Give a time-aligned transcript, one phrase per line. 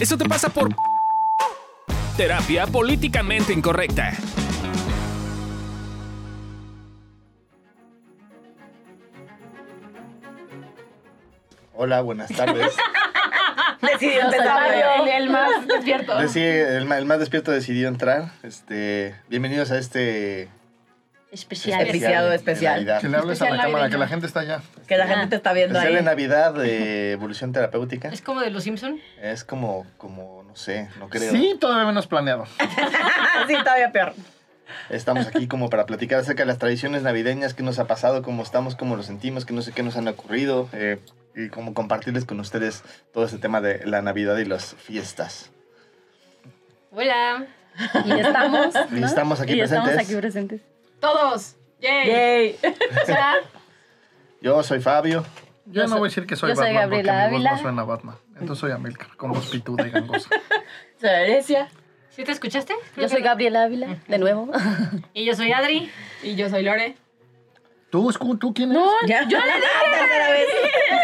[0.00, 0.74] Eso te pasa por
[2.16, 4.14] terapia políticamente incorrecta.
[11.74, 12.74] Hola, buenas tardes.
[13.82, 16.18] Decidió empezar el, el más despierto.
[16.18, 18.30] El más despierto decidió entrar.
[18.42, 20.48] Este, bienvenidos a este
[21.32, 21.82] Especial.
[21.82, 22.30] Especial.
[22.30, 23.00] de Navidad.
[23.00, 24.62] Que le hables a la Especial cámara, que la gente está allá.
[24.86, 26.04] Que la gente te está viendo Especial de ahí.
[26.04, 28.08] Navidad de evolución terapéutica.
[28.08, 29.00] Es como de los Simpson.
[29.20, 31.30] Es como, como, no sé, no creo.
[31.30, 32.46] Sí, todavía menos planeado.
[33.46, 34.12] sí, todavía peor.
[34.88, 38.42] Estamos aquí como para platicar acerca de las tradiciones navideñas, qué nos ha pasado, cómo
[38.42, 40.68] estamos, cómo lo sentimos, qué no sé qué nos han ocurrido.
[40.72, 40.98] eh,
[41.34, 45.50] y como compartirles con ustedes todo este tema de la Navidad y las fiestas.
[46.90, 47.46] Hola.
[48.04, 48.74] Y estamos.
[48.90, 50.08] Y estamos aquí y estamos presentes.
[50.08, 50.60] aquí presentes.
[51.00, 51.56] Todos.
[51.80, 52.06] Yay.
[52.08, 52.58] Yay.
[53.02, 53.34] O sea,
[54.40, 55.24] Yo soy Fabio.
[55.66, 57.48] Yo no voy a decir que soy yo soy Batman porque Gabriela mi voz no
[57.50, 57.62] Ávila.
[57.62, 58.16] suena a Batman.
[58.34, 60.28] Entonces soy Amilcar, con voz pituda y gangosa.
[61.00, 61.68] Soy Alesia.
[62.10, 62.74] ¿sí te escuchaste?
[62.94, 64.50] Creo Yo soy Gabriela Ávila, de nuevo.
[65.14, 65.90] Y yo soy Adri.
[66.22, 66.96] Y yo soy Lore.
[67.90, 68.84] ¿Tú, Scu, tú quién eres?
[69.06, 69.26] ¿Ya?
[69.28, 70.48] Yo le tercera vez.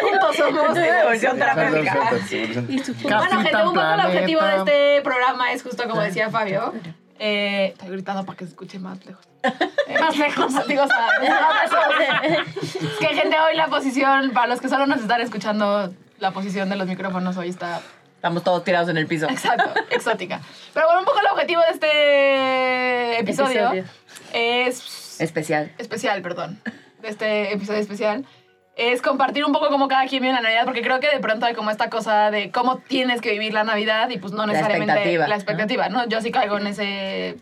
[0.03, 0.77] Juntos somos.
[0.77, 2.11] Evolución terapéutica.
[2.11, 2.67] Capitán
[3.03, 6.73] Bueno, gente, un poco el objetivo de este programa es justo como decía Fabio.
[7.19, 9.25] Eh, estoy gritando para que se escuche más lejos.
[9.43, 11.09] Eh, más lejos, digo, o sea,
[12.45, 16.69] es que gente, hoy la posición, para los que solo nos están escuchando, la posición
[16.69, 17.81] de los micrófonos hoy está
[18.17, 19.29] Estamos todos tirados en el piso.
[19.29, 20.41] Exacto, exótica.
[20.73, 23.85] Pero bueno, un poco el objetivo de este episodio, Episodio.
[24.33, 25.71] es Especial.
[25.79, 26.61] especial, perdón,
[27.03, 28.25] de este episodio especial,
[28.77, 31.47] es compartir un poco cómo cada quien vive la Navidad, porque creo que de pronto
[31.47, 34.53] hay como esta cosa de cómo tienes que vivir la Navidad y pues no La
[34.53, 36.07] necesariamente expectativa, la expectativa, ¿no?
[36.07, 37.37] Yo sí caigo en ese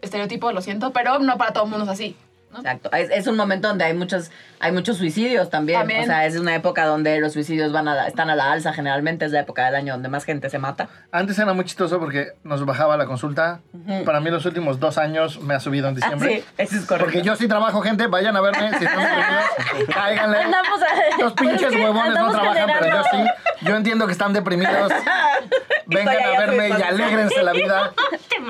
[0.00, 2.16] estereotipo, lo siento, pero no para todo el mundo es así.
[2.52, 2.58] ¿no?
[2.58, 2.92] Exacto.
[2.92, 4.30] Es, es un momento donde hay muchos,
[4.62, 5.80] hay muchos suicidios también.
[5.80, 6.02] También.
[6.02, 8.72] O sea, es una época donde los suicidios van a la- están a la alza
[8.72, 9.24] generalmente.
[9.24, 10.88] Es la época del año donde más gente se mata.
[11.10, 13.60] Antes era muy chistoso porque nos bajaba la consulta.
[14.04, 16.36] Para mí los últimos dos años me ha subido en Ah, diciembre.
[16.38, 17.06] sí, eso es correcto.
[17.06, 18.06] Porque yo sí trabajo, gente.
[18.06, 18.70] Vayan a verme.
[18.78, 20.38] Si están deprimidos, cáiganle.
[21.18, 23.18] Los pinches huevones no trabajan, pero yo sí.
[23.62, 24.92] Yo entiendo que están deprimidos.
[25.86, 27.92] Vengan a verme y alégrense la vida.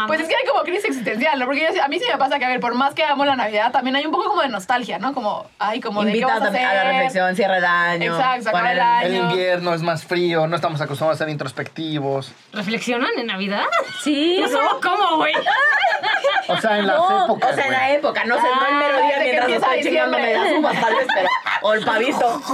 [0.06, 1.44] Pues es que hay como crisis existencial, ¿no?
[1.44, 3.36] Porque yo- a mí sí me pasa que, a ver, por más que amo la
[3.36, 5.12] Navidad, también hay un poco como de nostalgia, ¿no?
[5.12, 8.14] Como, ay, como de qué Invita vas a la reflexión, cierre el año.
[8.14, 9.06] Exacto, poner el año.
[9.06, 12.32] El invierno es más frío, no estamos acostumbrados a ser introspectivos.
[12.52, 13.64] ¿Reflexionan en Navidad?
[14.02, 14.38] Sí.
[14.40, 15.32] No solo cómo, güey.
[16.48, 17.52] O sea, en las épocas.
[17.52, 19.82] O sea, en la época, no sé, no el mero Ah, día que mientras estoy
[19.82, 21.28] chingándome las uvas, tal vez, pero.
[21.62, 22.42] O el pavito.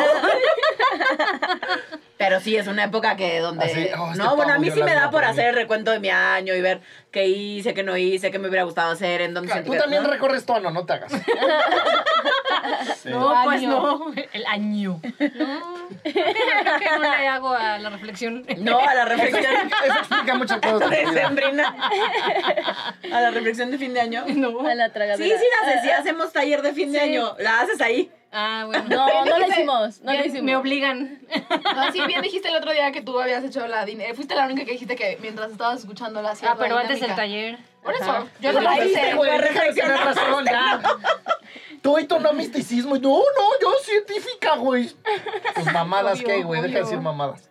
[2.18, 3.64] Pero sí, es una época que donde...
[3.64, 6.00] Así, oh, este no, bueno, a mí sí me da por hacer el recuento de
[6.00, 6.80] mi año y ver
[7.12, 9.78] qué hice, qué no hice, qué me hubiera gustado hacer, en dónde siento Tú que-
[9.78, 10.10] también ¿no?
[10.10, 11.12] recorres tono, no te hagas.
[13.02, 13.08] Sí.
[13.10, 13.70] No, pues año.
[13.70, 14.12] no.
[14.32, 15.00] El año.
[15.02, 15.88] No.
[16.02, 16.24] Creo
[16.78, 18.44] que no le hago a la reflexión.
[18.58, 19.44] No, a la reflexión
[19.86, 20.90] Eso explica muchas cosas.
[23.12, 24.24] A la reflexión de fin de año.
[24.34, 24.66] No.
[24.66, 25.38] A la Sí, tragadera.
[25.38, 27.34] sí la haces, sí hacemos taller de fin de año.
[27.38, 28.10] La haces ahí.
[28.30, 28.84] Ah, bueno.
[28.88, 30.00] No, no lo hicimos.
[30.02, 30.42] No lo hicimos.
[30.42, 31.20] me obligan.
[31.74, 34.34] No, sí, bien dijiste el otro día que tú habías hecho la din- eh, Fuiste
[34.34, 37.58] la única que dijiste que mientras estabas escuchando la Ah, pero antes del taller.
[37.82, 38.26] Por eso, Ajá.
[38.40, 39.14] yo no la hice.
[39.14, 39.30] güey,
[40.44, 40.82] ya.
[41.82, 42.96] Tú y tu no misticismo.
[42.96, 44.90] y No, no, yo científica, güey.
[45.54, 46.60] Tus mamadas, ¿qué, güey?
[46.60, 47.48] Deja de decir mamadas.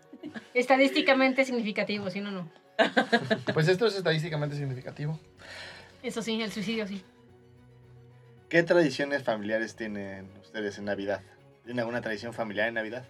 [0.54, 2.50] Estadísticamente significativo, si no, no.
[3.54, 5.20] Pues esto es estadísticamente significativo.
[6.04, 7.04] Eso sí, el suicidio sí.
[8.50, 11.22] ¿Qué tradiciones familiares tienen ustedes en Navidad?
[11.64, 13.04] ¿Tienen alguna tradición familiar en Navidad?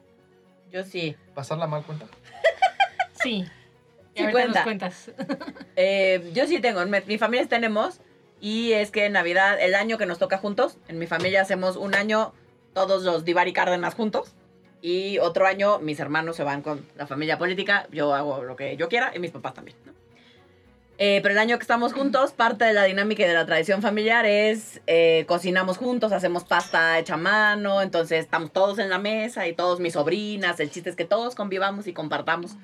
[0.69, 1.15] Yo sí.
[1.33, 2.05] ¿Pasarla mal cuenta?
[3.23, 3.45] Sí.
[4.13, 4.63] Y Sí cuenta.
[4.63, 5.11] cuentas.
[5.75, 7.99] Eh, yo sí tengo, en mi, mi familia tenemos,
[8.41, 11.77] y es que en Navidad, el año que nos toca juntos, en mi familia hacemos
[11.77, 12.33] un año
[12.73, 14.33] todos los Divari Cárdenas juntos,
[14.81, 18.75] y otro año mis hermanos se van con la familia política, yo hago lo que
[18.77, 19.77] yo quiera, y mis papás también.
[19.85, 19.93] ¿no?
[20.99, 23.83] Eh, pero el año que estamos juntos, parte de la dinámica y de la tradición
[23.83, 28.97] familiar es eh, cocinamos juntos, hacemos pasta hecha a mano, entonces estamos todos en la
[28.97, 32.55] mesa y todos mis sobrinas, el chiste es que todos convivamos y compartamos.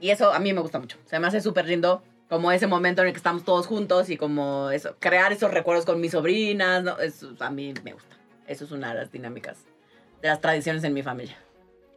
[0.00, 0.98] Y eso a mí me gusta mucho.
[1.06, 4.16] Se me hace súper lindo como ese momento en el que estamos todos juntos y
[4.16, 6.98] como eso, crear esos recuerdos con mis sobrinas, ¿no?
[6.98, 8.16] Eso a mí me gusta.
[8.48, 9.58] Eso es una de las dinámicas,
[10.20, 11.36] de las tradiciones en mi familia.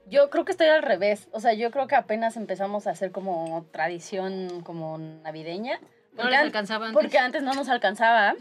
[0.07, 1.28] Yo creo que estoy al revés.
[1.31, 5.80] O sea, yo creo que apenas empezamos a hacer como tradición como navideña.
[6.13, 7.02] No les an- alcanzaba antes.
[7.02, 8.36] Porque antes no nos alcanzaba.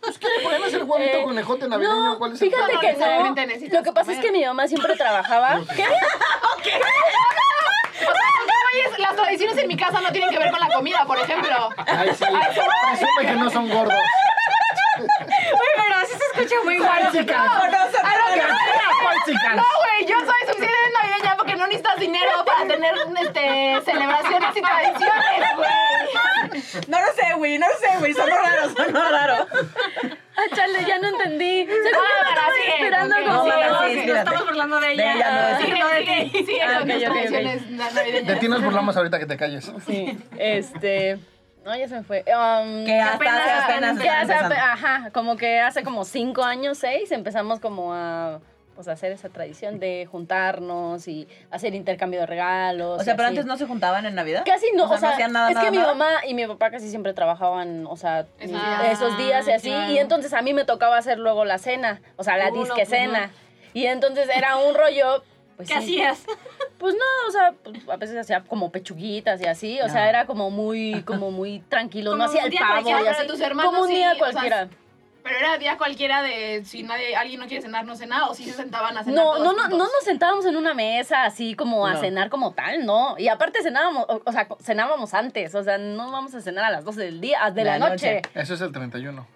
[0.00, 0.28] Pues, ¿qué?
[0.42, 1.94] ¿Podemos hacer huevito Eh, conejote navideño?
[2.12, 3.68] No, ¿Cuál es el fíjate No, no que no.
[3.78, 5.60] Lo que pasa es que mi mamá siempre trabajaba.
[5.76, 5.84] ¿Qué?
[8.72, 11.68] Oye, las tradiciones en mi casa no tienen que ver con la comida, por ejemplo.
[11.86, 12.24] Ay, sí.
[12.24, 13.94] Presume que no son gordos.
[14.98, 15.08] Uy,
[15.76, 16.76] pero así se escucha muy.
[16.76, 17.24] A lo que-
[19.26, 24.56] No, güey, yo soy suficiente navideña porque que no necesitas dinero para tener este, celebraciones
[24.56, 26.62] y tradiciones, güey.
[26.88, 28.12] No lo sé, güey, no lo sé, güey.
[28.12, 29.46] Sonó raro, sonó raro.
[30.36, 31.64] Ah, chale, ya no entendí.
[31.66, 33.44] Se Ah, estaba sigue, esperando ok, como...
[33.44, 34.06] sí, No, sí, sí, espérate.
[34.06, 35.14] nos estamos burlando de De ella.
[35.14, 36.60] ella, no, no de ti.
[36.60, 38.04] Ah.
[38.24, 39.70] De ti nos burlamos ahorita que te calles.
[39.86, 41.18] Sí, este...
[41.64, 42.18] No, ya se me fue.
[42.26, 44.54] Um, Que hasta apenas apenas hace, empezando.
[44.54, 48.40] ajá, como que hace como cinco años, seis, empezamos como a
[48.74, 53.00] pues, hacer esa tradición de juntarnos y hacer intercambio de regalos.
[53.00, 53.36] O sea, pero así.
[53.36, 54.42] antes no se juntaban en Navidad.
[54.44, 56.70] Casi no, o sea, no hacían nada, es nada, que mi mamá y mi papá
[56.70, 58.92] casi siempre trabajaban, o sea, Esos días.
[58.92, 59.92] esos días y así, claro.
[59.92, 62.60] y entonces a mí me tocaba hacer luego la cena, o sea, la Uh, no,
[62.60, 62.96] disque pues no.
[62.96, 63.30] cena.
[63.72, 65.22] Y entonces era un rollo,
[65.56, 66.00] pues ¿Qué sí.
[66.02, 66.24] hacías?
[66.78, 70.26] Pues no, o sea, pues, a veces hacía como pechuguitas y así, o sea, era
[70.26, 73.26] como muy, como muy tranquilo, Como no hacía el pavo y así.
[73.26, 74.68] tus hermanos como un sí, día o sea, cualquiera.
[75.24, 78.44] Pero era día cualquiera de si nadie, alguien no quiere cenar, no cena, o si
[78.44, 79.24] se sentaban a cenar.
[79.24, 82.00] No, todos no, no, no nos sentábamos en una mesa así como a No.
[82.00, 83.16] cenar como tal, no.
[83.18, 86.70] Y aparte cenábamos, o, o sea, cenábamos antes, o sea, no vamos a cenar a
[86.70, 88.16] las 12 del día, de la, La noche.
[88.16, 88.30] noche.
[88.34, 89.26] Eso es el 31.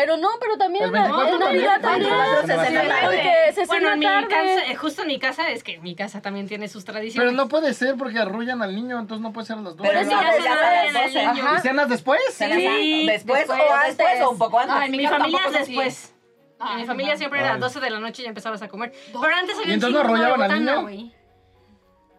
[0.00, 2.10] Pero no, pero también El en la- 24 en Navidad también.
[2.10, 2.80] también.
[2.80, 4.28] El 24 se Bueno, en mi tarde.
[4.28, 7.28] casa, eh, justo en mi casa, es que mi casa también tiene sus tradiciones.
[7.30, 9.90] Pero no puede ser porque arrullan al niño, entonces no puede ser a las 12.
[9.90, 11.26] Pero saben las al 12.
[11.26, 11.56] niño.
[11.56, 12.20] ¿Y cenas después?
[12.32, 14.76] Sí, después, después, o antes o un poco antes.
[14.84, 16.14] En Mi, familia es después.
[16.58, 18.28] Ah, mi en familia mi siempre era a las 12 de la noche y ya
[18.30, 18.92] empezabas a comer.
[19.12, 21.10] Pero antes había ¿Y entonces no de arrollaban al niño?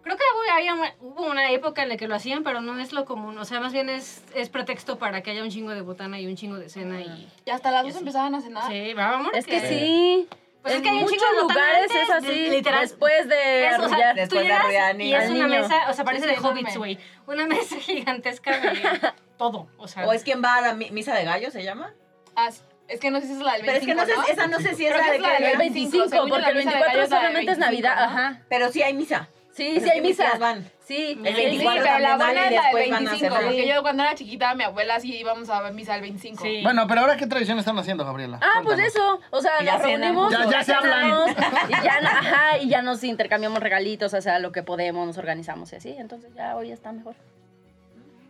[0.03, 2.91] Creo que había una- hubo una época en la que lo hacían, pero no es
[2.91, 3.37] lo común.
[3.37, 6.27] O sea, más bien es, es pretexto para que haya un chingo de botana y
[6.27, 7.01] un chingo de cena.
[7.01, 8.67] Y, Y hasta las dos empezaban a cenar.
[8.71, 9.31] sí, vamos.
[9.33, 10.27] Es que sí.
[10.61, 12.27] Pues es en que hay un muchos de lugares antes, es así.
[12.27, 12.81] de- literal.
[12.81, 15.61] Después de Es, o sea, Después de al y es una niño.
[15.61, 16.99] mesa, o sea, parece Sí, de sí, hobbits, güey.
[17.25, 18.71] Una mesa gigantesca de
[19.37, 19.67] todo.
[19.77, 21.93] O sea, O es quien va a la mi- misa de gallo, ¿se llama?
[22.35, 22.49] Ah,
[22.87, 24.47] es que no sé si es la del 25, Pero es que no sé, esa
[24.47, 26.35] no sé si es la que de es la que del el 25, según yo,
[26.35, 27.95] porque el la misa de 24 gallo es la del solamente es 25, Navidad.
[27.95, 28.19] ¿no?
[28.19, 28.41] Ajá.
[28.49, 29.29] Pero sí hay misa.
[29.53, 30.23] Sí, sí hay que mis misa.
[30.23, 30.71] tías van.
[30.85, 33.35] Sí, El el Sí, 24 pero la buena es la del después van a 25,
[33.35, 33.43] cenar.
[33.43, 36.43] porque yo cuando era chiquita, mi abuela sí íbamos a misa del 25.
[36.43, 36.59] Sí.
[36.63, 38.39] Bueno, pero ahora, ¿qué tradición están haciendo, Gabriela?
[38.41, 41.35] Ah, pues eso, o sea, nos reunimos, Ya- ya se hablan.
[41.69, 45.71] y ya, ajá, y ya nos intercambiamos regalitos, o sea, lo que podemos, nos organizamos
[45.73, 47.15] y así, entonces ya hoy está mejor.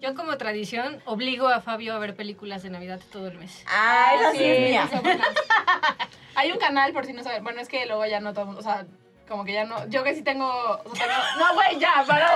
[0.02, 3.64] yo como tradición obligo a Fabio a ver películas de Navidad todo el mes.
[3.68, 4.90] Ah, esa sí es mía.
[6.36, 7.44] Hay un canal, por si no saben.
[7.44, 8.62] Bueno, es que luego ya no todo el mundo.
[8.62, 8.86] O sea,
[9.32, 9.88] como que ya no.
[9.88, 10.46] Yo que sí tengo.
[10.46, 12.36] O sea, tengo no, güey, ya, para.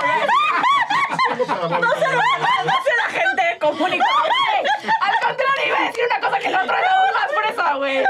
[1.28, 4.70] No sé la gente común y corriente.
[5.00, 8.04] Al contrario, iba a decir una cosa que el otro aún más fresa, güey.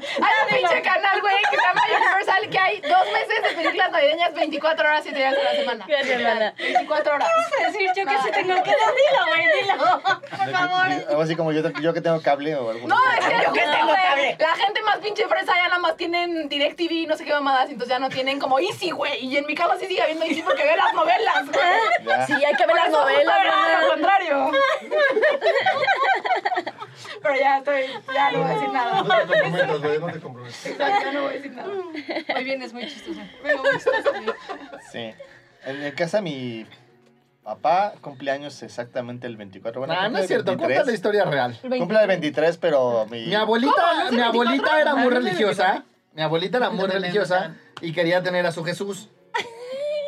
[0.00, 3.90] Hay un pinche canal, güey, que se llama Universal, que hay dos meses de películas
[3.92, 5.86] navideñas, 24 horas, 7 días a la semana.
[5.86, 6.54] Qué semana.
[6.58, 7.28] 24 horas.
[7.66, 10.02] decir yo que sí tengo que dilo, güey, dilo.
[10.02, 10.86] Por favor.
[11.08, 12.86] Algo así como yo, yo que tengo cable o algo.
[12.88, 13.96] No, es que Yo que tengo güey.
[14.02, 14.36] cable.
[14.38, 17.70] La gente más pinche fresa ya nada más tienen DirecTV y no sé qué mamadas,
[17.70, 19.24] entonces ya no tienen como Easy, güey.
[19.26, 22.26] Y en mi casa sí sigue habiendo Easy porque ve las novelas, güey.
[22.26, 23.38] Sí, hay que ver las novelas,
[23.82, 24.50] lo contrario.
[27.22, 29.04] Pero ya estoy, ya no voy a decir nada.
[30.00, 30.66] No te comprometas.
[30.66, 31.72] Exacto, ya no voy a decir nada.
[32.36, 33.26] Hoy vienes muy chistosa.
[33.42, 34.10] Pero muy chistoso.
[34.92, 35.10] Sí.
[35.64, 36.66] En casa mi
[37.42, 39.80] papá cumpleaños exactamente el 24.
[39.80, 40.76] Bueno, Ah, no cumple es cierto, 23.
[40.76, 41.58] cuenta la historia real.
[41.60, 43.26] Cumple el 23, pero mi...
[43.26, 45.84] Mi abuelita, mi abuelita era muy religiosa.
[46.14, 49.08] Mi abuelita era muy religiosa y quería tener a su Jesús.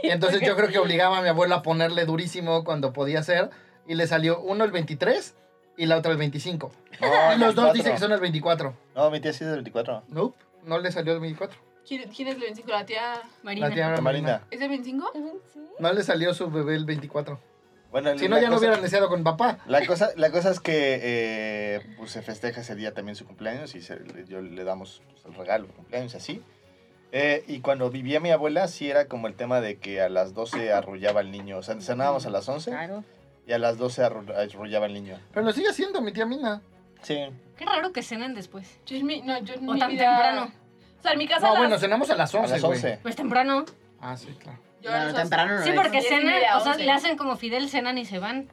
[0.02, 3.50] Y entonces yo creo que obligaba a mi abuela a ponerle durísimo cuando podía ser.
[3.86, 5.34] Y le salió uno el 23
[5.76, 6.72] y la otra el 25.
[7.00, 7.72] No, Y los dos 24.
[7.74, 8.74] dicen que son el 24.
[8.94, 10.04] No, mi tía sí es el 24.
[10.08, 11.58] Nope, no le salió el 24.
[11.86, 12.70] ¿Quién, quién es el 25?
[12.70, 13.22] ¿La tía?
[13.42, 13.68] Marina.
[13.68, 14.42] La tía Marina.
[14.50, 15.12] ¿Es el 25?
[15.78, 17.38] No le salió su bebé el 24.
[17.90, 19.58] Bueno, Si no, ya no cosa- hubieran deseado con papá.
[19.66, 23.74] La cosa, la cosa es que eh, pues se festeja ese día también su cumpleaños
[23.76, 26.42] y se, yo le damos pues, el regalo de cumpleaños y así.
[27.12, 30.34] Eh, y cuando vivía mi abuela, sí era como el tema de que a las
[30.34, 31.58] 12 arrullaba al niño.
[31.58, 33.04] O sea, cenábamos a las 11 Claro.
[33.46, 35.18] Y a las 12 arru- arrullaba al niño.
[35.32, 36.60] Pero lo sigue haciendo mi tía Mina.
[37.02, 37.18] Sí.
[37.56, 38.80] Qué raro que cenen después.
[38.86, 40.50] Yo en mi, no, yo en O mi tan vida- temprano.
[40.98, 42.72] O sea, en mi casa No, las- bueno, cenamos a las A 11, las güey.
[42.76, 42.98] 11.
[43.02, 43.64] Pues temprano.
[44.00, 44.58] Ah, sí, claro.
[44.82, 45.74] yo No, a las- temprano no Sí, es.
[45.76, 46.84] porque Diez y cenan, media, o sea, once.
[46.84, 48.48] le hacen como Fidel, cenan y se van.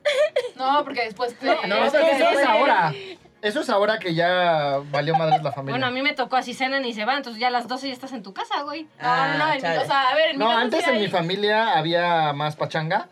[0.57, 1.35] No, porque después...
[1.41, 1.53] No,
[1.85, 2.93] es que eso es ahora.
[3.41, 5.73] Eso es ahora que ya valió madres la familia.
[5.73, 7.87] Bueno, a mí me tocó así cenan y se van, entonces ya a las 12
[7.87, 8.83] ya estás en tu casa, güey.
[9.01, 9.79] No, no, no, en mi chale.
[9.79, 12.55] casa, a ver, en mi No, casa antes sí en hay- mi familia había más
[12.55, 13.09] pachanga,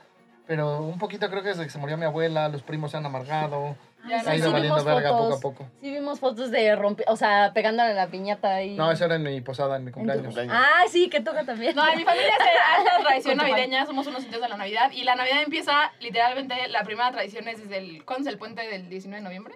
[0.49, 3.05] pero un poquito creo que desde que se murió mi abuela, los primos se han
[3.05, 3.75] amargado,
[4.07, 5.41] Ya ha ido sí valiendo verga poco a fotos.
[5.41, 5.67] poco.
[5.79, 8.75] Sí vimos fotos de romper, o sea, pegándole la piñata y...
[8.75, 10.25] No, eso era en mi posada, en mi cumpleaños.
[10.25, 10.55] cumpleaños.
[10.57, 11.75] Ah, sí, que toca también.
[11.75, 14.57] No, en mi familia es alta tradición Con tu navideña, somos unos indios de la
[14.57, 14.89] Navidad.
[14.91, 18.03] Y la Navidad empieza, literalmente, la primera tradición es desde el...
[18.03, 19.53] ¿Cuándo es el puente del 19 de noviembre?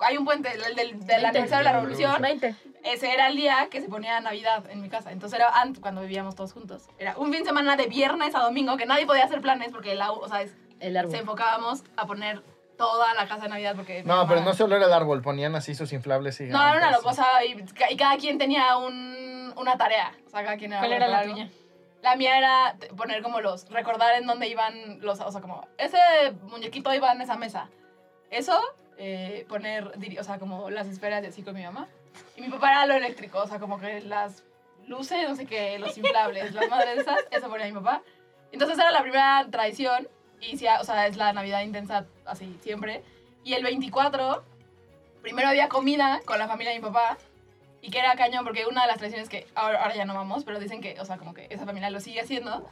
[0.00, 2.20] Hay un puente, el del, del aniversario de la revolución.
[2.20, 2.54] 20.
[2.84, 5.12] Ese era el día que se ponía Navidad en mi casa.
[5.12, 6.88] Entonces era antes, cuando vivíamos todos juntos.
[6.98, 9.94] Era un fin de semana de viernes a domingo que nadie podía hacer planes porque
[9.94, 11.12] la, o sea, es- El árbol.
[11.12, 12.42] se enfocábamos a poner
[12.76, 14.02] toda la casa de Navidad porque...
[14.02, 16.90] No, pero no solo era el árbol, ponían así sus inflables y No, era una
[16.90, 20.12] locosa y, y cada quien tenía un, una tarea.
[20.26, 21.48] O sea, cada quien era ¿Cuál era la tuya?
[22.02, 25.98] La mía era poner como los, recordar en dónde iban los, o sea, como, ese
[26.42, 27.70] muñequito iba en esa mesa.
[28.30, 28.60] Eso,
[28.98, 31.88] eh, poner, o sea, como las esferas y así con mi mamá.
[32.36, 34.44] Y mi papá era lo eléctrico, o sea, como que las
[34.86, 38.02] luces, no sé qué, los inflables, las madres esas, eso ponía mi papá.
[38.52, 40.08] Entonces era la primera tradición
[40.40, 43.02] y sí, o sea, es la Navidad intensa así, siempre.
[43.42, 44.44] Y el 24,
[45.22, 47.18] primero había comida con la familia de mi papá
[47.80, 50.44] y que era cañón porque una de las tradiciones que ahora, ahora ya no vamos,
[50.44, 52.68] pero dicen que, o sea, como que esa familia lo sigue haciendo,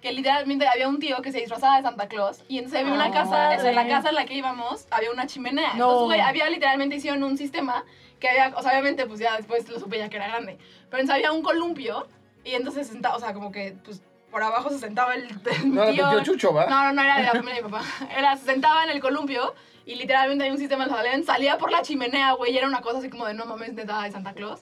[0.00, 3.06] que literalmente había un tío que se disfrazaba de Santa Claus y entonces había una
[3.06, 3.88] Ah, casa, o sea, en la madre.
[3.94, 5.68] casa en la que íbamos había una chimenea.
[5.74, 5.84] No.
[5.84, 7.84] Entonces, güey, había literalmente hicieron un sistema
[8.18, 10.58] que había, o sea, obviamente, pues ya después lo supe ya que era grande,
[10.90, 12.06] pero entonces había un columpio
[12.44, 15.24] y entonces sentaba, o sea, como que, pues, por abajo se sentaba el,
[15.62, 16.08] el No era tío.
[16.10, 16.66] tío Chucho, ¿va?
[16.66, 17.84] No, no, no era de la familia de mi papá.
[18.16, 19.54] Era, se sentaba en el columpio
[19.86, 22.80] y literalmente hay un sistema de salían, salía por la chimenea, güey, y era una
[22.80, 24.60] cosa así como de no mames, neta, de Santa Claus.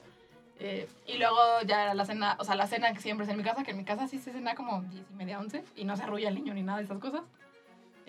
[0.61, 3.37] Eh, y luego ya era la cena, o sea, la cena que siempre es en
[3.37, 5.85] mi casa, que en mi casa sí se cena como 10 y media, 11, y
[5.85, 7.21] no se arrulla el niño ni nada de esas cosas.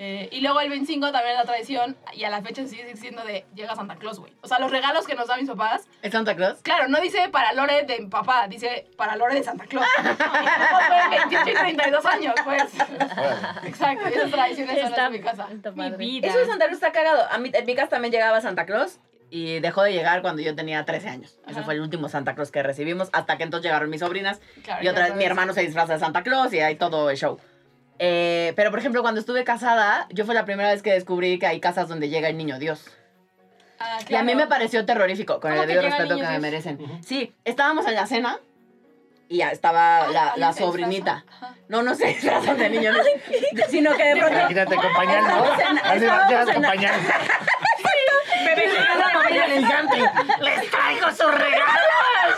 [0.02, 2.96] Eh, y luego el 25 también es la tradición, y a la fecha se sigue
[2.96, 4.32] siendo de llega Santa Claus, güey.
[4.40, 6.58] O sea, los regalos que nos dan mis papás, ¿Es Santa Claus?
[6.62, 9.86] claro, no dice para Lore de mi papá, dice para Lore de Santa Claus.
[9.98, 12.62] y güey, 28 y 32 años, pues.
[13.64, 15.48] Exacto, esas tradiciones son las de mi casa.
[15.76, 16.28] Mi vida.
[16.28, 17.30] Eso de Santa Claus está cagado.
[17.30, 18.98] A mí, en mi casa también llegaba Santa Claus
[19.30, 21.38] y dejó de llegar cuando yo tenía 13 años.
[21.46, 21.62] Ese Ajá.
[21.62, 23.08] fue el último Santa Claus que recibimos.
[23.12, 26.00] Hasta que entonces llegaron mis sobrinas Claro, y otra vez mi hermano se disfraza de
[26.00, 27.38] Santa Claus y hay todo el show.
[27.98, 31.46] Eh, pero, por ejemplo, cuando estuve casada, yo fue la primera vez que descubrí que
[31.46, 32.84] hay casas donde llega el niño Dios.
[33.78, 34.38] Ah, Y a mí claro.
[34.38, 36.42] me pareció terrorífico, con ¿Cómo el debido respeto que niño me Dios?
[36.42, 37.02] merecen.
[37.04, 38.38] Sí, estábamos en la cena
[39.28, 41.24] y ya estaba Ah, la, la sobrinita.
[41.68, 43.06] No, no se disfrazan de niño, Dios,
[43.70, 44.38] sino que de pronto...
[44.38, 44.80] Imagínate en-
[45.84, 46.62] Así estábamos en-
[50.40, 52.34] ¡Les traigo sus regalos!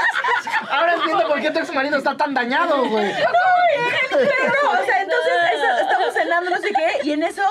[0.70, 3.12] Ahora entiendo por qué tu ex marido está tan dañado, güey.
[3.12, 7.42] No, o sea, entonces eso, estamos cenando, no sé qué, y en eso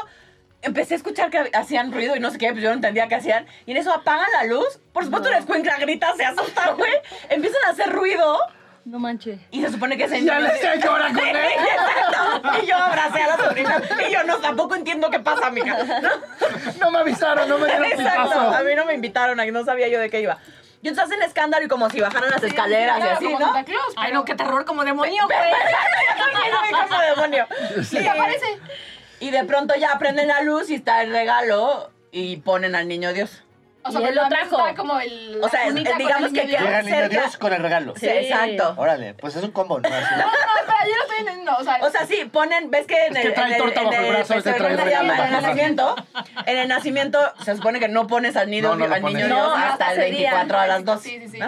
[0.61, 3.15] empecé a escuchar que hacían ruido y no sé qué, pues yo no entendía qué
[3.15, 3.47] hacían.
[3.65, 6.93] Y en eso apagan la luz, por supuesto la escuincla grita, se asusta, güey.
[7.29, 8.39] Empiezan a hacer ruido
[8.83, 9.39] No manches.
[9.51, 11.35] y se supone que es el Ya le sé llora con él.
[11.35, 12.63] Exacto.
[12.63, 15.77] Y yo abracé a la sobrina y yo no, tampoco entiendo qué pasa, amiga.
[16.01, 16.09] ¿no?
[16.79, 20.00] No me avisaron, no me dieron Exacto, a mí no me invitaron, no sabía yo
[20.00, 20.38] de qué iba.
[20.81, 23.45] Y entonces hacen escándalo y como si bajaran las escaleras y Claro, así, como ¿no?
[23.45, 25.39] Santa Claus, Ay, no, qué terror, como demonio, güey.
[25.39, 27.47] Yo soy como demonio.
[27.91, 28.45] ¿Qué te parece?
[29.19, 33.13] Y de pronto ya prenden la luz y está el regalo y ponen al niño
[33.13, 33.43] Dios.
[33.83, 34.59] O Y sea, él pero lo trajo.
[34.67, 35.39] está como el.
[35.41, 37.09] O sea, digamos el que queda- Llega el niño.
[37.09, 37.93] Dios con el regalo.
[37.97, 38.75] Sí, exacto.
[38.77, 39.89] Órale, pues es un combo, ¿no?
[39.89, 41.55] No, no, espera, yo lo estoy entendiendo.
[41.57, 43.57] O sea, O sea, sí, ponen, ves que en Es el, que trae en el,
[43.59, 45.95] torta en bajo el el brazo, trae regalo en el bajo el nacimiento,
[46.45, 49.25] en el nacimiento se supone que no pones al No, lo al niño.
[49.25, 50.29] Dios hasta el ese día.
[50.35, 51.01] 24 a las 2.
[51.01, 51.39] Sí, sí, sí.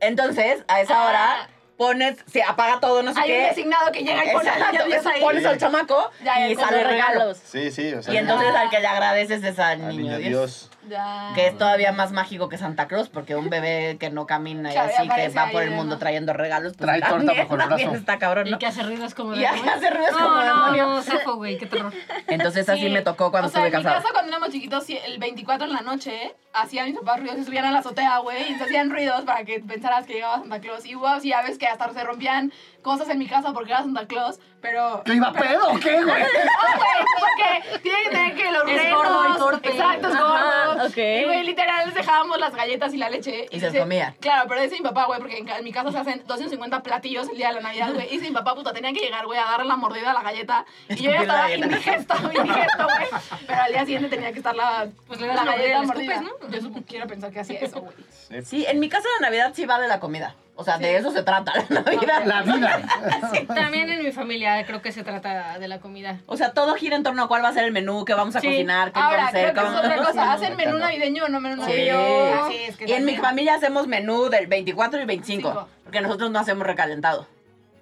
[0.00, 1.08] Entonces, a esa Ah.
[1.08, 3.46] hora pones, se apaga todo, no sé hay un qué.
[3.48, 5.20] designado que llega y pone al niño Exacto, Dios ahí.
[5.20, 7.12] pones al chamaco Ya, ya, y sale los regalo.
[7.14, 7.38] regalos.
[7.44, 8.14] Sí, sí, o sea.
[8.14, 10.30] Y entonces al que le agradeces es al al niño, niño Dios.
[10.30, 10.70] Dios.
[10.88, 11.32] Ya.
[11.34, 14.74] Que es todavía más mágico que Santa Claus, porque un bebé que no camina y
[14.74, 17.60] ya así, que va por el mundo trayendo regalos, pues Trae torta también, bajo el
[17.60, 18.00] también brazo.
[18.00, 18.58] está cabrón, Y ¿no?
[18.58, 21.02] que hace ruidos como Y hace ruidos como No, demonio.
[21.26, 21.92] no, güey, qué terror.
[22.26, 22.90] Entonces así Sí.
[22.90, 24.02] me tocó cuando o sea, estuve en mi casada.
[24.02, 27.44] casa cuando éramos chiquitos, sí, el 24 en la noche, hacían mis papás ruidos y
[27.44, 30.60] subían a la azotea, güey, y se hacían ruidos para que pensaras que llegaba Santa
[30.60, 30.84] Claus.
[30.86, 32.52] Y hubo así a veces que hasta se rompían
[32.84, 35.02] cosas en mi casa porque era Santa Claus, pero...
[35.04, 36.22] ¿Que iba pedo o qué, güey?
[36.44, 39.68] No, güey, porque tiene que tener que los Es gordo y torpe.
[39.70, 40.86] Exacto, es gordo.
[40.86, 40.96] ok.
[40.96, 43.46] Y, güey, literal, les dejábamos las galletas y la leche.
[43.50, 44.14] Y se los dice- comía.
[44.20, 47.28] Claro, pero dice mi papá, güey, porque en, en mi casa se hacen 250 platillos
[47.30, 48.06] el día de la Navidad, güey.
[48.08, 50.22] Y dice mi papá, puta, tenía que llegar, güey, a darle la mordida a la
[50.22, 50.64] galleta.
[50.90, 53.08] Y yo ya estaba indigesto, indigesto, güey.
[53.46, 56.62] Pero al día siguiente tenía que estar la, Pues le la la galleta mordida, escupes,
[56.62, 58.44] Yo quiero pensar que hacía eso, güey.
[58.44, 60.34] Sí, en mi casa la Navidad sí va de la comida.
[60.56, 60.94] O sea, de Sí.
[60.94, 62.24] eso se trata la Navidad.
[62.24, 62.80] La vida.
[63.54, 66.20] También en mi familia creo que se trata de la comida.
[66.26, 68.36] O sea, todo gira en torno a cuál va a ser el menú, qué vamos
[68.36, 68.46] a Sí.
[68.46, 69.52] cocinar, qué vamos a Ahora, hacer.
[69.52, 70.32] creo que es otra cosa.
[70.32, 71.70] ¿Hacen menú navideño o no menú Sí.
[71.70, 72.48] navideño?
[72.50, 75.68] Sí, es que Y en mi familia hacemos menú del 24 y 25, Cinco.
[75.82, 77.26] porque nosotros no hacemos recalentado.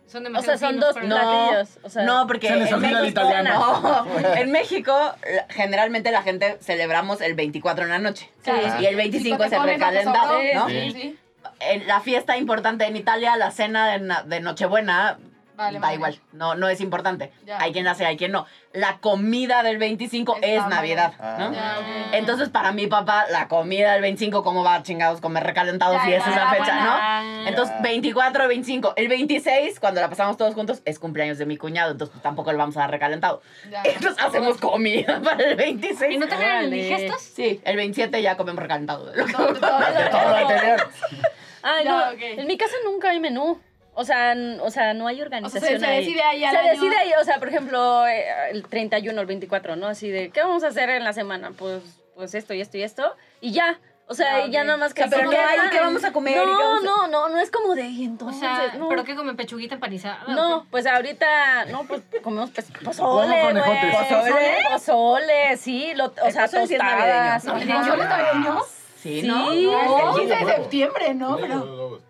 [0.06, 1.02] Son O sea, son dos No.
[1.16, 1.78] platillos.
[1.82, 3.80] O sea, no, porque Se les en México, italiano.
[3.82, 4.06] no.
[4.36, 4.94] en México
[5.48, 8.30] generalmente la gente celebramos el 24 en la noche.
[8.44, 8.50] Sí.
[8.80, 10.34] Y el 25 es el recalentado.
[10.54, 10.68] ¿no?
[10.68, 11.18] Sí, sí.
[11.71, 15.19] En la fiesta importante en Italia, la cena de, de Nochebuena,
[15.54, 17.31] Vale, da igual, no, no es importante.
[17.45, 17.61] Ya.
[17.61, 18.47] Hay quien hace, hay quien no.
[18.73, 20.66] La comida del 25 Está es.
[20.66, 21.37] Navidad, Ah.
[21.38, 21.52] ¿no?
[21.52, 22.14] Ya, ok.
[22.14, 25.21] Entonces, para mi papá, la comida del 25, ¿cómo va, chingados?
[25.21, 27.23] Comer recalentado si es esa fecha, buena.
[27.42, 27.49] ¿no?
[27.49, 28.95] Entonces, 24, 25.
[28.97, 32.50] El 26, cuando la pasamos todos juntos, es cumpleaños de mi cuñado, entonces pues, tampoco
[32.50, 33.42] le vamos a dar recalentado.
[33.71, 33.83] Ya.
[33.85, 36.14] Entonces, hacemos comida para el 26.
[36.14, 37.21] ¿Y no te digestos?
[37.21, 39.12] Sí, el 27 ya comemos recalentado.
[39.12, 40.88] Todo- todo- De todo lo anterior.
[41.62, 42.11] Ay, Ya, no.
[42.12, 43.61] En mi casa nunca hay menú.
[43.95, 45.99] O sea, n- o sea, no hay O sea, organización se, se ahí.
[46.04, 46.71] decide ahí al Se año.
[46.71, 49.87] decide ahí, o sea, por ejemplo, eh, el 31, el 24, ¿no?
[49.87, 51.52] Así de, ¿qué vamos a hacer en la semana?
[51.59, 51.83] Pues,
[52.14, 53.14] pues esto y esto y esto.
[53.42, 53.78] Y ya.
[54.09, 55.04] O sea, Ya, y ya nada más que...
[55.04, 55.71] O sea, pero ¿qué hay?
[55.71, 56.33] ¿Qué vamos a comer?
[56.37, 58.88] ¿Y qué No, no, no, no es como de, O entonces, sea, no.
[58.88, 59.37] ¿pero qué comen?
[59.37, 60.25] ¿Pechuguita empanizada?
[60.26, 62.50] No, pues ahorita, no, pues comemos
[62.85, 63.62] pozole, güey.
[63.62, 64.57] ¿Pozole?
[64.73, 67.45] Pozole, sí, lo, o sea, pozole tostadas.
[67.45, 67.75] navideño.
[67.78, 67.88] ajá.
[67.88, 68.61] ¿Yo le navideño?
[69.02, 69.26] Sí, Sí.
[69.26, 69.52] ¿no?
[69.52, 71.37] No, 15 de septiembre, ¿no?
[71.37, 72.00] Pero...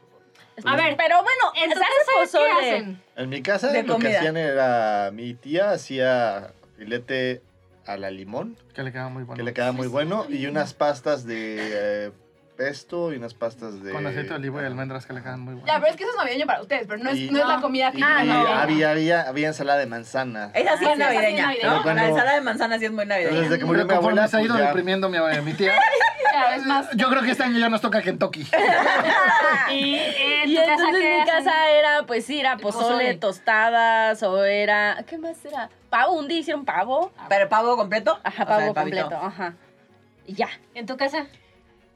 [0.65, 3.03] A ver, Pero bueno, ¿en tu se hace casa qué hacen?
[3.17, 4.19] En mi casa De lo que comida.
[4.19, 7.41] hacían era mi tía hacía filete
[7.87, 9.37] a la limón, Que le queda muy bueno.
[9.39, 11.57] que le queda muy bueno, y unas pastas de
[12.07, 12.11] eh,
[12.67, 13.91] pesto y unas pastas de...
[13.91, 15.69] Con aceite de oliva y almendras que le quedan muy buenas.
[15.73, 17.47] Ya, pero es que eso es navideño para ustedes, pero no es, Y- no es
[17.49, 18.47] la comida típica Ah, no.
[18.47, 20.51] había, había, había ensalada de manzana.
[20.55, 21.75] Esa sí Ah, es es navideña, navideña.
[21.75, 21.83] ¿no?
[21.83, 23.41] Cuando- La ensalada de manzana sí es muy navideña.
[23.41, 25.73] desde que murió mi abuela, se ha ido pues ya- deprimiendo mi, mi tía,
[26.33, 26.87] Cada vez más.
[26.95, 28.47] yo creo que este año ya nos toca Kentucky.
[29.71, 31.27] Y en Y entonces ¿qué mi hacen?
[31.27, 33.15] casa era, pues sí, era pozole, pozole.
[33.15, 35.69] tostadas, o era, ¿qué más era?
[35.91, 37.13] Pavo, un día hicieron pavo.
[37.29, 38.19] ¿Pero pavo completo?
[38.23, 39.55] Ajá, O sea, pavo completo, ajá.
[40.27, 40.49] Y ya.
[40.75, 41.27] ¿En tu casa?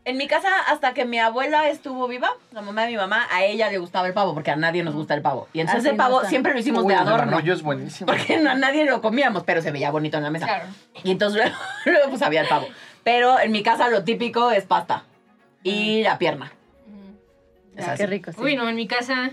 [0.06, 3.42] En mi casa, hasta que mi abuela estuvo viva, la mamá de mi mamá, a
[3.44, 5.48] ella le gustaba el pavo, porque a nadie nos gusta el pavo.
[5.52, 7.36] Y entonces Ah, sí, el pavo no, siempre lo hicimos Uy, de el adorno.
[7.36, 8.06] arroyo es buenísimo.
[8.06, 10.46] Porque no, a nadie lo comíamos, pero se veía bonito en la mesa.
[10.46, 10.66] Claro.
[11.02, 12.68] Y entonces luego, luego, pues había el pavo.
[13.02, 15.02] Pero en mi casa lo típico es pasta.
[15.64, 16.52] Y la pierna.
[17.76, 18.02] Es Ah, así.
[18.02, 18.38] qué rico, sí.
[18.40, 19.32] Uy, no, en mi casa,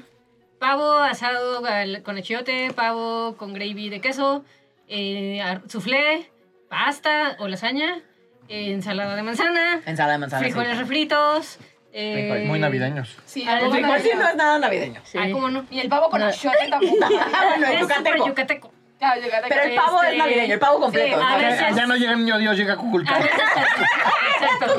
[0.60, 1.62] pavo asado
[2.04, 4.44] con achiote, pavo con gravy de queso,
[4.88, 5.40] eh,
[5.70, 6.32] soufflé,
[6.68, 8.02] pasta o lasaña,
[8.50, 10.42] eh, ensalada de manzana, Ensalada de manzana.
[10.44, 10.78] frijoles sí.
[10.80, 11.58] refritos.
[11.94, 12.44] eh.
[12.48, 13.18] Muy navideños.
[13.26, 14.20] Sí, pavo frijol sí navideño.
[14.20, 15.02] no es nada navideño.
[15.04, 15.18] Sí.
[15.22, 15.66] Ah, ¿cómo no?
[15.70, 16.28] Y el pavo con No.
[16.28, 16.98] achiote tampoco.
[16.98, 18.28] Bueno, Es súper yucateco.
[18.28, 18.74] yucateco.
[19.00, 19.48] Claro, yucateco.
[19.50, 21.18] Pero el pavo es Este, navideño, el pavo completo.
[21.18, 21.38] sí, a ¿no?
[21.38, 23.22] veces- Ya no llega niño Dios, llega A Cuculcán.
[23.22, 23.40] veces,
[24.42, 24.74] exacto.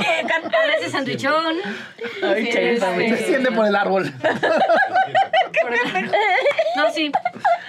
[0.56, 1.56] A veces sandwichón.
[2.22, 4.12] Ay, este, Se extiende por el árbol.
[6.76, 7.12] No, sí.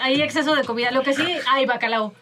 [0.01, 0.91] Hay exceso de comida.
[0.91, 2.13] Lo que sí, hay bacalao.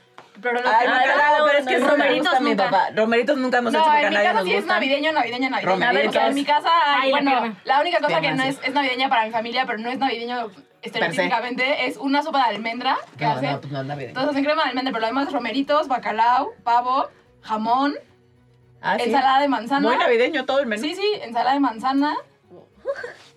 [0.41, 2.63] Pero lo Ay, que- bacalao, pero es que no, romeritos a mi nunca.
[2.65, 2.89] papá.
[2.95, 4.75] Romeritos nunca hemos hecho No, porque a en mi nadie casa nos sí es gustan.
[4.75, 5.71] navideño, navideño, navideño.
[5.73, 6.07] Romeritos.
[6.09, 7.61] O sea, en mi casa, Ay, la bueno, pierna.
[7.65, 8.57] la única cosa que Pierna, no sí.
[8.61, 10.49] es, es navideña para mi familia, pero no es navideño
[10.81, 13.51] estereotípicamente, es una sopa de almendra que No, hacen.
[13.51, 14.09] no, pues no es navideño.
[14.09, 17.07] Entonces hacen crema de almendra, pero lo demás es romeritos, bacalao, pavo,
[17.41, 17.95] jamón,
[18.81, 19.05] Ah, sí.
[19.05, 19.87] ensalada de manzana.
[19.87, 20.81] Muy navideño todo el menú.
[20.83, 22.15] Sí, sí, ensalada de manzana.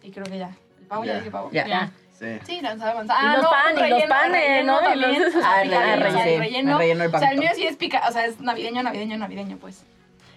[0.02, 0.50] Y creo que ya.
[0.80, 1.18] El pavo ya, Ya.
[1.18, 1.50] dije pavo.
[1.52, 1.66] Ya.
[1.66, 1.90] Ya.
[2.18, 2.26] Sí.
[2.44, 3.20] Sí, la ensalada de manzana.
[3.22, 4.80] Y Ah, los no, pan- y los relleno, panes, relleno ¿no?
[4.80, 5.22] Y también.
[5.22, 6.70] los- o sea, Ah, picadillo, el o sea, relleno, el relleno.
[6.72, 9.56] el relleno O sea, el mío sí es pica, o sea, es navideño, navideño, navideño,
[9.58, 9.84] pues.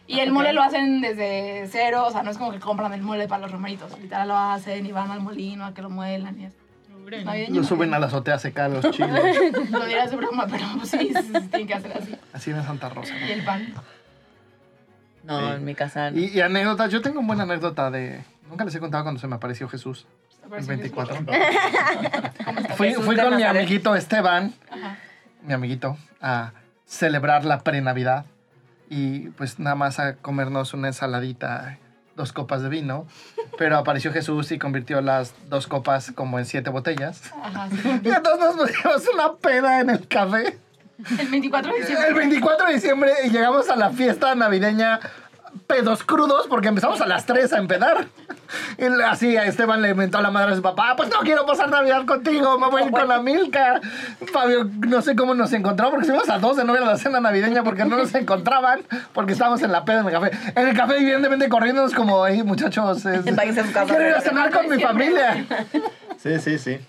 [0.07, 3.01] Y el mole lo hacen desde cero, o sea, no es como que compran el
[3.01, 3.97] mole para los romeritos.
[3.99, 6.53] Literal lo hacen y van al molino a que lo muelan y es
[7.25, 7.61] navideño.
[7.61, 9.69] Lo suben a la azotea a secar los chiles.
[9.71, 12.15] Lo dirás de broma, pero pues, sí, sí, sí, tienen que hacer así.
[12.33, 13.13] Así en Santa Rosa.
[13.13, 13.25] ¿no?
[13.27, 13.73] Y el pan.
[15.23, 15.55] No, Sí.
[15.55, 16.19] en mi casa no.
[16.19, 18.23] Y, y anécdotas, yo tengo una buena anécdota de...
[18.49, 20.07] Nunca les he contado cuando se me apareció Jesús.
[20.57, 21.15] El 24.
[22.75, 24.97] Fui, Jesús fui con mi amiguito Esteban, Ajá.
[25.43, 26.51] mi amiguito, a
[26.85, 28.25] celebrar la pre-Navidad.
[28.89, 31.77] Y pues nada más a comernos una ensaladita,
[32.15, 33.05] dos copas de vino.
[33.57, 37.31] Pero apareció Jesús y convirtió las dos copas como en siete botellas.
[37.43, 37.77] Ajá, sí.
[38.03, 40.57] Y entonces nos pusimos una peda en el café.
[41.19, 42.13] El 24 de El diciembre.
[42.13, 44.99] 24 de diciembre y llegamos a la fiesta navideña
[45.67, 48.07] pedos crudos porque empezamos a las 3 a empedar.
[48.77, 51.45] Y así a Esteban le inventó a la madre a su papá, pues no quiero
[51.45, 53.81] pasar Navidad contigo, me voy a ir con la Milka.
[54.31, 56.97] Fabio, no sé cómo nos encontró porque estuvimos a dos de no ir a la
[56.97, 58.81] cena navideña porque no nos encontraban
[59.13, 60.31] porque estábamos en la peda en el café.
[60.55, 64.81] En el café evidentemente corriéndonos como, hey muchachos, es- quiero ir a cenar con mi
[64.81, 65.45] familia.
[66.17, 66.79] Sí, sí, sí.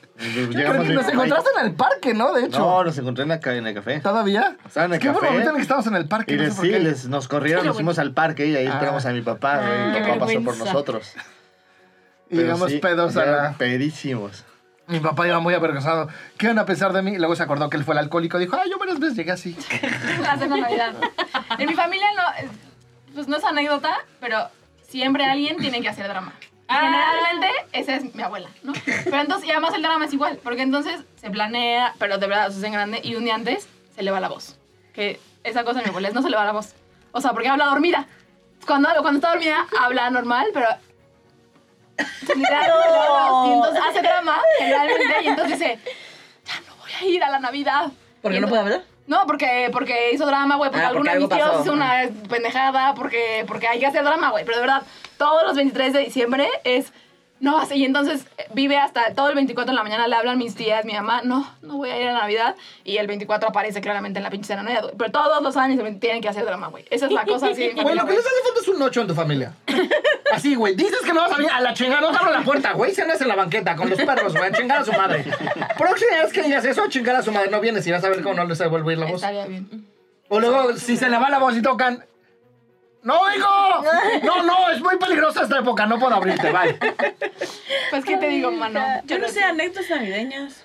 [0.50, 2.32] Llegamos nos encontraste en el parque, ¿no?
[2.34, 2.58] De hecho.
[2.58, 4.00] No, nos encontré en, en el café.
[4.00, 4.56] ¿Todavía?
[4.66, 5.12] Estaba en el café.
[5.26, 6.34] momento en el que estábamos en el parque.
[6.34, 6.80] Y no les, sé por sí, qué.
[6.80, 8.72] les, nos corrieron, nos fuimos al parque y ahí Ah.
[8.72, 9.60] esperamos a mi papá.
[9.62, 11.14] Ah, Mi qué papá pasó por nosotros.
[12.30, 13.52] Y Pero llegamos sí, pedos a la...
[13.58, 14.44] Pedísimos.
[14.86, 16.08] Mi papá iba muy avergonzado.
[16.38, 17.12] ¿Qué van a pensar de mí?
[17.12, 18.38] Y luego se acordó que él fue el alcohólico.
[18.38, 19.56] Dijo, ay, yo varias veces llegué así.
[20.38, 20.94] de Navidad.
[21.58, 22.22] En mi familia no,
[23.14, 24.48] pues no es anécdota, pero
[24.82, 26.32] siempre alguien tiene que hacer drama.
[26.68, 28.72] Y Generalmente esa es mi abuela, ¿no?
[28.84, 32.50] Pero entonces, y además el drama es igual, porque entonces se planea, pero de verdad
[32.50, 34.56] se hace en grande, y un día antes se le va la voz.
[34.92, 36.74] Que esa cosa en mi abuela es no se le va la voz.
[37.12, 38.06] O sea, porque habla dormida.
[38.66, 40.66] Cuando, cuando está dormida, habla normal, pero...
[42.36, 45.78] Y entonces hace drama, generalmente, y entonces dice,
[46.44, 47.90] ya no ir a la Navidad.
[48.22, 48.82] ¿Por qué no puede hablar?
[49.06, 52.94] No, porque, porque hizo drama, güey, porque Ah, porque de mis tíos hizo una pendejada,
[52.94, 54.44] porque, porque hay que hacer drama, güey.
[54.44, 54.82] Pero de verdad,
[55.18, 56.92] todos los 23 de diciembre es...
[57.40, 60.36] No, así, y entonces eh, vive hasta todo el 24 en la mañana, le hablan
[60.36, 62.54] mis tías, mi mamá, no, no voy a ir a Navidad.
[62.84, 64.92] Y el 24 aparece claramente en la pinche cena güey.
[64.96, 66.84] Pero todos los años tienen que hacer drama, güey.
[66.90, 67.70] Esa es la cosa así.
[67.80, 69.54] Güey, lo que les hace falta es un ocho en tu familia.
[70.32, 70.74] Así, güey.
[70.74, 72.94] Dices que no vas a venir a la chingada, no te abro la puerta, güey.
[72.94, 74.44] Cenas en la banqueta con los perros, güey.
[74.44, 75.24] A chingar a su madre.
[75.76, 77.50] Próxima vez que digas eso, a chingar a su madre.
[77.50, 79.16] No vienes y vas a ver cómo no les devuelve la voz.
[79.16, 79.86] Estaría bien.
[80.28, 82.04] O luego, si se le va la voz y tocan.
[83.02, 83.46] ¡No oigo!
[84.24, 86.76] No, no, es muy peligrosa esta época, no puedo abrirte, bye.
[87.90, 88.80] Pues, ¿qué te digo, mano?
[89.04, 90.64] Yo no sé, anécdotas navideñas.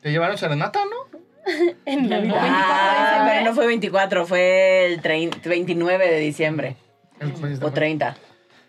[0.00, 1.18] ¿Te llevaron serenata, no?
[1.84, 2.36] En Navidad.
[2.40, 6.76] Ah, pero no fue 24, fue el 30 29 de diciembre.
[7.62, 8.16] O 30.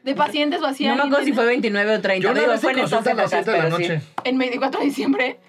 [0.03, 0.85] De pacientes o así.
[0.87, 2.23] No me acuerdo si fue 29 o 30.
[2.23, 3.77] Yo una Digo, vez fue en estas consulta a las épocas, 7 de la pero
[3.77, 3.83] sí.
[3.93, 4.01] noche.
[4.23, 5.39] En 24 de diciembre.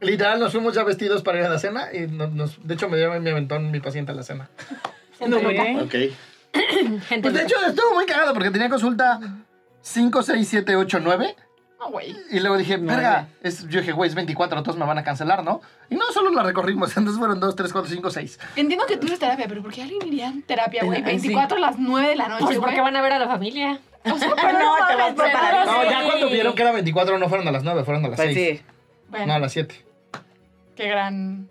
[0.00, 2.88] Literal, nos fuimos ya vestidos para ir a la cena y nos, nos- de hecho
[2.88, 4.50] me lleva mi aventón mi paciente a la cena.
[5.82, 5.94] Ok.
[7.08, 9.18] Gente Pues de hecho estuvo muy cagado porque tenía consulta
[9.82, 11.36] 5, 6, 7, 8, 9
[11.80, 12.16] No, güey.
[12.30, 15.42] y luego dije, verga, es, yo dije, güey, es 24, todos me van a cancelar,
[15.44, 15.60] ¿no?
[15.90, 18.38] Y no, solo la recorrimos, entonces fueron 2, 3, 4, 5, 6.
[18.56, 21.02] Entiendo que tú eres terapia, pero ¿por qué alguien iría en terapia, güey?
[21.04, 21.28] Ay, sí.
[21.28, 23.80] 24 a las 9 de la noche, Pues porque van a ver a la familia.
[24.04, 25.72] O sea, pero No, te vas preparando.
[25.72, 25.88] No, Sí.
[25.90, 28.32] ya cuando vieron que era 24 no fueron a las 9, fueron a las Pues
[28.34, 28.58] 6.
[28.58, 28.64] sí.
[29.08, 29.84] Bueno, No, a las 7.
[30.76, 31.48] qué gran...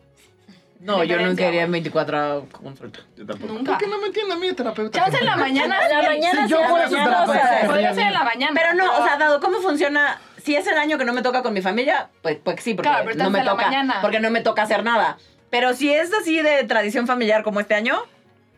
[0.83, 2.99] No, yo nunca iría en 24 a consulta.
[3.15, 3.53] Yo tampoco.
[3.53, 3.71] Nunca.
[3.71, 4.99] ¿Por qué no me entiende a mí, terapeuta?
[4.99, 5.77] Chance en la mañana.
[5.89, 8.23] En la mañana Si yo fuera su en la mañana, terapeuta, Podría ser en la
[8.23, 8.51] mañana.
[8.53, 11.41] Pero no, o sea, dado cómo funciona, si es el año que no me toca
[11.41, 13.55] con mi familia, pues, pues sí, porque Claro, no me toca.
[13.55, 13.99] mañana.
[14.01, 15.17] Porque no me toca hacer nada.
[15.49, 18.01] Pero si es así de tradición familiar como este año,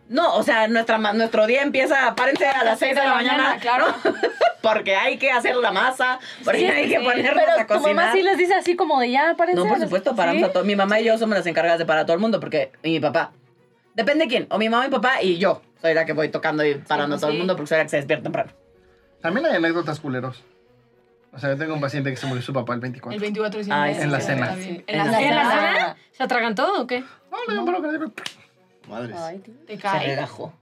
[0.09, 3.87] no, o sea, nuestra, nuestro día empieza, párense a las 6 de la mañana, claro.
[4.61, 7.03] porque hay que hacer la masa, porque Sí, hay que sí.
[7.03, 8.11] ponernos Pero a tu mamá cocinar.
[8.13, 9.61] sí les dice así como de ya, párense.
[9.61, 10.45] No, por supuesto, paramos ¿Sí?
[10.45, 10.63] a todo.
[10.63, 12.91] Mi mamá y yo somos las encargadas de parar a todo el mundo, porque, y
[12.91, 13.31] mi papá.
[13.95, 15.61] Depende de quién, o mi mamá y mi papá y yo.
[15.81, 17.37] Soy la que voy tocando y parando a todo el sí.
[17.39, 18.51] mundo porque soy la que se despierta temprano.
[19.21, 20.43] También hay anécdotas culeros.
[21.31, 23.13] O sea, yo tengo un paciente que se murió su papá el 24.
[23.15, 23.95] El 24 de diciembre.
[23.95, 24.53] Sí, En la sí, cena.
[24.53, 25.73] En En la la ¿En la cena.
[25.73, 25.95] cena?
[26.11, 27.01] ¿Se atragantó o qué?
[27.31, 28.13] No, le dio un.
[28.87, 29.17] Madres.
[29.17, 30.07] Ay, Te Se cae.
[30.07, 30.53] relajó.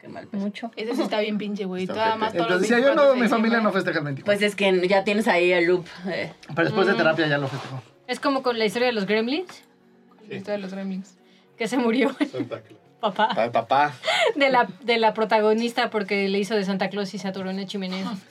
[0.00, 0.70] Qué mal mucho.
[0.76, 1.82] Ese sí está bien pinche, güey.
[1.84, 2.18] Está Toda ojete.
[2.20, 4.24] más todos Entonces decía yo, 24 no, mi familia no festeja el 24.
[4.38, 5.86] Pues es que ya tienes ahí el loop.
[6.08, 6.32] eh.
[6.48, 7.80] Pero después de terapia ya lo festejó.
[8.08, 9.62] Es como con la historia de los gremlins,
[10.28, 11.16] La historia de los gremlins.
[11.56, 12.46] que se murió el
[13.00, 13.92] papá Pa- Papá.
[14.34, 17.56] de la, de la protagonista porque le hizo de Santa Claus y se atoró en
[17.58, 18.12] la chimenea.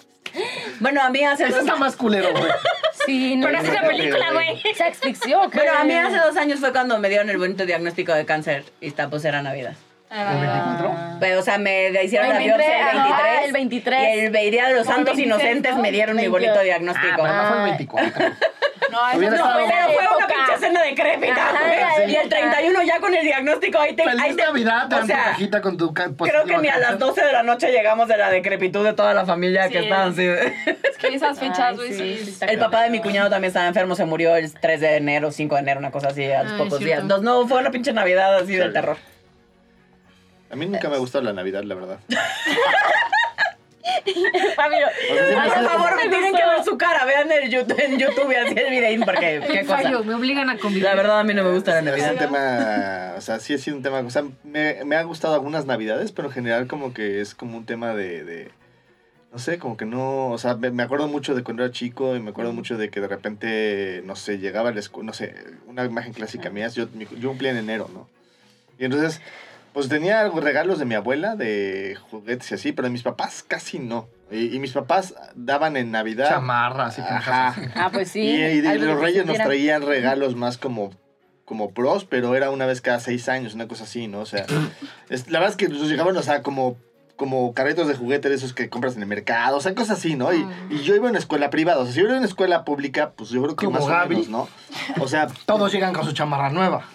[0.80, 2.44] Bueno, a mí hace Ese dos está más culero, güey.
[3.06, 3.48] Sí, no.
[3.48, 4.62] Pero así es la película, güey.
[4.76, 5.58] Se asfixió, ¿qué?
[5.58, 8.64] Bueno, a mí hace dos años fue cuando me dieron el bonito diagnóstico de cáncer
[8.80, 9.74] y está, pues era Navidad.
[10.12, 11.18] ¿El 24?
[11.22, 13.12] Pero, o sea, me hicieron la 23, biopsia el 23.
[13.14, 14.00] ajá, el 23.
[14.02, 15.82] Y el día de los Santos 26, Inocentes ¿no?
[15.82, 16.32] me dieron mi 28.
[16.32, 17.16] bonito diagnóstico.
[17.22, 17.70] Pero no fue el Ay.
[17.70, 18.26] 24.
[18.92, 19.46] No, eso Hubiera no.
[19.46, 22.30] estado- Pero fue una pinche cena decrépita, Ajá, Y el época.
[22.30, 24.04] 31 ya con el diagnóstico ahí te...
[24.04, 26.90] ahí Feliz te- Navidad, te o sea, cajita con tu Creo que ni a las
[26.92, 27.00] cáncer.
[27.00, 29.84] 12 de la noche llegamos de la decrepitud de toda la familia que Sí.
[29.86, 30.26] estaban así.
[30.28, 32.26] Es que esas fechas, Ay, güey, sí, sí.
[32.26, 34.98] sí está El papá de mi cuñado también estaba enfermo, se murió el 3 de
[34.98, 37.00] enero, 5 de enero, una cosa así, a los Ay, pocos días.
[37.02, 38.98] Entonces, no, fue una pinche Navidad así del terror.
[40.52, 42.00] A mí nunca me ha gustado la Navidad, la verdad.
[44.56, 48.56] Fabio, Por favor, me tienen que ver su cara, vean el YouTube, en YouTube así
[48.58, 49.84] el videín, porque qué cosa.
[49.84, 50.84] Fallo, me obligan a convivir.
[50.84, 52.12] La verdad, a mí no me gusta la Es Navidad.
[52.14, 55.34] un tema, o sea, sí ha sido un tema, o sea, me, me ha gustado
[55.34, 58.52] algunas navidades, pero en general como que es como un tema de, de
[59.32, 62.16] no sé, como que no, o sea, me, me acuerdo mucho de cuando era chico
[62.16, 65.14] y me acuerdo mucho de que de repente, no sé, llegaba a la escuela, no
[65.14, 65.34] sé,
[65.68, 68.10] una imagen clásica mía, es yo, yo cumplía en enero, ¿no?
[68.78, 69.22] Y entonces,
[69.74, 73.80] pues tenía regalos de mi abuela, de juguetes y así, pero de mis papás casi
[73.80, 74.08] no.
[74.32, 76.30] Y, y mis papás daban en Navidad...
[76.30, 77.56] Chamarras y Ajá.
[77.76, 78.22] Ah, pues sí.
[78.22, 80.94] Y, los reyes nos traían regalos más como,
[81.46, 84.20] como pros, pero era una vez cada seis años, una cosa así, ¿no?
[84.20, 84.46] O sea,
[85.10, 86.78] es- la verdad es que nos llegaban, o sea, como,
[87.18, 90.16] como carritos de juguete de esos que compras en el mercado, o sea, cosas así,
[90.16, 90.34] ¿no?
[90.34, 92.28] Y, y yo iba en una escuela privada, o sea, si yo iba en una
[92.28, 94.16] escuela pública, pues yo creo que Como más Gaby.
[94.16, 94.48] o menos, ¿no?
[95.04, 96.86] O sea, Todos llegan con su chamarra nueva.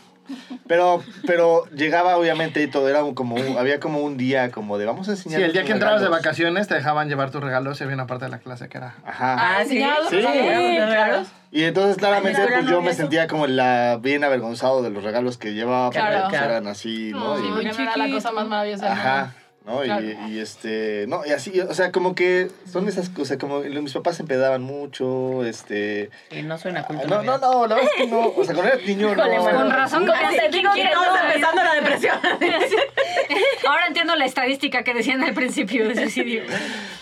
[0.66, 4.78] Pero, pero llegaba obviamente y todo, era un- como un- había como un día como
[4.78, 5.42] de vamos a Sí, enseñar.
[5.42, 8.24] el día que entrabas de vacaciones te dejaban llevar tus regalos y había una parte
[8.26, 8.94] de la clase que era...
[9.04, 9.36] Ajá.
[9.38, 9.78] Ah, sí.
[9.78, 10.26] enseñados, Sí, Sí.
[10.26, 11.28] regalos.
[11.52, 12.98] Y entonces claramente Ay, pues yo me eso.
[13.02, 16.28] sentía como la bien avergonzado de los regalos que llevaba, porque Claro.
[16.28, 17.38] pues, eran así, ¿no?
[17.38, 18.92] Y- Sí, porque no era la cosa más maravillosa.
[18.92, 19.45] Ajá, ¿no?
[19.66, 20.06] Y- Claro.
[20.28, 24.16] Y, este, no, y así, o sea, como que son esas cosas, como mis papás
[24.16, 26.10] se empedaban mucho, este...
[26.30, 27.08] Y no suena ah, culto.
[27.08, 29.26] No, no, no, la verdad es que no, o sea, cuando era niño no...
[29.26, 29.58] mano.
[29.58, 32.16] Con razón, Como te digo que Estamos no, empezando la depresión.
[33.68, 36.44] Ahora entiendo la estadística que decían al principio de suicidio.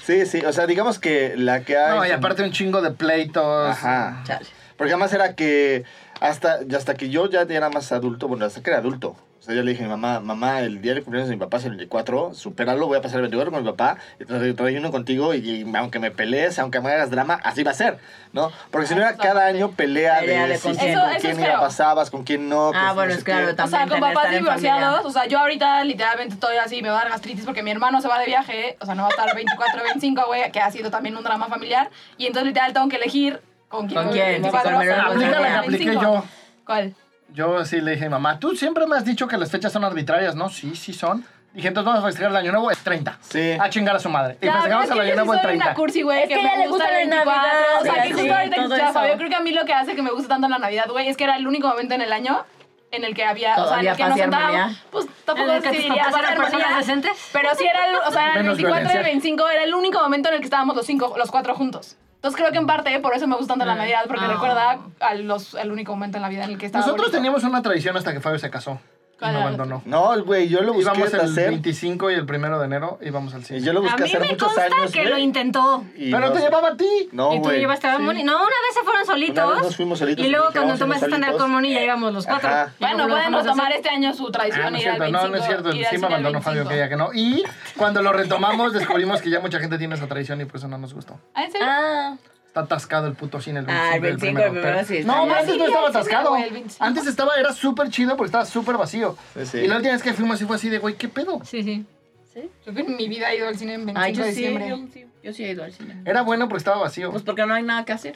[0.03, 1.97] Sí, sí, o sea, digamos que la que hay...
[1.97, 3.71] No, y aparte un chingo de pleitos.
[3.71, 4.23] Ajá.
[4.25, 4.47] Chale.
[4.77, 5.85] Porque además era que
[6.21, 9.17] hasta, hasta que yo ya era más adulto, bueno, hasta que era adulto.
[9.45, 11.41] O sea, yo le dije a mi mamá, mamá, el día de cumpleaños de mi
[11.41, 14.55] papá es el 24, supéralo, voy a pasar el 24 con mi papá, y trae,
[14.55, 17.75] trae uno contigo, y, y aunque me pelees, aunque me hagas drama, así va a
[17.75, 17.99] ser,
[18.33, 18.51] ¿no?
[18.71, 20.95] Porque si no era cada año pelea, Pelea de, de con si quién.
[20.99, 21.61] con Eso- eso quién feo.
[21.61, 22.73] pasabas, con quién no.
[22.75, 23.33] Ah, no bueno, sé es qué.
[23.33, 26.89] claro, O sea, también con papás divorciados, o sea, yo ahorita literalmente estoy así, me
[26.89, 29.09] va a dar gastritis porque mi hermano se va de viaje, o sea, no va
[29.09, 32.73] a estar 24, 25, güey, que ha sido también un drama familiar, y entonces literal
[32.73, 34.03] tengo que elegir con quién.
[34.05, 34.41] ¿Con quién?
[34.41, 36.03] 24, Con Melón, o sea, Aplica la que apliqué 25.
[36.03, 36.25] yo.
[36.65, 36.95] ¿Cuál?
[37.35, 39.73] Yo sí le dije a mi mamá, tú siempre me has dicho que las fechas
[39.73, 40.49] son arbitrarias, ¿no?
[40.49, 41.27] Sí, sí son.
[41.53, 43.17] Dije, entonces vamos a festejar el año nuevo, es 30.
[43.21, 43.53] Sí.
[43.61, 44.37] A chingar a su madre.
[44.41, 45.65] Y festejamos el año nuevo yo el sí soy 30.
[45.67, 47.43] una cursi, güey, Es que, que me a ella le gusta gusta el la 24.
[47.43, 49.17] Navidad, o sea, que justo ahorita que escuchaba eso.
[49.19, 51.17] creo que a mí lo que hace que me guste tanto la Navidad, güey, es
[51.17, 52.45] que era el único momento en el año
[52.91, 55.53] en el que había, o sea, en Todavía el que nos sentábamos, pues ¿En tampoco
[55.53, 57.29] el se diría personas armonía, decentes?
[57.33, 59.03] pero sí era, el- o sea, el Menos 24 y el violencia.
[59.03, 61.97] 25 era el único momento en el que estábamos los cinco, los cuatro juntos.
[62.25, 64.29] Entonces creo que en parte por eso me gusta tanto la Navidad, porque Ah.
[64.29, 67.19] recuerda al los, el único momento en la vida en el que estaba Nosotros bonito.
[67.19, 68.81] teníamos una tradición hasta que Fabio se casó.
[69.25, 69.83] Y ¿Cuál me abandonó.
[69.87, 71.49] No, güey, yo lo busqué Íbamos el hacer.
[71.51, 73.61] 25 y el primero de enero íbamos al Y cine.
[73.63, 74.93] yo lo A busqué mí hacer me muchos consta años.
[74.93, 75.85] que güey, lo intentó.
[75.97, 76.45] y Pero no te sé.
[76.45, 77.09] llevaba a ti.
[77.13, 77.61] No, y tú güey.
[77.61, 78.23] llevaste a Moni.
[78.23, 79.55] No, una vez se fueron Una solitos.
[79.55, 81.43] vez nos fuimos solitos Y y luego cuando a tomaste a andar solitos.
[81.43, 82.49] con Moni ya íbamos los cuatro.
[82.51, 82.73] Ajá.
[82.79, 83.77] Y luego Bueno, lo pueden dejamos de retomar hacer.
[83.77, 85.23] este año su tradición Ah, no es ir al cierto, 25.
[85.25, 85.69] no, no es cierto.
[85.69, 86.69] ir al Sí me cine al abandonó Fabio 25.
[86.71, 87.11] que ya que no.
[87.15, 87.45] Y
[87.77, 90.77] cuando lo retomamos descubrimos que ya mucha gente tiene esa tradición y por eso no
[90.79, 91.19] nos gustó.
[91.35, 91.67] ¿Ah, en serio?
[91.69, 92.17] Ah,
[92.55, 93.91] Está atascado el puto cine el 25.
[93.93, 95.37] Ah, el 25 el primero pero- sí está No, bien.
[95.39, 96.31] antes no Sí, estaba sí, atascado.
[96.31, 96.85] güey, el 25.
[96.85, 99.17] Antes estaba, era súper chido porque estaba súper vacío.
[99.35, 99.59] Sí, sí.
[99.59, 101.41] Y la última vez que fuimos así fue así de, güey, ¿qué pedo?
[101.45, 101.85] Sí, sí.
[102.33, 104.37] Creo que en mi vida he ido al cine en 25 Ay, yo de sí,
[104.43, 104.69] diciembre.
[104.69, 106.01] yo sí, yo sí he ido al cine.
[106.05, 107.11] Era bueno porque estaba vacío.
[107.11, 108.15] Pues porque no hay nada que hacer.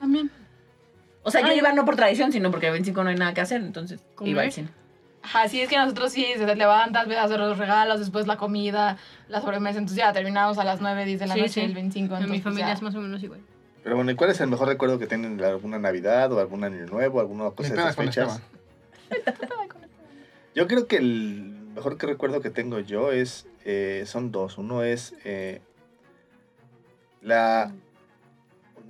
[0.00, 0.32] También.
[1.22, 1.58] O sea, yo Ay.
[1.58, 4.30] iba no por tradición, sino porque el 25 no hay nada que hacer, entonces ¿Comer?
[4.32, 4.68] iba al cine.
[5.22, 8.26] Ajá, sí, es que nosotros sí, se te levantas, ves a hacer los regalos, después
[8.26, 8.96] la comida,
[9.28, 11.60] la sobremesa, entonces ya terminamos a las 9, 10 de la Sí, noche, sí.
[11.60, 12.14] el 25.
[12.14, 12.72] En mi entonces, familia ya.
[12.72, 13.40] es más o menos igual.
[13.82, 16.64] Pero bueno, ¿y cuál es el mejor recuerdo que tienen de alguna Navidad o algún
[16.64, 18.40] año nuevo, alguna cosa de esas fechas?
[20.54, 24.58] Yo creo que el mejor que recuerdo que tengo yo es, eh, son dos.
[24.58, 25.60] Uno es eh,
[27.22, 27.72] la,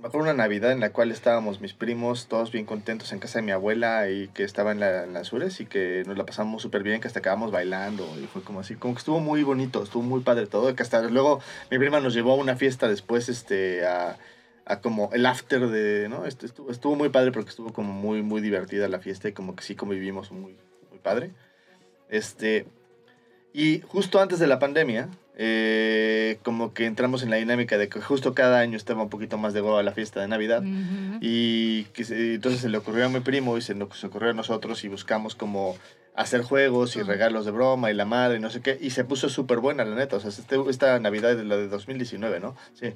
[0.01, 3.37] me acuerdo una Navidad en la cual estábamos mis primos, todos bien contentos en casa
[3.39, 6.25] de mi abuela y que estaba en, la, en las Sures y que nos la
[6.25, 9.43] pasamos súper bien, que hasta acabamos bailando y fue como así, como que estuvo muy
[9.43, 12.87] bonito, estuvo muy padre todo, que hasta luego mi prima nos llevó a una fiesta
[12.87, 14.17] después, este, a,
[14.71, 16.25] a como el after de, ¿no?
[16.25, 19.63] Estuvo, estuvo muy padre porque estuvo como muy, muy divertida la fiesta y como que
[19.63, 20.55] sí convivimos muy,
[20.89, 21.31] muy padre.
[22.09, 22.65] Este,
[23.53, 27.99] y justo antes de la pandemia, eh, como que entramos en la dinámica de que
[28.01, 30.61] justo cada año estaba un poquito más de huevo la fiesta de Navidad.
[30.63, 31.17] Ujú.
[31.21, 34.33] Y que se- entonces se le ocurrió a mi primo y se nos ocurrió a
[34.33, 35.75] nosotros y buscamos como
[36.15, 38.77] hacer juegos y regalos de broma y la madre y no sé qué.
[38.79, 40.17] Y se puso súper buena, la neta.
[40.17, 42.55] O sea, este, esta Navidad es la de 2019, ¿no?
[42.73, 42.93] Sí.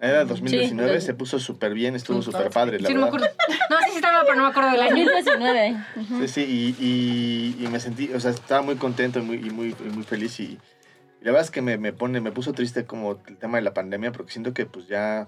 [0.00, 1.06] Era 2019, Sí.
[1.06, 3.18] se puso súper bien, estuvo súper padre, la Sí, no me.
[3.18, 5.04] No, sí, sí estaba, pero no me acuerdo del año.
[5.04, 5.76] 2019.
[6.20, 9.50] Sí, sí, y, y, y me sentí, o sea, estaba muy contento y muy, y
[9.50, 12.52] muy, y muy feliz y, y la verdad es que me, me pone, me puso
[12.52, 15.26] triste como el tema de la pandemia porque siento que pues ya,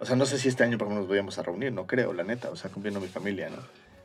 [0.00, 1.86] o sea, no sé si este año por lo menos nos vayamos a reunir, no
[1.86, 3.56] creo, la neta, o sea, cumpliendo mi familia, ¿no?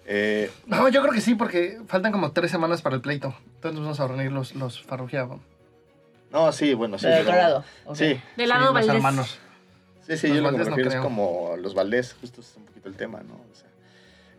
[0.05, 3.33] Eh, No, yo creo que sí, porque faltan como tres semanas para el pleito.
[3.55, 5.27] Entonces nos vamos a reunir los, los Farrugia.
[6.33, 7.05] No, sí, bueno, sí.
[7.05, 7.63] Pero de pero- otro lado.
[7.85, 7.95] ok.
[7.95, 8.95] Sí, Del lado Valdés.
[8.95, 9.39] hermanos.
[10.05, 12.53] sí, sí, Los yo lo que me no refiero es como los Valdés, justo es
[12.57, 13.35] un poquito el tema, ¿no?
[13.35, 13.69] O sea,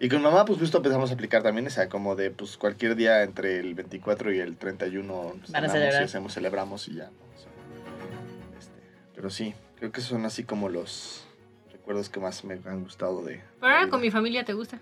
[0.01, 3.23] y con mamá, pues justo empezamos a aplicar también esa, como de, pues cualquier día
[3.23, 6.03] entre el 24 y el 31 Van a cenamos celebrar.
[6.03, 7.11] y hacemos, celebramos y ya, ¿no?
[7.11, 8.73] O sea, este,
[9.15, 11.25] pero sí, creo que son así como los
[11.73, 13.41] recuerdos que más me han gustado de...
[13.61, 14.79] Pero ahora de- con mi familia te gusta.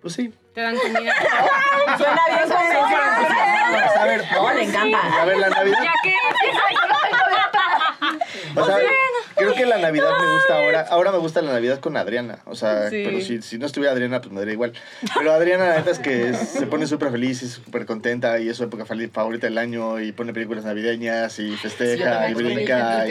[0.00, 0.32] Pues sí.
[0.54, 1.12] Te dan comida.
[1.98, 2.52] Suena bien
[3.98, 5.20] a ver, No, le encanta.
[5.20, 5.82] a ver, la Navidad...
[5.82, 6.14] ya que
[8.60, 8.76] O sea,
[9.38, 10.86] creo que la Navidad me gusta ahora.
[10.90, 12.40] Ahora me gusta la Navidad con Adriana.
[12.44, 13.02] O sea, Sí.
[13.04, 14.72] pero si, si no estuviera Adriana, pues me daría igual.
[15.16, 18.56] Pero Adriana, la neta es que se pone súper feliz y súper contenta y es
[18.56, 23.06] su época favorita del año y pone películas navideñas y festeja y brinca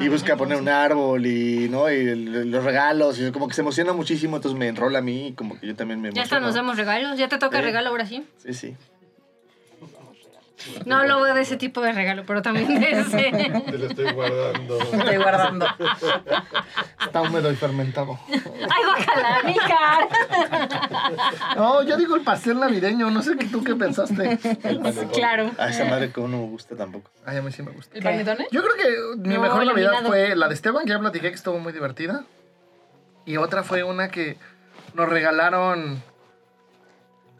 [0.00, 1.90] y, busca poner un árbol y, ¿no?
[1.90, 5.32] y los regalos y como que se emociona muchísimo, entonces me enrola a mí y
[5.32, 6.24] como que yo también me ya emociono.
[6.24, 7.18] hasta nos damos regalos.
[7.18, 8.26] Ya te toca regalo ahora sí.
[8.38, 8.76] Sí, sí.
[10.84, 13.30] No hablo de ese tipo de regalo, pero también de ese.
[13.70, 14.78] Te lo estoy guardando.
[14.80, 15.66] Estoy guardando.
[17.04, 18.18] Está húmedo y fermentado.
[18.28, 20.08] ¡Ay, guacala, Micar!
[21.56, 23.10] No, yo digo el pastel navideño.
[23.10, 24.38] No sé qué tú qué pensaste.
[24.62, 25.08] El panetón.
[25.08, 25.50] Claro.
[25.58, 27.10] A esa madre como no me gusta tampoco.
[27.24, 27.96] Ay, a mí sí me gusta.
[27.96, 28.46] ¿El panetone?
[28.50, 31.34] Yo creo que mi No, mejor Navidad fue la de Esteban, que ya platiqué que
[31.36, 32.24] estuvo muy divertida.
[33.26, 34.36] Y otra fue una que
[34.94, 36.02] nos regalaron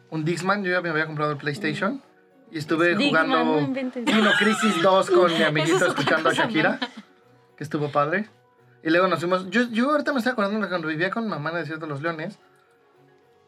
[0.09, 0.63] un Dixman.
[0.63, 2.01] Yo ya me había comprado el PlayStation.
[2.51, 3.67] Y estuve no jugando.
[3.95, 6.79] Dino Crisis 2 con mi amiguito escuchando a Shakira.
[7.55, 8.29] Que estuvo padre.
[8.83, 9.49] Y luego nos fuimos.
[9.49, 11.85] Yo, yo ahorita me estoy acordando de cuando vivía con mi mamá en el Desierto
[11.85, 12.39] de los Leones.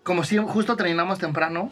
[0.03, 1.71] Como si justo terminamos temprano,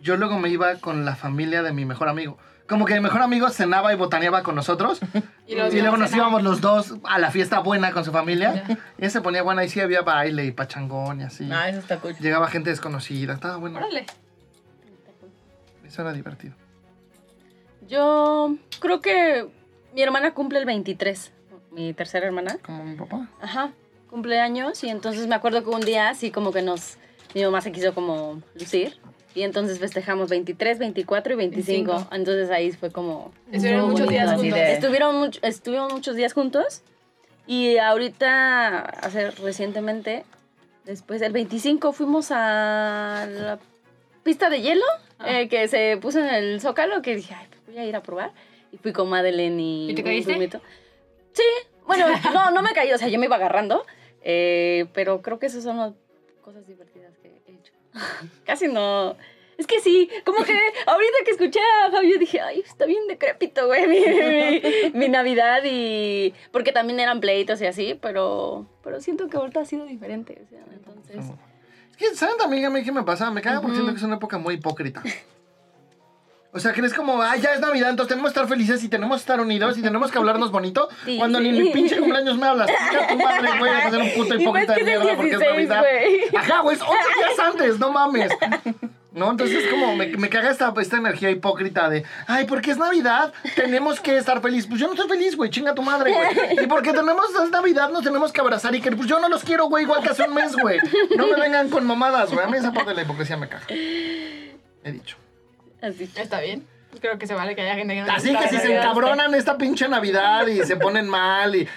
[0.00, 2.38] yo luego me iba con la familia de mi mejor amigo.
[2.68, 5.00] Como que mi mejor amigo cenaba y botaneaba con nosotros.
[5.48, 8.64] Y Y, luego nos íbamos los dos a la fiesta buena con su familia.
[8.98, 11.48] Y él se ponía buena y sí había baile y pachangón y así.
[11.52, 12.16] Ah, eso está cool.
[12.16, 13.34] Llegaba gente desconocida.
[13.34, 13.78] Estaba bueno.
[13.78, 14.06] Órale.
[15.84, 16.56] Eso era divertido.
[17.88, 19.46] Yo creo que
[19.94, 21.32] mi hermana cumple el 23,
[21.70, 22.58] mi tercera hermana.
[22.64, 23.28] Como mi papá.
[23.40, 23.72] Ajá,
[24.10, 26.96] cumpleaños y entonces me acuerdo que un día así como que nos,
[27.34, 28.98] mi mamá se quiso como lucir
[29.34, 31.92] y entonces festejamos 23, 24 y 25.
[31.92, 32.14] 25.
[32.14, 33.32] Entonces ahí fue como...
[33.52, 34.54] Estuvieron muy muchos días juntos.
[34.54, 36.82] de- Estuvieron, much- estuvimos muchos días juntos
[37.46, 40.24] y ahorita, hace recientemente,
[40.84, 43.58] después del 25 fuimos a la
[44.22, 44.84] pista de hielo
[45.18, 45.40] Ah.
[45.40, 48.02] eh, que se puso en el Zócalo que dije, ay, pues voy a ir a
[48.02, 48.32] probar.
[48.72, 49.90] Y fui con Madeleine y...
[49.90, 50.32] ¿Y te caíste?
[51.32, 51.42] Sí,
[51.86, 53.84] bueno, no, no me caí, o sea, yo me iba agarrando,
[54.22, 55.92] eh, pero creo que esas son las
[56.42, 57.72] cosas divertidas que he hecho.
[58.44, 59.16] Casi no...
[59.58, 60.52] Es que sí, como que
[60.86, 65.62] ahorita que escuché a Fabio dije, ay, está bien decrépito, güey, mi, mi- mi Navidad
[65.64, 66.34] y...
[66.52, 70.48] Porque también eran pleitos y así, pero, pero siento que ahorita ha sido diferente, o
[70.50, 71.24] sea, entonces...
[71.90, 73.30] Es que, ¿saben también a mí qué me pasa?
[73.30, 75.02] Me caga porque siento que es una época muy hipócrita.
[76.56, 79.18] O sea, crees como, ay, ya es Navidad, entonces tenemos que estar felices y tenemos
[79.18, 80.88] que estar unidos y tenemos que hablarnos bonito.
[81.04, 81.18] Sí.
[81.18, 82.66] Cuando ni en mi pinche cumpleaños me hablas.
[82.68, 85.80] Chica tu madre, güey, a ser un puto hipócrita de mierda porque es 16, Navidad.
[85.80, 86.36] güey.
[86.36, 88.32] Ajá, güey, es ocho días antes, no mames.
[89.12, 92.78] No, entonces es como, me, me caga esta, esta energía hipócrita de, ay, porque es
[92.78, 94.66] Navidad, tenemos que estar felices.
[94.66, 96.64] Pues yo no estoy feliz, güey, chinga tu madre, güey.
[96.64, 99.44] Y porque tenemos, es Navidad, nos tenemos que abrazar y que, pues yo no los
[99.44, 100.78] quiero, güey, igual que hace un mes, güey.
[101.16, 102.44] No me vengan con mamadas, güey.
[102.44, 103.64] A mí esa parte de la hipocresía me caga.
[103.68, 105.16] He dicho.
[105.86, 106.10] Así.
[106.16, 106.66] Está bien.
[106.90, 109.34] Pues Creo que se vale que haya gente que no Así que si se encabronan
[109.34, 111.68] esta pinche Navidad y se ponen mal y...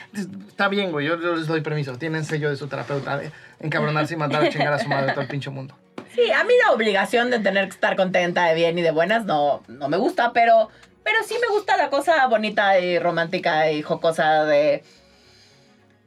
[0.47, 1.97] Está bien, güey, yo, yo les doy permiso.
[1.97, 5.21] Tienen sello de su terapeuta de encabronarse y mandar a chingar a su madre todo
[5.21, 5.75] el pinche mundo.
[6.13, 9.25] Sí, a mí la obligación de tener que estar contenta, de bien y de buenas
[9.25, 10.69] no, no me gusta, pero,
[11.03, 14.83] pero sí me gusta la cosa bonita y romántica y jocosa de...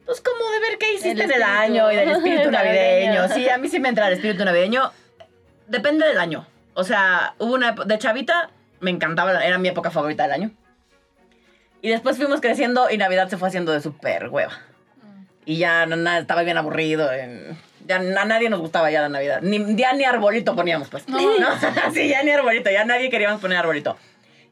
[0.05, 3.21] Pues como de ver qué hiciste El en el año y del espíritu navideño.
[3.21, 3.35] navideño.
[3.35, 4.91] Sí, a mí sí me entra el espíritu navideño.
[5.67, 6.45] Depende del año.
[6.73, 7.71] O sea, hubo una...
[7.71, 10.51] De chavita me encantaba, era mi época favorita del año.
[11.81, 14.53] Y después fuimos creciendo y Navidad se fue haciendo de súper hueva.
[15.45, 17.11] Y ya no- nada, estaba bien aburrido.
[17.11, 19.41] en- ya a nadie nos gustaba ya la Navidad.
[19.41, 21.07] Ni, ya ni arbolito poníamos, pues.
[21.09, 21.19] No.
[21.93, 22.69] sí, ya ni arbolito.
[22.71, 23.97] Ya nadie queríamos poner arbolito.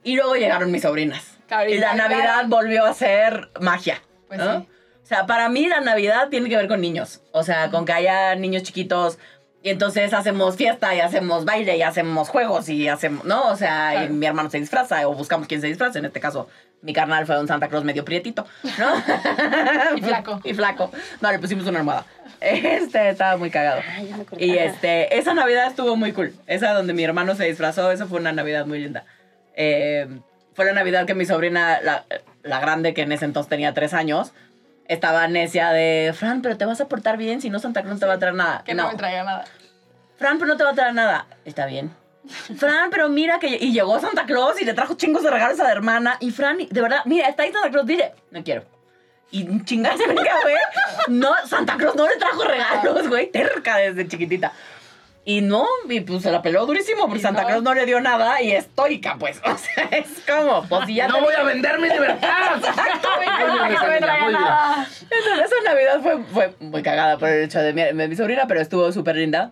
[0.04, 1.38] Y luego llegaron mis sobrinas.
[1.70, 1.94] Y la.
[1.94, 4.02] Navidad volvió a ser magia.
[4.28, 4.62] Pues ¿no?
[4.62, 4.68] sí.
[5.04, 7.22] O sea, para mí la Navidad tiene que ver con niños.
[7.32, 9.18] O sea, con que haya niños chiquitos.
[9.64, 13.50] Y entonces hacemos fiesta y hacemos baile y hacemos juegos y hacemos, ¿no?
[13.50, 16.00] O sea, y mi hermano se disfraza o buscamos quién se disfraza.
[16.00, 16.50] En este caso,
[16.82, 18.48] mi carnal fue un Santa Claus medio prietito,
[18.80, 19.98] ¿no?
[19.98, 20.42] Y flaco.
[20.44, 20.92] y flaco.
[21.22, 22.06] No, le pusimos una armada.
[22.40, 23.82] Este, estaba muy cagado.
[23.88, 24.26] Ay, ya me.
[24.44, 26.34] Y este, esa Navidad estuvo muy cool.
[26.48, 29.06] Esa donde mi hermano se disfrazó, esa fue una Navidad muy linda.
[29.56, 30.08] Eh,
[30.56, 32.06] fue la Navidad que mi sobrina, la,
[32.42, 34.34] la grande, que en ese entonces tenía tres años,
[34.94, 38.00] estaba necia de, Fran, pero te vas a portar bien, si no Santa Claus no
[38.00, 38.64] te va a traer nada.
[38.66, 39.46] Que no, me traiga nada.
[40.18, 41.28] Fran, pero no te va a traer nada.
[41.46, 41.96] Está bien.
[42.58, 43.48] Fran, pero mira que...
[43.48, 46.18] Y llegó Santa Claus y le trajo chingos de regalos a la hermana.
[46.20, 48.66] Y Fran, de verdad, mira, está ahí Santa Claus, dile, no quiero.
[49.32, 50.56] Y chingas, venga, güey.
[51.08, 53.32] No, Santa Claus no le trajo regalos, güey.
[53.32, 54.52] Terca desde chiquitita.
[55.24, 57.48] Y no, y pues se la peló durísimo porque Y Santa no.
[57.48, 59.40] Claus no le dio nada y estoica, pues.
[59.46, 62.60] O sea, es como, pues si ya ¡No te voy a vender mi libertad!
[64.32, 64.88] Nada.
[65.02, 68.46] Entonces, esa Navidad fue, fue muy cagada por el hecho de mi, de mi sobrina,
[68.48, 69.52] pero estuvo súper linda.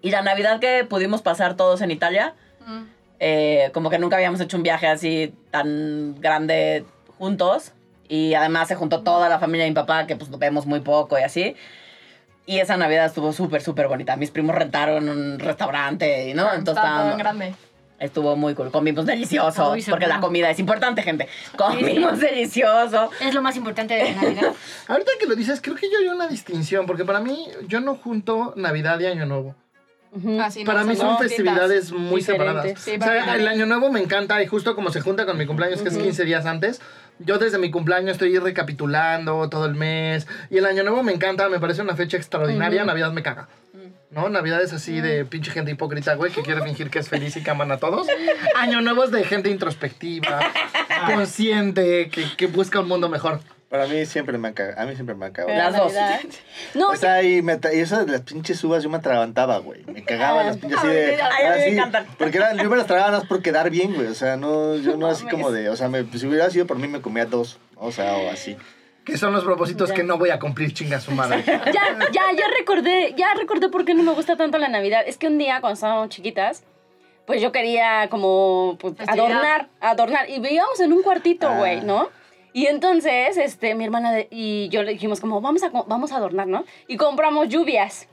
[0.00, 2.82] Y la Navidad que pudimos pasar todos en Italia, Mm.
[3.18, 6.84] eh, como que nunca habíamos hecho un viaje así tan grande
[7.18, 7.72] juntos.
[8.08, 10.78] Y además se juntó toda la familia de mi papá, que pues lo vemos muy
[10.80, 11.56] poco y así.
[12.46, 14.16] Y esa Navidad estuvo súper, súper bonita.
[14.16, 16.52] Mis primos rentaron un restaurante, y, ¿no?
[16.52, 17.54] Entonces Estaba todo en grande.
[18.00, 18.70] estuvo muy cool.
[18.72, 21.28] Comimos delicioso, Uy, porque la comida es importante, gente.
[21.56, 23.10] Comimos delicioso.
[23.20, 24.52] Es lo más importante de la Navidad.
[24.88, 27.94] Ahorita que lo dices, creo que yo hay una distinción, porque para mí, yo no
[27.94, 29.54] junto Navidad y Año Nuevo.
[30.14, 30.38] Ujú.
[30.42, 31.20] Ah, sí, no, Para mí son distintas.
[31.28, 32.80] festividades muy Diferentes.
[32.80, 32.80] separadas.
[32.82, 33.48] Sí, o sea, el.
[33.48, 36.24] Año Nuevo me encanta y justo como se junta con mi cumpleaños, que es 15
[36.24, 36.82] días antes,
[37.18, 40.26] yo desde mi cumpleaños estoy recapitulando todo el mes.
[40.50, 42.84] Y el Año Nuevo me encanta, me parece una fecha extraordinaria.
[42.84, 43.48] Navidad me caga.
[44.10, 44.28] ¿No?
[44.28, 47.42] Navidad es así de pinche gente hipócrita, güey, que quiere fingir que es feliz y
[47.42, 48.06] que aman a todos.
[48.56, 50.40] Año Nuevo es de gente introspectiva,
[51.06, 53.40] consciente, que, que busca un mundo mejor.
[53.72, 54.78] Para mí siempre me han cagado.
[54.82, 55.56] A mí siempre me han cagado.
[55.56, 55.94] Las dos.
[56.74, 59.82] No, O sea, y, me y eso de las pinches uvas yo me atragantaba, güey.
[59.86, 61.22] Me cagaban las pinches así de...
[61.22, 62.06] Ay, así, encantan.
[62.18, 64.08] Porque eran, yo me las tragaba más por quedar bien, güey.
[64.08, 65.70] O sea, no, yo no así como de...
[65.70, 67.58] O sea, me, si hubiera sido por mí me comía dos.
[67.76, 68.58] O sea, o así.
[69.06, 69.94] que son los propósitos Ya.
[69.94, 71.42] que no voy a cumplir, chinga su madre.
[71.46, 75.02] Ya, ya, ya recordé, ya recordé por qué no me gusta tanto la Navidad.
[75.06, 76.62] Es que un día, cuando estábamos chiquitas,
[77.26, 80.28] pues yo quería como pues, adornar, adornar.
[80.28, 81.56] Y vivíamos en un cuartito, Ah.
[81.56, 82.10] güey, ¿no?
[82.52, 86.16] Y entonces, este, mi hermana de- y yo le dijimos como, vamos a, vamos a
[86.16, 86.64] adornar, ¿no?
[86.86, 88.08] Y compramos lluvias.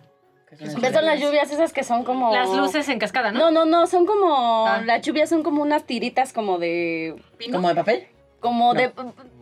[0.57, 2.33] ¿Qué son las lluvias esas que son como...
[2.33, 3.39] Las luces en cascada, ¿no?
[3.39, 4.65] No, no, no, son como...
[4.65, 4.81] Ah.
[4.83, 7.15] Las lluvias son como unas tiritas como de...
[7.51, 8.07] ¿Como de papel?
[8.39, 8.91] Como de...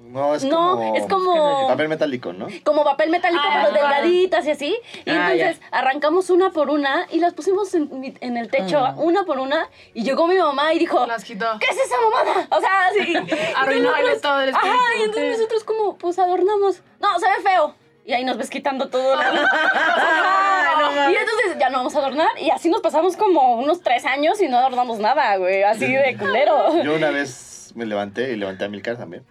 [0.07, 0.95] No, es No, como...
[0.95, 2.47] es como- Papel metálico, ¿no?
[2.63, 4.79] como papel metálico, Ah, pero delgaditas y así.
[5.05, 8.99] Y Ah, entonces arrancamos una por una y las pusimos en, el techo, Mm.
[8.99, 9.69] una por una.
[9.93, 11.45] Y llegó mi mamá y dijo, Las quitó.
[11.59, 12.47] ¿qué es esa mamada?
[12.49, 13.13] O sea, así.
[13.55, 14.75] Arruinarle todo el espíritu.
[14.75, 16.81] Ajá, y entonces nosotros como, pues adornamos.
[16.99, 17.75] No, se ve feo.
[18.05, 19.15] Y ahí nos ves quitando todo.
[19.17, 19.23] la-
[21.11, 22.29] y entonces ya no vamos a adornar.
[22.39, 25.63] Y así nos pasamos como unos tres años y no adornamos nada, güey.
[25.63, 26.81] Así de culero.
[26.83, 29.25] Yo una vez me levanté y levanté a Milcar también.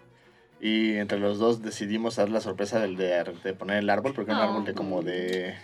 [0.59, 4.31] Y entre los dos decidimos dar la sorpresa del de, de poner el árbol, porque
[4.31, 5.55] era un árbol de como de...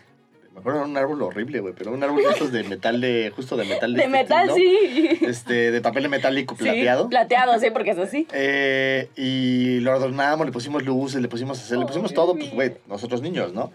[0.53, 3.31] Me acuerdo era un árbol horrible, güey, pero un árbol de estos de metal de...
[3.35, 4.01] Justo de metal de...
[4.03, 5.17] De metal, sí.
[5.21, 7.09] Este, de papel metálico Sí, plateado.
[7.09, 8.27] plateado, sí, porque es así.
[8.33, 12.73] Eh, y lo adornamos, le pusimos luces, le pusimos hacer, le pusimos todo, pues, güey,
[12.87, 13.71] nosotros niños, ¿no?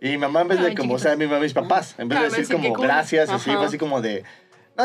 [0.00, 2.08] Y mi mamá en vez de Ay, como, o sea, mi mamá, mis papás, en
[2.08, 4.24] vez de Claro, decir como gracias, así, fue así como de,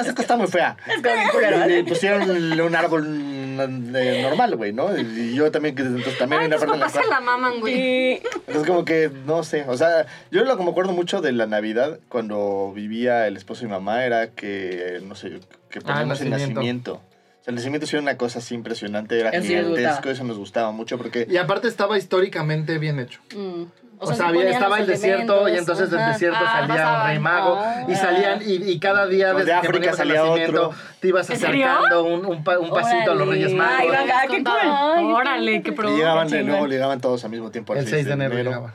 [0.03, 0.77] no, esta está muy fea.
[0.87, 1.67] Es como bien culero, Y ¿eh?
[1.67, 2.29] le pusieron
[2.61, 4.95] un árbol de normal, güey, ¿no?
[4.97, 7.07] Y yo también, que entonces también Ay, hay una tus parte en la papás se
[7.07, 7.75] cual- la maman, güey.
[7.75, 11.31] Y entonces como que, no sé, o sea, yo lo que me acuerdo mucho de
[11.31, 15.39] la Navidad cuando vivía el esposo y mamá era que, no sé,
[15.69, 16.59] que poníamos el nacimiento.
[16.59, 16.93] nacimiento.
[16.93, 20.11] O sea, el nacimiento sí era una cosa así impresionante, era Eso sí gigantesco, gustaba.
[20.11, 21.25] eso nos gustaba mucho porque...
[21.29, 23.21] Y aparte estaba históricamente bien hecho.
[23.35, 23.63] Mm.
[23.99, 27.19] O sea, se había- estaba el desierto y entonces del desierto Ah, salía un rey
[27.19, 27.83] mago Ah.
[27.87, 30.71] y salían y, y cada día de desde que África el salía otro.
[30.99, 33.27] te ibas acercando un, un, pa- un pasito a los.
[33.27, 33.75] Reyes Magos.
[33.79, 35.13] Ay, venga, qué cool.
[35.13, 35.95] Órale, qué Y pro.
[35.95, 37.73] llegaban, de llegaban todos al mismo tiempo.
[37.75, 38.71] el 6 de enero.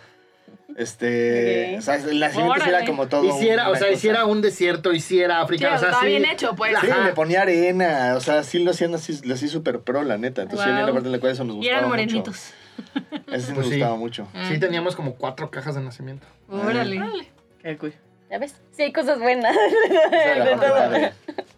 [0.76, 1.78] Este, Ok.
[1.78, 3.24] o sea, el nacimiento sí era como todo.
[3.24, 3.92] Hiciera, o sea, cosa.
[3.92, 6.08] hiciera un desierto, hiciera África, Sí, o sea, estaba sí.
[6.08, 6.74] bien hecho, pues.
[6.80, 7.04] Sí, Ajá.
[7.04, 10.42] le ponía arena, o sea, sí lo hacían así, lo hacía súper pro, la neta.
[10.42, 10.82] Entonces, Wow.
[10.84, 12.02] una parte en la cual eso nos Y gustaba eran mucho.
[12.06, 12.54] morenitos.
[13.12, 13.54] sí Pues sí.
[13.56, 14.26] gustaba mucho.
[14.48, 16.26] Sí, teníamos como cuatro cajas de nacimiento.
[16.48, 17.30] Órale.
[17.62, 17.94] Qué cool.
[18.30, 18.54] ¿Ya ves?
[18.72, 19.54] Sí, hay cosas buenas.
[20.12, 21.12] Esa.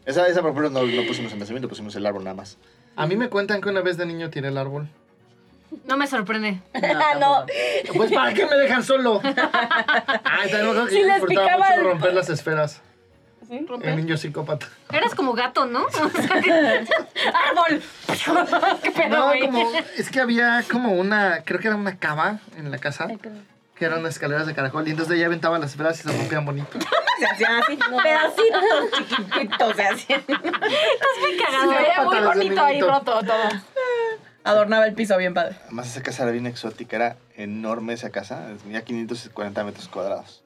[0.06, 2.58] Esa, esa, por ejemplo, no, no pusimos el nacimiento, pusimos el árbol nada más.
[2.96, 4.88] A mí me cuentan que una vez de niño tiré el árbol.
[5.86, 6.60] No me sorprende.
[6.74, 7.46] Ah, no.
[7.94, 9.20] Pues, ¿para qué me dejan solo?
[9.24, 12.82] Ay, me acuerdo que yo les picaba mucho el- romper las esferas.
[13.49, 13.66] ¿Sí?
[13.82, 14.68] El niño psicópata.
[14.92, 15.86] Eras como gato, ¿no?
[17.51, 17.82] ¡Árbol!
[18.82, 19.40] ¿Qué pedo, No, güey?
[19.40, 23.09] como, es que había como una, creo que era una cava en la casa,
[23.76, 26.78] que eran escaleras de caracol, y entonces ella aventaba las esferas y se rompían bonito.
[27.16, 30.24] Se hacían así, pedacitos chiquititos, se hacían.
[30.26, 31.70] Muy cagado.
[31.70, 33.49] Se veía muy bonito ahí roto todo.
[34.42, 35.57] Adornaba el piso bien padre.
[35.62, 40.42] Además, esa casa era bien exótica, era enorme esa casa, tenía 540 metros cuadrados.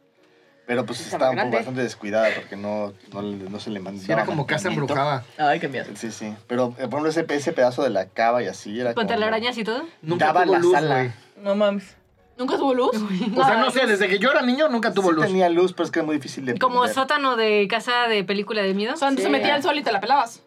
[0.68, 1.56] Pero pues Estaba estaba un poco grande.
[1.56, 4.04] bastante descuidada porque no, no, no se le mandaba.
[4.04, 5.24] Sí, era como casa embrujada.
[5.38, 5.86] Ay, qué miedo.
[5.94, 6.34] Sí, sí.
[6.46, 9.56] Pero, eh, por ejemplo, ese, ese pedazo de la cava y así era Con telarañas
[9.56, 9.82] y todo.
[10.02, 11.14] Nunca Daba tuvo la luz, sala.
[11.42, 11.96] No mames.
[12.36, 12.90] ¿Nunca tuvo luz?
[13.36, 15.24] O sea, no sé, desde que yo era niño nunca tuvo Sí luz.
[15.26, 16.94] tenía luz, pero es que era muy difícil de Como prender.
[16.94, 18.92] sótano de casa de película de miedo.
[18.92, 19.32] O sea, antes se Sí.
[19.32, 20.42] metía el sol y te la pelabas.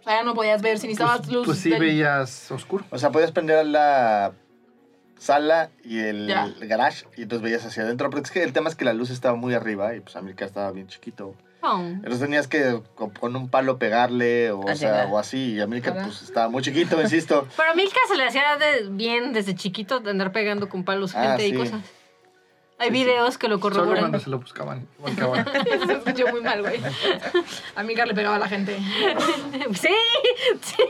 [0.00, 1.46] O sea, ya no podías ver si necesitabas Pues, luz.
[1.46, 2.84] pues sí del- veías oscuro.
[2.90, 4.32] O sea, podías prender la
[5.24, 6.52] sala y el Ya.
[6.60, 8.10] garage y entonces veías hacia adentro.
[8.10, 10.44] Pero es que el tema es que la luz estaba muy arriba y pues América
[10.44, 11.34] estaba bien chiquito.
[11.62, 11.78] Oh.
[11.80, 15.54] Entonces tenías que co- con un palo pegarle o, Ah, sea, o así.
[15.54, 17.48] Y América pues estaba muy chiquito, insisto.
[17.56, 21.14] Pero a Milka se le hacía de- bien desde chiquito de andar pegando con palos
[21.16, 21.80] Ah, gente y cosas.
[22.76, 23.04] Hay Sí, sí.
[23.04, 23.98] videos que lo Solo corroboran.
[24.00, 24.86] cuando se lo buscaban.
[25.22, 25.44] ahora.
[25.86, 26.80] Se escuchó muy mal, güey.
[28.06, 28.76] Le pegaba a la gente.
[29.74, 29.88] Sí,
[30.60, 30.82] sí.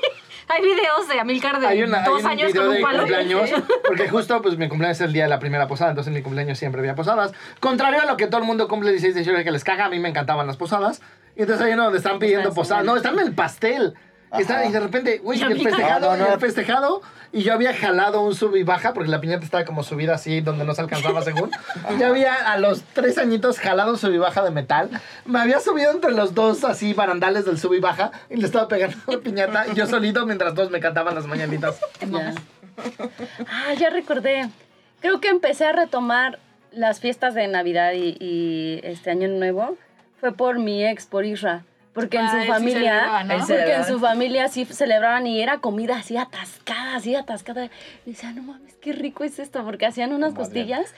[0.49, 2.83] Hay videos de Amilcar de Hay, una, hay dos un años video con un de
[2.83, 2.99] palo.
[2.99, 3.51] cumpleaños,
[3.87, 6.23] porque justo pues mi cumpleaños es el día de la primera posada, entonces en mi
[6.23, 7.33] cumpleaños siempre había posadas.
[7.61, 9.87] Contrario a lo que todo el mundo cumple el 16 de diciembre que les caga,
[9.87, 11.01] a mí me encantaban las posadas.
[11.37, 12.85] Y entonces hay uno donde están pidiendo Están posadas.
[12.85, 13.95] No, están en el pastel.
[14.41, 16.35] Está- y de repente, güey, el festejado, No, no, no.
[16.35, 19.83] el festejado, y yo había jalado un sub y baja, porque la piñata estaba como
[19.83, 21.51] subida así, donde no se alcanzaba según.
[21.95, 24.91] Y yo había a los tres añitos jalado un sub y baja de metal.
[25.25, 28.69] Me había subido entre los dos así barandales del sub y baja, y le estaba
[28.69, 31.81] pegando la piñata, y yo solito mientras todos me cantaban las mañanitas.
[32.11, 32.35] Ya.
[33.47, 34.49] Ah, ya recordé.
[35.01, 36.39] Creo que empecé a retomar
[36.73, 39.77] las fiestas de Navidad y, y este Año Nuevo.
[40.21, 41.65] Fue por mi ex, por Isra.
[41.95, 43.21] Porque en Ah, su sí familia.
[43.23, 47.67] Él porque en su familia sí celebraban y era comida así atascada, así atascada.
[48.05, 50.45] Y decía, no mames, qué rico es esto, porque hacían unas Madre.
[50.45, 50.93] costillas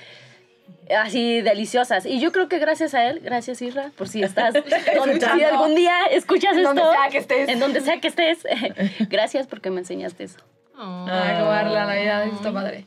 [0.99, 2.07] así deliciosas.
[2.07, 4.55] Y yo creo que gracias a él, gracias Isra, por si estás,
[4.97, 7.49] donde, si algún día escuchas En esto, donde sea que estés.
[7.49, 8.39] en donde sea que estés,
[9.11, 10.39] gracias porque me enseñaste eso.
[10.79, 11.07] Oh.
[11.11, 12.87] Ay, como darle la Navidad, está padre.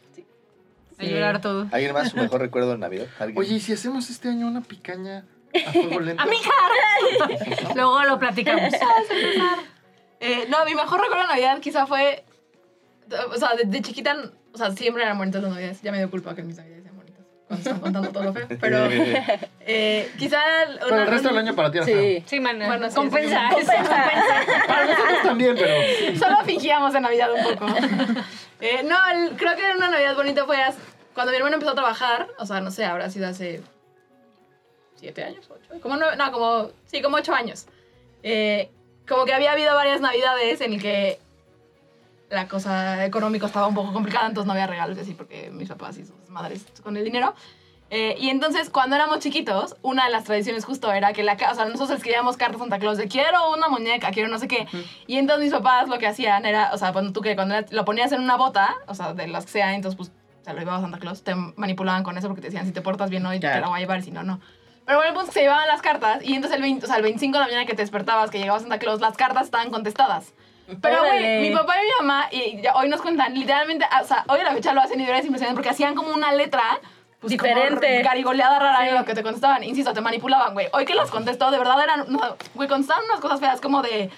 [0.97, 1.67] A llorar todo.
[1.71, 3.05] ¿Alguien más su mejor recuerdo de Navidad?
[3.19, 3.37] ¿Alguien?
[3.37, 5.23] Oye, ¿y si hacemos este año una picaña
[5.53, 6.23] a fuego lento?
[6.23, 6.51] ¡Amiga!
[7.75, 8.73] Luego lo platicamos.
[10.21, 12.25] Eh, no, mi mejor recuerdo de Navidad quizá fue.
[13.33, 14.17] O sea, de, de chiquita,
[14.53, 15.81] o sea, siempre eran bonitas las Navidades.
[15.81, 17.23] Ya me dio culpa que mis Navidades sean bonitas.
[17.47, 18.45] Cuando están contando todo lo feo.
[18.59, 18.87] Pero
[19.61, 20.41] eh, quizá.
[20.81, 22.01] Pero el resto del año para ti era feo.
[22.01, 22.23] Sí.
[22.25, 22.59] Sí, man.
[22.59, 23.49] Bueno, sí, compensa.
[23.55, 24.67] sí, eso, compensa.
[24.67, 26.19] Para nosotros también, pero...
[26.19, 27.67] Solo fingíamos de Navidad un poco.
[28.59, 30.57] Eh, no, el- creo que una Navidad bonita fue
[31.13, 32.27] cuando mi hermano empezó a trabajar.
[32.39, 33.61] O sea, no sé, habrá sido hace.
[34.99, 35.49] ¿Siete años?
[35.49, 35.81] ¿Ocho?
[35.81, 36.69] Como nueve, no, como.
[36.85, 37.67] Sí, como ocho años.
[38.23, 38.69] Eh,
[39.07, 41.19] como que había habido varias Navidades en el que
[42.29, 45.97] la cosa económica estaba un poco complicada, entonces no había regalos así, porque mis papás
[45.97, 47.33] y sus madres con el dinero.
[47.91, 51.53] Eh, y entonces, cuando éramos chiquitos, una de las tradiciones justo era que la casa,
[51.53, 54.47] o sea, nosotros escribíamos cartas a Santa Claus de quiero una muñeca, quiero no sé
[54.47, 54.67] qué.
[55.07, 57.85] Y entonces mis papás lo que hacían era, o sea, cuando tú que cuando lo
[57.85, 60.11] ponías en una bota, o sea, de las que sea, entonces pues
[60.43, 62.81] se lo llevaba a Santa Claus, te manipulaban con eso porque te decían, si te
[62.81, 63.61] portas bien hoy, te Claro.
[63.61, 64.39] la voy a llevar, si no, no.
[64.89, 66.87] Pero bueno, el punto es que se llevaban las cartas y entonces el, 20 o
[66.87, 69.43] sea, el 25 de la mañana que te despertabas, que llegaba Santa Claus, las cartas
[69.43, 70.33] estaban contestadas.
[70.81, 74.23] Pero, güey, mi papá y mi mamá, y ya hoy nos cuentan, literalmente, o sea,
[74.27, 76.31] hoy a la fecha lo hacen y de verdad es impresionante porque hacían como una
[76.31, 76.63] letra.
[77.19, 78.01] Pues, Diferente.
[78.01, 78.87] garigoleada rara Sí.
[78.89, 79.63] en lo que te contestaban.
[79.63, 80.69] Insisto, te manipulaban, güey.
[80.73, 82.05] Hoy que las contestó, de verdad eran.
[82.07, 82.19] no,
[82.55, 84.09] Güey, contestaban unas cosas feas como de.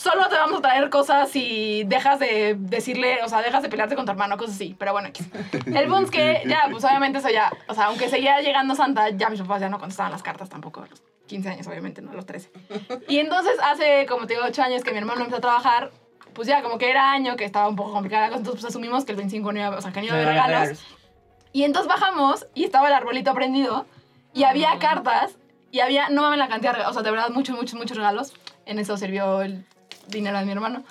[0.00, 3.96] Solo te vamos a traer cosas si dejas de decirle, o sea, dejas de pelearte
[3.96, 4.74] con tu hermano, cosas así.
[4.78, 5.28] Pero bueno, X.
[5.66, 9.10] El punto es que ya, pues obviamente eso ya, o sea, aunque seguía llegando Santa,
[9.10, 12.12] ya mis papás ya no contestaban las cartas tampoco a los 15 años, obviamente, no
[12.12, 12.50] a los 13.
[13.08, 15.90] Y entonces hace, como te digo, 8 años que mi hermano empezó a trabajar,
[16.32, 18.70] pues ya como que era año, que estaba un poco complicada la cosa, entonces pues
[18.72, 20.82] asumimos que el 25 no iba, o sea, que no iba a haber regalos.
[21.52, 23.84] Y entonces bajamos y estaba el arbolito prendido
[24.32, 25.36] y había cartas
[25.70, 27.98] y había, no mames la cantidad de regalos, o sea, de verdad, muchos, muchos, muchos
[27.98, 28.32] regalos.
[28.64, 29.66] En eso sirvió el
[30.10, 30.82] dinero de mi hermano.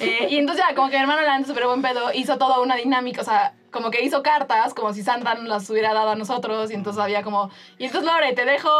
[0.00, 3.22] Eh, y entonces como que mi hermano, neta, súper buen pedo, hizo toda una dinámica,
[3.22, 6.70] o sea, como que hizo cartas, como si Santa nos las hubiera dado a nosotros,
[6.70, 8.70] y entonces había como, y entonces Lore, te dejo,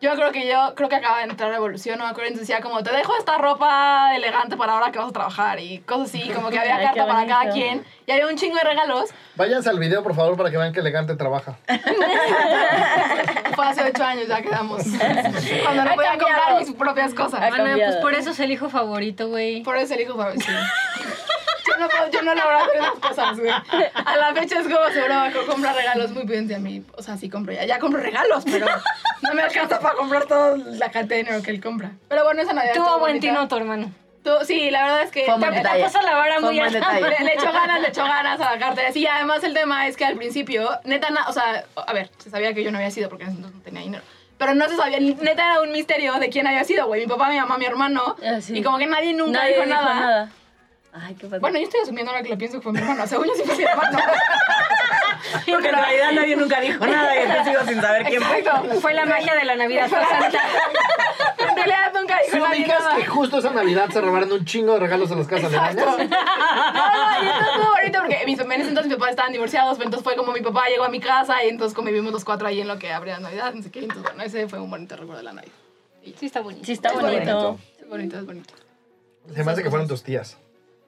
[0.00, 2.62] yo creo que yo, creo que acaba de entrar Revolución, no me acuerdo, entonces decía
[2.62, 6.28] como, te dejo esta ropa elegante para ahora que vas a trabajar, y cosas así,
[6.30, 9.68] como que había Ay, carta para cada quien, y había un chingo de regalos, Váyanse
[9.70, 11.56] al video, por favor, para que vean que elegante trabaja.
[13.54, 14.82] Fue hace ocho años, ya quedamos.
[15.62, 16.18] Cuando no Ha podía cambiado.
[16.18, 17.42] comprar mis propias cosas.
[17.42, 19.62] Ha Mana, pues por eso es el hijo favorito, güey.
[19.62, 20.52] Por eso el hijo fue sí.
[21.68, 23.50] Yo no, puedo- yo no logro hacer esas cosas, güey.
[23.50, 26.84] A la fecha es como seguro que compra regalos muy bien a mí.
[26.96, 27.64] O sea, sí compro ya.
[27.64, 28.66] Ya compro regalos, pero
[29.22, 31.90] no me alcanza para comprar toda la cantidad de dinero que él compra.
[32.08, 33.90] Pero bueno, esa Navidad Tuvo estuvo buen tino tu hermano.
[34.22, 35.24] Tú- sí, la verdad es que...
[35.24, 35.84] Fue un buen detalle.
[35.84, 36.92] Puso la vara Fue muy buen alta.
[36.94, 37.18] detalle.
[37.20, 38.90] Le, le echó ganas, le echó ganas a la cartera.
[38.92, 42.30] Sí, además el tema es que al principio, neta, na- o sea, a ver, se
[42.30, 44.02] sabía que yo no había sido porque en ese entonces no tenía dinero.
[44.38, 47.02] Pero no se sabía, neta era un misterio de quién había sido, güey.
[47.02, 48.16] Mi papá, mi mamá, mi hermano.
[48.22, 48.58] Ah, sí.
[48.58, 50.30] Y como que nadie nunca Nadie dijo, dijo nada.
[51.02, 51.40] Ay, qué padre.
[51.40, 53.06] Bueno, yo estoy asumiendo ahora que lo pienso que fue mi hermano.
[53.06, 53.98] Según yo sí fue mi hermano.
[55.46, 58.38] Porque en realidad nadie nunca dijo nada y yo sigo sin saber quién fue.
[58.38, 58.80] Exacto.
[58.80, 59.88] Fue la magia de la Navidad.
[59.88, 60.38] Fue la Santa.
[61.38, 62.96] En realidad nunca Si dijo nadie ubicas nada.
[62.96, 65.88] que justo esa Navidad se robaron un chingo de regalos en las casas Exacto.
[65.88, 66.10] aledañas.
[67.16, 69.86] No, y entonces fue bonito porque mis, en ese entonces mis papás estaban divorciados, pero
[69.86, 72.60] entonces fue como mi papá llegó a mi casa y entonces convivimos los cuatro ahí
[72.60, 73.80] en lo que abría Navidad, no sé qué.
[73.80, 75.54] Entonces, bueno, ese fue un bonito recuerdo de la Navidad.
[76.18, 76.64] Sí, está bonito.
[76.64, 77.10] Sí, está Es bonito.
[77.16, 77.58] bonito.
[77.80, 78.54] Es bonito, es bonito.
[79.34, 80.36] Se me hace que fueron tus tías.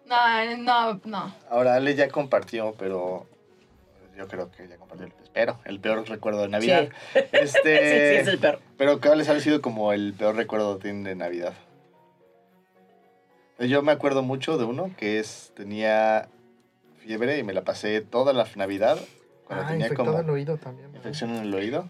[0.09, 1.35] No, no, no.
[1.51, 3.27] Ahora, Ale ya compartió, pero
[4.17, 6.89] yo creo que ya compartió, espero, el peor recuerdo de Navidad.
[7.13, 7.21] Sí.
[7.33, 8.61] Este, Sí, sí, es el peor.
[8.77, 11.53] Pero ¿cuál les ha sido como el peor recuerdo de Navidad?
[13.59, 16.29] Yo me acuerdo mucho de uno que es, tenía
[16.99, 18.99] fiebre y me la pasé toda la Navidad
[19.45, 20.93] cuando Ah, tenía infectado como el oído también.
[20.93, 20.99] ¿verdad?
[21.07, 21.89] infección en el oído.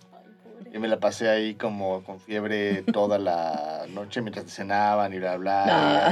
[0.73, 5.37] Y me la pasé ahí como con fiebre toda la noche mientras cenaban y bla,
[5.39, 5.65] bla,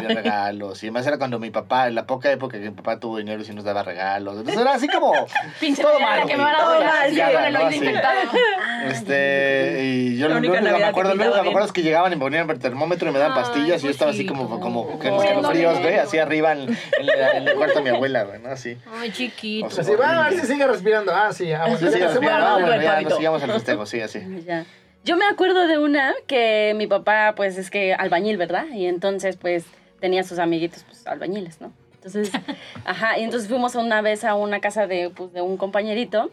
[0.02, 0.82] y había regalos.
[0.82, 3.42] Y además era cuando mi papá, en la poca época que mi papá tuvo dinero
[3.42, 4.38] y sí nos daba regalos.
[4.38, 5.12] Entonces era así como
[5.60, 6.26] Pinche todo malo.
[6.26, 7.60] que me van a sí, el ¿no?
[8.90, 12.16] Este, y yo que me acuerdo, lo único que me acuerdo es que llegaban y
[12.16, 14.44] me ponían el termómetro y me daban Ay, pastillas y yo estaba así pues sí,
[14.46, 15.80] como, como- como que como los fríos, viéndole.
[15.82, 18.48] güey, así arriba en, en la- en el cuarto de mi abuela, güey, ¿no?
[18.50, 18.78] Así.
[18.98, 19.66] Ay, chiquito.
[19.66, 21.12] O sea, Así, va a ver si sigue respirando.
[21.14, 24.00] Ah, sí, ah, bueno, Sí, se respirando, no, bueno, ya nos sigamos al festejo, sí,
[24.00, 24.20] así.
[24.44, 24.66] Ya.
[25.04, 28.66] Yo me acuerdo de una que mi papá, pues es que albañil, ¿verdad?
[28.72, 29.64] Y entonces, pues
[30.00, 31.72] tenía sus amiguitos, pues albañiles, ¿no?
[31.94, 32.32] Entonces,
[32.84, 36.30] ajá, y entonces fuimos una vez a una casa de, pues, de un compañerito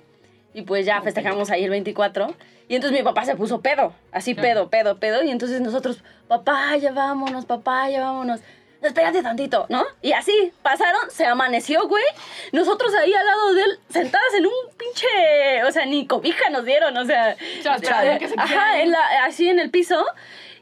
[0.53, 2.33] y pues ya festejamos ahí el 24.
[2.67, 5.23] Y entonces mi papá se puso pedo, así pedo, pedo, pedo.
[5.23, 8.41] Y entonces nosotros, papá, ya vámonos, papá, ya vámonos.
[8.83, 9.83] Espérate tantito, ¿no?
[10.01, 12.03] Y así pasaron, se amaneció, güey.
[12.51, 15.63] Nosotros ahí al lado de él, sentadas en un pinche.
[15.65, 17.35] O sea, ni cobija nos dieron, o sea.
[17.61, 20.05] sea, esperaron que se Ajá, en la- así en el piso.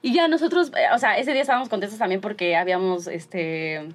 [0.03, 3.87] Y ya nosotros, eh, o sea, ese día estábamos contentos también porque habíamos, este.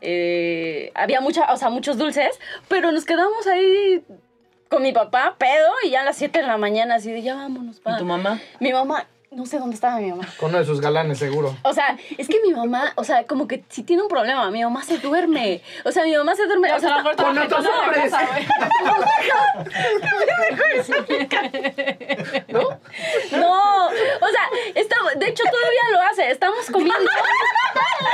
[0.00, 2.38] eh, había mucha, o sea, muchos dulces,
[2.68, 4.02] pero nos quedamos ahí
[4.68, 7.34] con mi papá, pedo, y ya a las 7 de la mañana, así de ya
[7.34, 7.92] vámonos, pa.
[7.92, 8.40] ¿Y tu mamá?
[8.60, 10.26] Mi mamá, no sé dónde estaba mi mamá.
[10.38, 11.56] Con uno de sus galanes, seguro.
[11.62, 14.64] O sea, es que mi mamá, o sea, como que si tiene un problema, mi
[14.64, 15.62] mamá se duerme.
[15.84, 16.72] O sea, mi mamá se duerme.
[16.72, 18.12] O sea, sea, a lo está- mejor Con otros hombres.
[22.48, 22.60] ¿No?
[23.38, 27.10] No, o sea, estamos, de hecho todavía lo hace, estamos comiendo.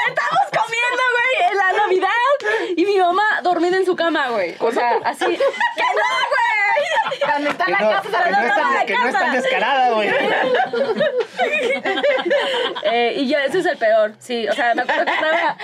[0.08, 2.10] Estamos comiendo, güey, en la Navidad.
[2.76, 4.54] Y mi mamá dormida en su cama, güey.
[4.60, 5.24] O sea, así.
[5.24, 6.45] ¡Que no, güey!
[7.24, 9.12] Cuando está en la no, casa, que se no la es tan, que no es
[9.12, 10.11] tan descarada, güey.
[12.88, 14.47] Eh, y yo, ese es el peor, sí.
[14.49, 15.57] O sea, me acuerdo que estaba.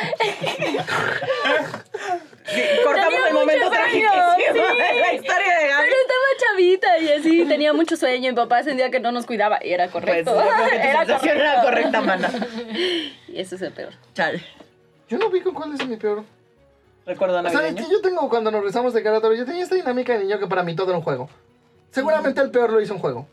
[2.84, 4.16] Cortamos Tenía el momento trágico de
[5.00, 5.16] la sí.
[5.16, 5.88] historia de Gaby.
[5.88, 8.28] Pero estaba chavita y así, tenía mucho sueño.
[8.28, 9.58] Y mi papá sentía que no nos cuidaba.
[9.64, 10.34] Y era Pues correcto.
[10.34, 11.90] yo creo que tu era sensación era correcto.
[11.92, 12.30] correcta, mana.
[13.28, 13.92] Y ese es el peor.
[14.14, 14.42] Chale.
[15.08, 16.24] Yo no vi con cuál es mi peor.
[17.06, 17.88] Recuerdo O sea, navideño.
[17.90, 20.62] yo tengo, cuando nos rezamos de Querétaro, yo tenía esta dinámica de niño que para
[20.62, 21.28] mí todo era un juego.
[21.90, 23.26] Seguramente el peor lo hizo un juego.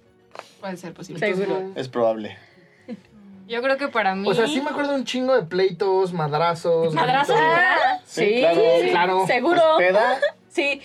[0.60, 1.26] Puede ser posible.
[1.34, 1.72] Seguro.
[1.76, 2.38] Es probable.
[3.48, 4.30] Yo creo que para mí.
[4.30, 6.94] O sea, sí me acuerdo un chingo de pleitos, madrazos.
[6.94, 7.36] ¿Madrazos?
[7.40, 8.62] Ah, Sí, sí, claro.
[8.92, 9.28] Claro.
[9.28, 9.62] Seguro.
[9.78, 10.20] Peda,
[10.60, 10.82] Sí.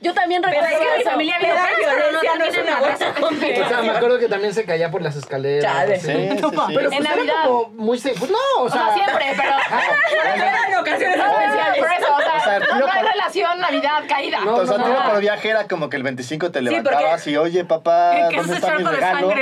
[0.00, 3.04] Yo también recuerdo es que mi familia vive no es tienen una abrazo.
[3.20, 5.72] buena O sea, me acuerdo que también se caía por las escaleras.
[5.72, 6.00] Chale.
[6.00, 6.36] sí, sí, sí.
[6.40, 7.34] Pero pues En era Navidad.
[7.46, 7.98] como muy...
[7.98, 8.94] se- Pues no, o O sea, sea...
[8.94, 9.52] siempre, pero.
[10.68, 11.78] En ocasiones No, especiales.
[11.78, 14.40] por eso, o sea, O sea, no, no hay por- relación Navidad caída.
[14.44, 15.10] No, o sea, no, no.
[15.10, 18.42] por viaje era como que el 25 te Sí, levantabas y, oye, papá, ¿Qué es
[18.42, 19.34] ¿dónde está mi regalo?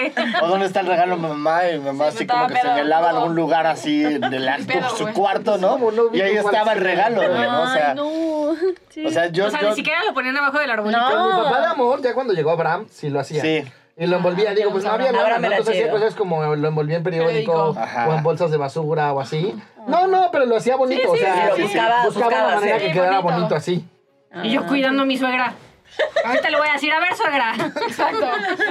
[0.42, 1.68] O ¿dónde está el regalo de mamá?
[1.70, 5.70] Y mi mamá Sí, así como que señalaba algún lugar así de su cuarto, ¿no?
[5.70, 7.62] ¿Cómo no y ahí estaba el regalo, ¿no?
[7.62, 8.40] O sea, Ay, no.
[8.90, 9.06] Sí.
[9.06, 9.46] o sea, yo...
[9.46, 11.00] o sea, yo- ni siquiera lo ponían abajo del arbolito.
[11.00, 11.10] No.
[11.10, 13.42] Con mi papá de amor, ya cuando llegó Abraham, sí lo hacía.
[13.42, 13.64] Sí.
[13.96, 15.46] Y lo envolvía, digo, pues no había nada, ¿no?
[15.46, 17.76] entonces hacía cosas como lo envolvía en periódico.
[17.78, 18.08] Ajá.
[18.08, 19.54] o en bolsas de basura o así.
[19.86, 22.46] No, no, pero lo hacía bonito, Sí, o sea, sí, lo sí, buscaba- buscaba buscaba
[22.46, 23.38] una manera que quedara bonito.
[23.40, 23.86] bonito así.
[24.42, 25.52] Y yo cuidando a mi suegra.
[26.24, 27.52] Ahorita le voy a decir, a ver, suegra.
[27.88, 28.26] Exacto.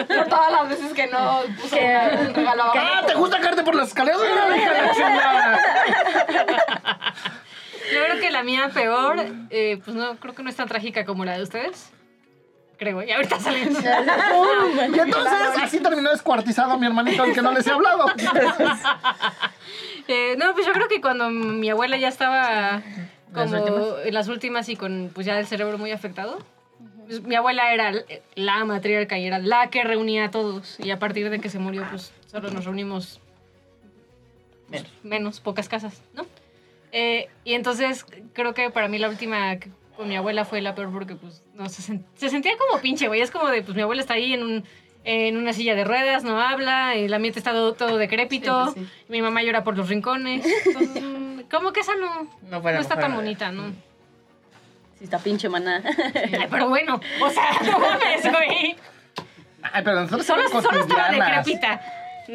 [0.07, 2.79] Por todas las veces que no puso un regalo abajo.
[2.79, 4.19] ¡Ah, te gusta caerte por las escaleras!
[7.93, 9.17] Yo creo que la mía peor,
[9.49, 11.91] eh, pues no, creo que no es tan trágica como la de ustedes.
[12.77, 13.75] Creo, y ahorita salen.
[14.95, 18.07] Y entonces así terminó descuartizado mi hermanito al que no les he hablado.
[20.11, 22.81] Eh, no, pues yo creo que cuando mi abuela ya estaba
[23.31, 26.39] como en las últimas y con pues ya el cerebro muy afectado.
[27.05, 27.93] pues, mi abuela era
[28.33, 30.79] la matriarca y era la que reunía a todos.
[30.79, 33.19] Y a partir de que se murió, pues solo nos reunimos
[34.67, 36.25] pues, menos, pocas casas, ¿no?
[36.91, 39.57] Eh, y entonces creo que para mí la última
[39.95, 43.07] con mi abuela fue la peor porque pues no se, sen- se sentía como pinche,
[43.07, 43.21] güey.
[43.21, 44.63] Es como de, pues mi abuela está ahí en un
[45.05, 48.87] en una silla de ruedas, no habla, el ambiente está todo, todo decrépito, Sí, sí.
[49.07, 50.45] mi mamá llora por los rincones.
[50.65, 53.69] Entonces, mm, como que esa no, No está tan bonita, ¿no?
[54.97, 55.81] Sí, está pinche maná.
[56.15, 58.75] Ay, pero bueno, o sea, no mames, güey.
[59.61, 61.45] Ay, pero nosotros Solo, somos solo estaba cotidianas.
[61.45, 61.81] decrépita.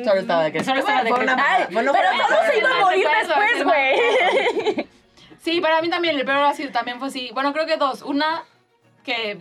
[0.03, 0.65] Solo estaba de que.
[0.65, 1.37] Solo estaba una- decrépita.
[1.47, 4.89] Ay, bueno, pero solo se iba a morir después, güey.
[5.41, 7.31] Sí, para mí también el peor así también fue así.
[7.35, 8.03] Bueno, creo que dos.
[8.03, 8.45] Una,
[9.05, 9.39] que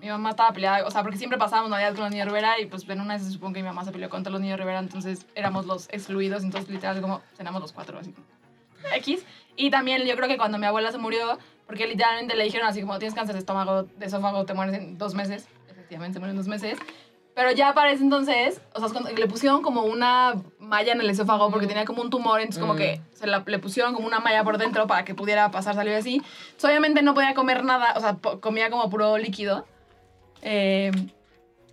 [0.00, 2.66] mi mamá estaba peleada, o sea, porque siempre pasábamos Navidad con los niños Rivera y
[2.66, 4.58] pues en una vez se supone que mi mamá se peleó con todos los niños
[4.58, 8.14] Rivera, entonces éramos los excluidos, entonces literal como cenamos los cuatro así.
[8.94, 9.24] X.
[9.56, 12.80] Y también yo creo que cuando mi abuela se murió, porque literalmente le dijeron así
[12.82, 15.48] como tienes cáncer de estómago, de esófago, te mueres en dos meses.
[15.68, 16.78] Efectivamente, se murió en dos meses.
[17.38, 21.08] Pero ya para ese entonces, o sea, cuando le pusieron como una malla en el
[21.08, 24.18] esófago porque tenía como un tumor, entonces como que se la, le pusieron como una
[24.18, 26.14] malla por dentro para que pudiera pasar, salir así.
[26.16, 29.64] Entonces, obviamente no podía comer nada, o sea, comía como puro líquido.
[30.42, 30.90] Eh,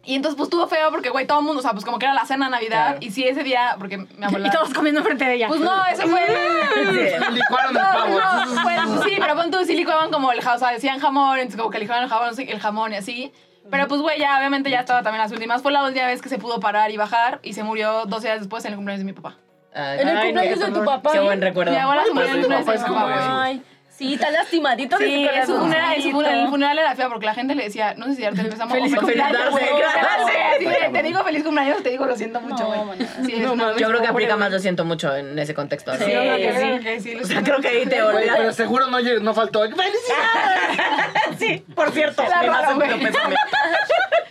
[0.03, 2.05] y entonces pues estuvo feo porque, güey, todo el mundo, o sea, pues como que
[2.05, 2.89] era la cena de Navidad.
[2.89, 2.97] Claro.
[3.01, 4.47] Y sí, ese día, porque mi abuela...
[4.47, 5.47] Y todos comiendo frente de ella.
[5.47, 6.21] Pues no, eso fue...
[7.31, 8.19] Licuaron el pavo.
[8.19, 11.39] no, pues, sí, pero pon tú, sí licuaban como el jamón, o sea, decían jamón,
[11.39, 13.33] entonces como que licuaban el jamón, el jamón y así.
[13.71, 15.61] Pero pues, güey, ya obviamente ya estaba también las últimas.
[15.61, 18.39] Fue la última vez que se pudo parar y bajar y se murió dos días
[18.39, 19.37] después en el cumpleaños de mi papá.
[19.73, 21.11] Ay, En el cumpleaños de tu papá.
[21.11, 21.71] Qué buen recuerdo.
[21.71, 23.43] Mi abuela se murió en el cumpleaños de mi papá.
[23.43, 23.63] Ay,
[23.97, 27.09] sí, está lastimadito de Sí, su es su funeral, su funeral- el funeral era feo
[27.09, 30.89] porque la gente le decía, no sé si ya te empezamos Feliz cumpleaños, así de,
[30.91, 32.93] Te digo feliz cumpleaños, te digo lo siento mucho, No.
[33.25, 33.41] Sí,
[33.79, 35.93] Yo creo que aplica más, lo siento mucho en ese contexto.
[35.95, 36.11] Sí, así.
[36.13, 36.55] yo creo que Sí.
[36.55, 36.61] sí.
[36.61, 38.35] creo que sí, O sea, creo que ahí te olvidas.
[38.37, 39.61] pero seguro no, no faltó.
[39.61, 41.39] ¡Felicidades!
[41.39, 42.23] Sí, por cierto.
[42.23, 43.35] Mi más sentido pésame.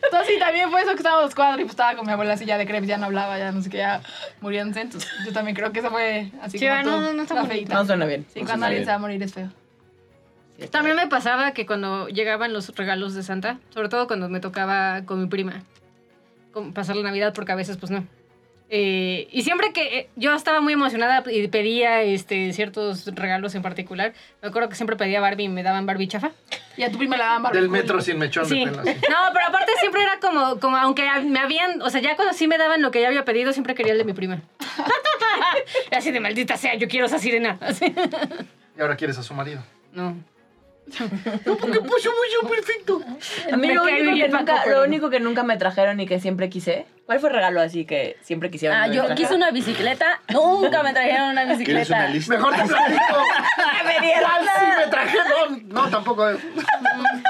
[0.05, 2.35] Entonces sí, también fue eso que estábamos los cuatro y pues estaba con mi abuela
[2.35, 4.01] así ya de crepe, ya no hablaba, ya no sé qué, ya
[4.41, 4.83] muriéndose.
[4.83, 7.45] Entonces yo también creo que eso fue así Sí, como no, tú, no está la
[7.47, 7.75] feita.
[7.75, 8.25] No suena bien.
[8.33, 9.49] Sí, no cuando alguien se va a morir es feo.
[10.71, 15.03] También me pasaba que cuando llegaban los regalos de Santa, sobre todo cuando me tocaba
[15.05, 15.63] con mi prima,
[16.73, 18.07] pasar la Navidad, porque a veces pues no.
[18.71, 23.63] Eh, y siempre que eh, yo estaba muy emocionada y pedía este, ciertos regalos en
[23.63, 26.31] particular, me acuerdo que siempre pedía Barbie y me daban Barbie chafa.
[26.77, 28.65] Y a tu prima le daban Barbie Del metro sin mechón Sí.
[28.65, 28.83] de pelo.
[28.83, 32.49] No, pero aparte siempre era como, como, aunque me habían, o sea, ya cuando sí
[32.49, 34.41] me daban lo que ya había pedido, siempre quería el de mi prima.
[35.93, 37.59] Así de maldita sea, yo quiero esa sirena.
[37.61, 37.95] Así.
[38.77, 39.63] Y ahora quieres a su marido.
[39.93, 40.17] No.
[41.47, 43.01] No, porque puso muy yo perfecto.
[43.53, 46.21] A mí Me lo único, que nunca, lo único que nunca me trajeron y que
[46.21, 46.87] siempre quise.
[47.07, 48.79] ¿Cuál fue el regalo así que siempre quisieron?
[48.79, 50.21] Ah, yo quise una bicicleta.
[50.33, 51.95] Nunca me trajeron una ¿Quieres bicicleta.
[51.97, 52.35] una lista?
[52.35, 53.17] Mejor te platico.
[53.87, 55.69] me dieron ¿Cuál sí me trajeron?
[55.69, 56.29] No, tampoco.
[56.31, 56.39] es.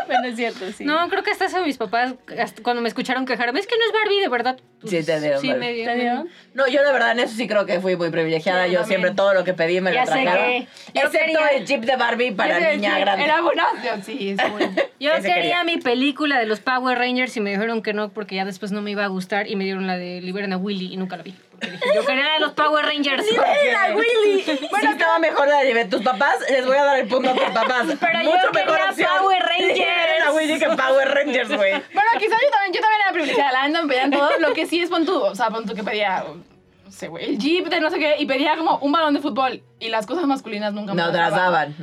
[0.06, 0.84] Bueno, es cierto, sí.
[0.84, 2.14] No, creo que hasta eso mis papás,
[2.62, 4.56] cuando me escucharon quejarme, es que no es Barbie, de verdad.
[4.80, 5.60] Pues, Sí, te dieron Sí, Barbie.
[5.78, 6.28] me ¿Te dieron.
[6.52, 8.66] No, yo de verdad en eso sí creo que fui muy privilegiada.
[8.66, 9.00] Sí, yo también.
[9.00, 10.44] siempre todo lo que pedí me Ya lo sé trajeron.
[10.46, 13.24] que yo Excepto quería- el chip de Barbie para niña sí, grande.
[13.24, 13.62] Era bueno.
[13.82, 14.72] Yo- Sí, es bueno.
[15.00, 15.64] Yo quería, quería.
[15.64, 18.82] mi película de los Power Rangers y me dijeron que no porque ya después no
[18.82, 21.22] me iba a gustar y me dieron la de Liberen a Willy y nunca la
[21.22, 21.34] vi.
[21.50, 23.24] Porque dije, yo quería la de los Power Rangers.
[23.72, 24.44] ¡La Willy!
[24.70, 26.36] Bueno, estaba mejor la de tus papás.
[26.48, 27.86] Les voy a dar el punto a tus papás.
[28.00, 29.10] Pero yo Mucho mejor quería opción.
[29.18, 29.90] Power Rangers.
[30.16, 31.72] Era Willy que Power Rangers, güey.
[31.72, 33.68] Bueno, quizá yo también, yo también era privilegiada.
[33.68, 34.38] La me pedían todo.
[34.38, 35.20] Lo que sí es pon tú.
[35.20, 36.24] O sea, pon tú que pedía,
[36.84, 38.16] no sé, güey, el jeep de no sé qué.
[38.18, 39.62] Y pedía como un balón de fútbol.
[39.80, 41.74] Y las cosas masculinas nunca me No te las daban.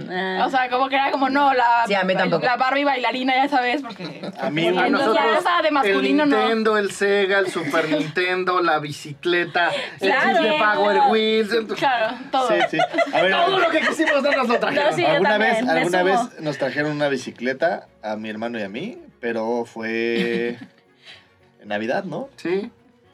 [0.41, 2.45] O sea, como que era como, no, la, Sí, a mí tampoco.
[2.45, 4.21] la Barbie bailarina, ya sabes, porque...
[4.39, 6.37] A mí, Entonces, bueno, ya esa de masculino el no.
[6.37, 10.37] Nintendo, el Sega, el Super Nintendo, la bicicleta, el Claro.
[10.39, 11.53] chip de Power Wheels.
[11.53, 12.47] el- Claro, todo.
[12.47, 12.77] Sí, sí.
[13.13, 14.21] A ver, Todo lo que quisimos lo
[14.59, 14.75] trajeron.
[14.75, 16.29] No, sí, yo alguna también, vez, me alguna sumo.
[16.29, 20.57] vez nos trajeron una bicicleta a mi hermano y a mí, pero fue
[21.61, 22.29] en Navidad, ¿no?
[22.37, 22.71] Sí.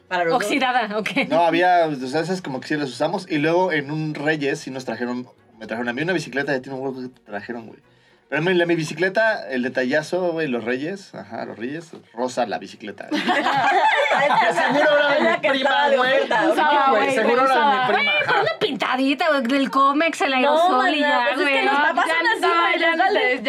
[0.08, 0.44] Para los dos.
[0.44, 1.28] Oxidada, ok.
[1.28, 3.26] No, había, o sea, esas como que sí las usamos.
[3.30, 5.28] Y luego en un Reyes sí nos trajeron,
[5.58, 7.66] me trajeron a mí una bicicleta y a ti no me acuerdo qué te trajeron,
[7.66, 7.80] güey.
[8.30, 12.58] Pero mi, la, mi bicicleta, el detallazo, güey, los Reyes, ajá, los Reyes, rosa la
[12.58, 13.08] bicicleta.
[13.10, 13.22] güey.
[13.22, 15.96] Seguro era mi que prima, güey.
[15.96, 16.28] Güey,
[16.90, 18.12] güey, seguro era mi prima.
[18.26, 18.40] ajá.
[18.42, 21.64] Una pintadita, güey, del cómex, el aerosol y ya, pues es que güey.
[21.64, 22.14] los No, papás ya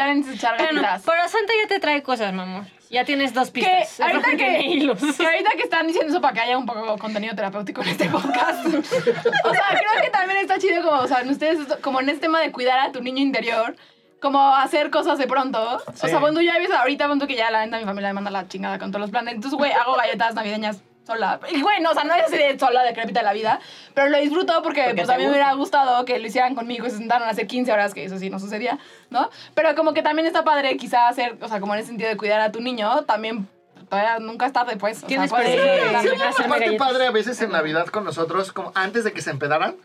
[0.03, 1.03] güey, echar Bueno, gatitas.
[1.05, 2.63] pero Santa ya te trae cosas, mi amor.
[2.89, 3.99] Ya tienes dos Que pistas.
[3.99, 6.97] Lo ahorita que, que ahorita que están diciendo eso para que haya un poco de
[6.99, 8.65] contenido terapéutico en este podcast.
[8.65, 12.21] o sea, creo que también está chido como, o sea, en ustedes, como en este
[12.21, 13.75] tema de cuidar a tu niño interior,
[14.21, 15.77] como hacer cosas de pronto.
[15.85, 16.09] O Sí.
[16.09, 18.47] sea, cuando ya ves ahorita, cuando que ya la neta mi familia me manda la
[18.47, 19.35] chingada con todos los planes.
[19.35, 21.39] Entonces, güey, hago galletas navideñas sola.
[21.51, 23.59] Y bueno, o sea, no es así de sola, de crepita de la vida,
[23.95, 25.31] pero lo disfruto porque, Porque pues a mí me gusta.
[25.31, 28.19] hubiera gustado que lo hicieran conmigo y se sentaron a hacer 15 horas, que eso
[28.19, 28.77] sí no sucedía,
[29.09, 29.29] ¿no?
[29.55, 32.17] Pero como que también está padre quizá hacer, o sea, como en el sentido de
[32.17, 33.47] cuidar a tu niño, también
[33.89, 34.97] todavía nunca es tarde, pues.
[34.97, 36.01] O sea, Tienes puedes- permiso.
[36.01, 39.11] Sí, Sí, una hacerme parte padre a veces en Navidad con nosotros, como antes de
[39.11, 39.77] que se empedaran.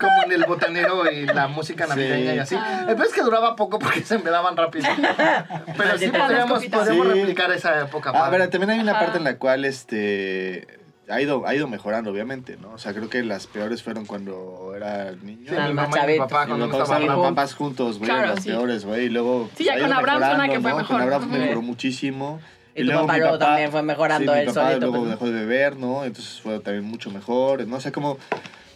[0.00, 2.54] Como en el botanero y la música navideña y así.
[2.58, 2.86] Ah.
[2.88, 4.86] El peor es que duraba poco porque se empedaban rápido.
[5.76, 7.12] Pero sí podríamos, podríamos Sí.
[7.20, 8.10] replicar esa época.
[8.10, 8.30] Ah, padre.
[8.38, 9.00] pero también hay una Ajá.
[9.00, 10.66] parte en la cual este
[11.10, 12.70] ha ido, ha ido mejorando, obviamente, ¿no?
[12.72, 15.50] O sea, creo que las peores fueron cuando era niño.
[15.50, 18.28] Sí, mi mamá y mi papá Y cuando no estaban los papás juntos, güey, Claro,
[18.34, 18.48] las sí.
[18.48, 19.04] peores, güey.
[19.06, 19.50] Y luego.
[19.56, 20.76] Sí, ya con Abraham suena que fue ¿no?
[20.78, 20.96] mejor.
[20.96, 22.40] Con Abraham mejoró muchísimo.
[22.76, 25.10] Y tu luego papá luego también fue mejorando sí, él mi papá solito, luego pues.
[25.10, 26.04] dejó de beber, ¿no?
[26.04, 27.66] Entonces fue también mucho mejor.
[27.68, 28.18] No sé, como,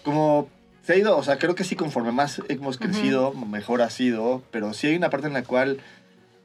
[0.05, 0.49] como
[0.89, 4.43] se ha ido, o sea, creo que sí, conforme más hemos crecido, mejor ha sido.
[4.51, 5.80] Pero sí hay una parte en la cual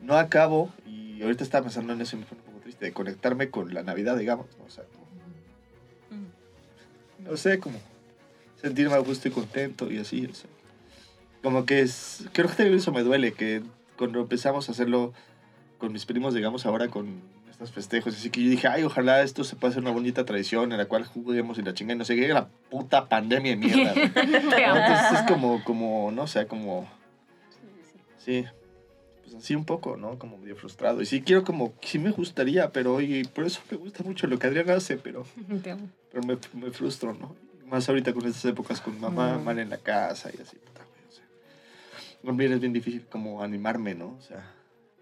[0.01, 2.91] no acabo, y ahorita estaba pensando en eso y me fue un poco triste, de
[2.91, 4.47] conectarme con la Navidad, digamos.
[4.59, 4.65] ¿no?
[4.65, 5.07] O sea, como-
[7.19, 7.79] no sé, como
[8.61, 10.49] sentirme a gusto y contento y así, o sea.
[11.41, 13.63] Como que es, creo que también eso me duele, que
[13.97, 15.13] cuando empezamos a hacerlo
[15.77, 17.21] con mis primos, digamos, ahora con
[17.63, 20.71] estos festejos, así que yo dije, ay, ojalá esto se pueda hacer una bonita tradición
[20.71, 23.57] en la cual juguemos y la chinga y no sé qué, la puta pandemia de
[23.57, 23.93] mierda.
[23.95, 24.01] ¿no?
[24.03, 26.87] Entonces es como, como, no sé, como,
[28.17, 28.45] sí,
[29.23, 30.17] pues así un poco, ¿no?
[30.19, 31.01] Como medio frustrado.
[31.01, 34.37] Y sí quiero como, sí me gustaría, pero y por eso me gusta mucho lo
[34.39, 35.25] que Adrián hace, pero
[35.63, 35.89] Te amo.
[36.11, 37.35] pero me, me frustro, ¿no?
[37.67, 39.43] Más ahorita con estas épocas con mamá, Mm.
[39.43, 41.25] mal en la casa y así, puta, güey, o sea.
[42.23, 44.15] También es bien difícil como animarme, ¿no?
[44.17, 44.51] O sea,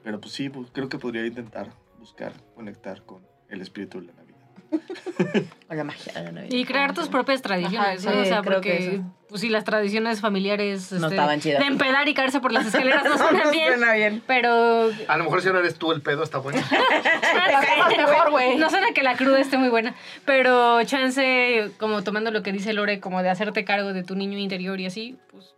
[0.03, 4.13] pero pues sí, pues, creo que podría intentar buscar, conectar con el espíritu de la
[4.13, 4.31] Navidad.
[5.69, 6.53] La magia de la Navidad.
[6.53, 8.21] Y crear tus propias tradiciones, Ajá, ¿no?
[8.21, 11.59] O sea, porque pues sí, las tradiciones familiares No este, estaban chidas.
[11.61, 13.67] de empedar y caerse por las escaleras no suenan bien.
[13.77, 14.23] Suena bien.
[14.27, 16.61] Pero A lo mejor si ahora eres tú el pedo, está bueno.
[17.97, 18.57] mejor, güey.
[18.57, 19.95] No suena que la cruda esté muy buena,
[20.25, 24.37] pero chance, como tomando lo que dice Lore, como de hacerte cargo de tu niño
[24.37, 25.53] interior y así, pues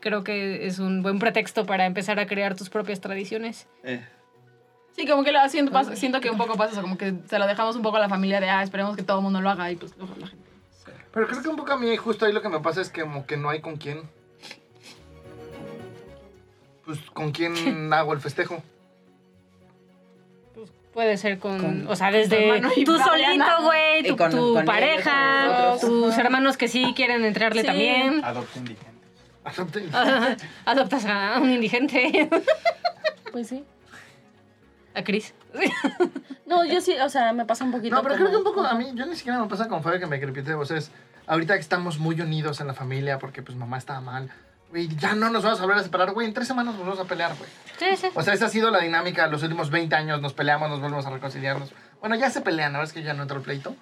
[0.00, 3.66] creo que es un buen pretexto para empezar a crear tus propias tradiciones.
[3.84, 4.04] Eh,
[4.96, 7.74] Sí, como que lo siento, que un poco pasa eso, como que se lo dejamos
[7.76, 9.76] un poco a la familia de, ah, esperemos que todo el mundo lo haga y
[9.76, 10.44] pues luego la gente.
[11.12, 13.02] Pero creo que un poco a mí justo ahí lo que me pasa es que
[13.02, 14.02] como que no hay con quién.
[16.84, 18.62] Pues con quién hago el festejo.
[20.92, 24.54] Puede ser con, Con o sea, tu desde y tú solito, güey, tu, con- tu
[24.54, 27.66] con pareja, ellos, tus hermanos que sí quieren entrarle Sí.
[27.66, 28.24] también.
[28.24, 28.94] Adopta indigentes.
[29.42, 29.88] Bastante-
[30.64, 32.28] Adoptas a un indigente.
[33.32, 33.64] Pues sí.
[34.94, 35.34] A Cris.
[36.46, 37.96] No, yo sí, o sea, me pasa un poquito.
[37.96, 39.82] No, pero como- creo que un poco a mí, yo ni siquiera me pasa con
[39.82, 40.54] Fabio que me crepite.
[40.54, 40.90] O sea, es
[41.26, 44.30] ahorita que estamos muy unidos en la familia porque pues mamá estaba mal.
[44.70, 46.26] Güey, ya no nos vamos a volver a separar, güey.
[46.26, 47.48] En tres semanas nos vamos a pelear, güey.
[47.78, 48.08] Sí, sí.
[48.14, 50.20] O sea, esa ha sido la dinámica los últimos 20 años.
[50.20, 51.72] Nos peleamos, nos volvemos a reconciliarnos.
[52.00, 53.74] Bueno, ya se pelean, la verdad es que ya no entró el pleito.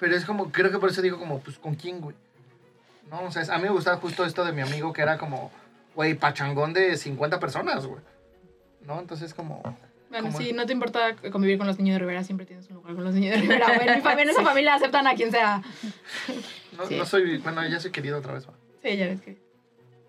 [0.00, 2.16] Pero es como, creo que por eso digo como, pues, ¿con quién, güey?
[3.10, 5.18] No, o sea, es- a mí me gustaba justo esto de mi amigo que era
[5.18, 5.50] como,
[5.94, 8.00] güey, pachangón de 50 personas, güey.
[8.86, 8.98] ¿No?
[8.98, 9.62] Entonces como...
[10.10, 12.94] Bueno, si no te importa convivir con los niños de Rivera, siempre tienes un lugar
[12.94, 13.66] con los niños de Rivera.
[13.66, 15.62] Bueno, en, mi familia, esa familia aceptan a quien sea.
[16.76, 16.96] No, Sí.
[16.96, 18.52] no soy, bueno, ya soy querido otra vez, va.
[18.82, 19.36] Sí, ya ves que.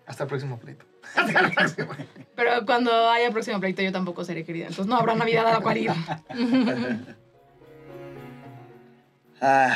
[0.06, 0.84] Hasta el próximo pleito.
[1.14, 1.92] Hasta el próximo.
[2.34, 4.66] Pero cuando haya próximo pleito, yo tampoco seré querida.
[4.66, 5.90] Entonces no habrá Navidad a la cual ir.
[9.42, 9.74] Ah,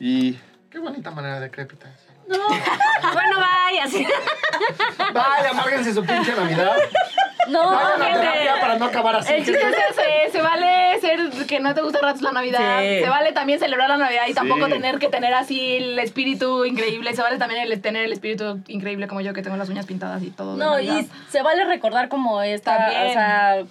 [0.00, 0.38] y
[0.70, 1.94] Qué bonita manera de crépita.
[2.26, 4.06] bueno, vaya, así.
[5.12, 6.76] Vaya, amárguense su pinche Navidad.
[7.48, 8.28] No, a gente.
[8.60, 9.32] para no acabar así.
[9.32, 13.00] El chiste es ese, se vale ser que no te gusta ratos la Navidad, Sí.
[13.02, 14.72] se vale también celebrar la Navidad y tampoco Sí.
[14.72, 19.08] tener que tener así el espíritu increíble, se vale también el tener el espíritu increíble
[19.08, 20.56] como yo que tengo las uñas pintadas y todo.
[20.56, 23.06] No, y se vale recordar como esta, También.
[23.08, 23.62] o sea,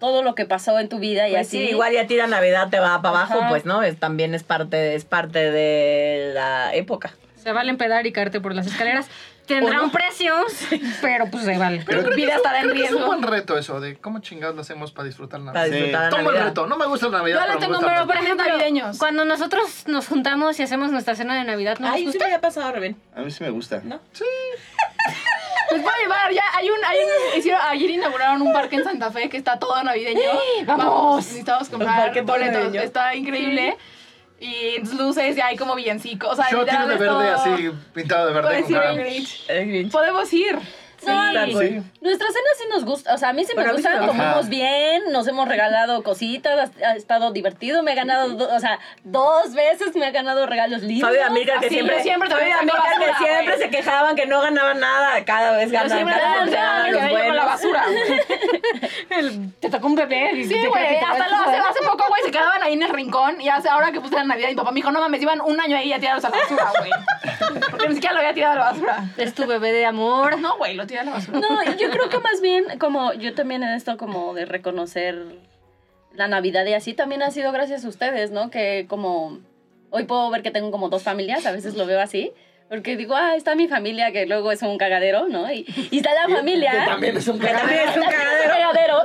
[0.00, 1.58] todo lo que pasó en tu vida y Pues así.
[1.58, 3.48] sí, igual ya tira Navidad te va para abajo, Ajá.
[3.50, 3.82] pues, ¿no?
[3.82, 7.12] Es, también es parte, es parte de la época.
[7.36, 9.08] Se vale empedar y caerte por las escaleras.
[9.54, 10.34] Tendrá un precio,
[11.02, 11.82] pero pues se vale.
[11.84, 13.06] Pero creo que, vida estará en que es un riesgo.
[13.06, 15.72] buen reto eso de cómo chingados lo hacemos para disfrutar Para Navidad.
[15.76, 16.66] disfrutar la Tomo el reto.
[16.66, 18.98] No me gusta la Navidad, Yo le pero tengo pero, por ejemplo, navideños.
[18.98, 22.18] Cuando nosotros nos juntamos y hacemos nuestra cena de Navidad, ¿no nos Ay, sí gusta?
[22.20, 22.96] me había pasado re bien.
[23.14, 23.80] a mí sí me gusta.
[23.84, 24.00] ¿No?
[25.72, 28.82] Les voy a llevar, ya hay un, hay un, hicieron- ayer inauguraron un parque en
[28.84, 30.20] Santa Fe que está todo navideño.
[30.66, 33.76] Vamos, necesitamos comprar boletos, está increíble.
[34.42, 38.26] Y luces y hay como villancicos, o sea, Yo tiro de verde todo- así, pintado
[38.28, 38.90] de verde con ir cara.
[38.92, 39.44] en Grinch.
[39.48, 39.92] El Grinch.
[39.92, 40.58] Podemos ir.
[41.06, 43.90] No, Sí, nuestra cena sí nos gusta, o sea, a mí sí me sí gusta,
[43.90, 44.12] me gusta.
[44.12, 44.48] comemos Ajá.
[44.48, 48.78] bien, nos hemos regalado cositas, ha ha estado divertido, me he ganado, do- o sea,
[49.04, 51.08] dos veces me ha ganado regalos lindos.
[51.08, 53.58] Fabio y Amilcar que Así, siempre, siempre te Fabio y voy echando Amilcar que siempre
[53.58, 55.90] se quejaban que no ganaban nada, cada vez Yo ganan.
[55.90, 57.46] siempre cada vez con la buenos.
[57.46, 57.84] basura.
[59.10, 60.32] El- te tocó un bebé.
[60.34, 63.48] y Sí, güey, hasta lo, hace poco, güey, se quedaban ahí en el rincón y
[63.48, 65.76] hace, ahora que puse la Navidad, mi papá me dijo, no mames, iban un año
[65.76, 66.90] ahí a tirarlos a la basura, güey.
[67.70, 69.04] Porque ni siquiera lo había tirado a la basura.
[69.16, 70.38] Es tu bebé de amor.
[70.40, 71.38] No, güey, lo tiré a la basura.
[71.40, 75.16] No, yo creo que más bien, como yo también en esto como de reconocer
[76.14, 78.50] la Navidad y así, también ha sido gracias a ustedes, ¿no?
[78.50, 79.38] Que como
[79.90, 82.32] hoy puedo ver que tengo como dos familias, a veces lo veo así.
[82.68, 85.50] Porque digo, ah, está mi familia, que luego es un cagadero, ¿no?
[85.52, 86.70] Y, y está la familia.
[86.70, 88.48] Que también es un Que también es un cagadero.
[88.52, 88.96] cagadero.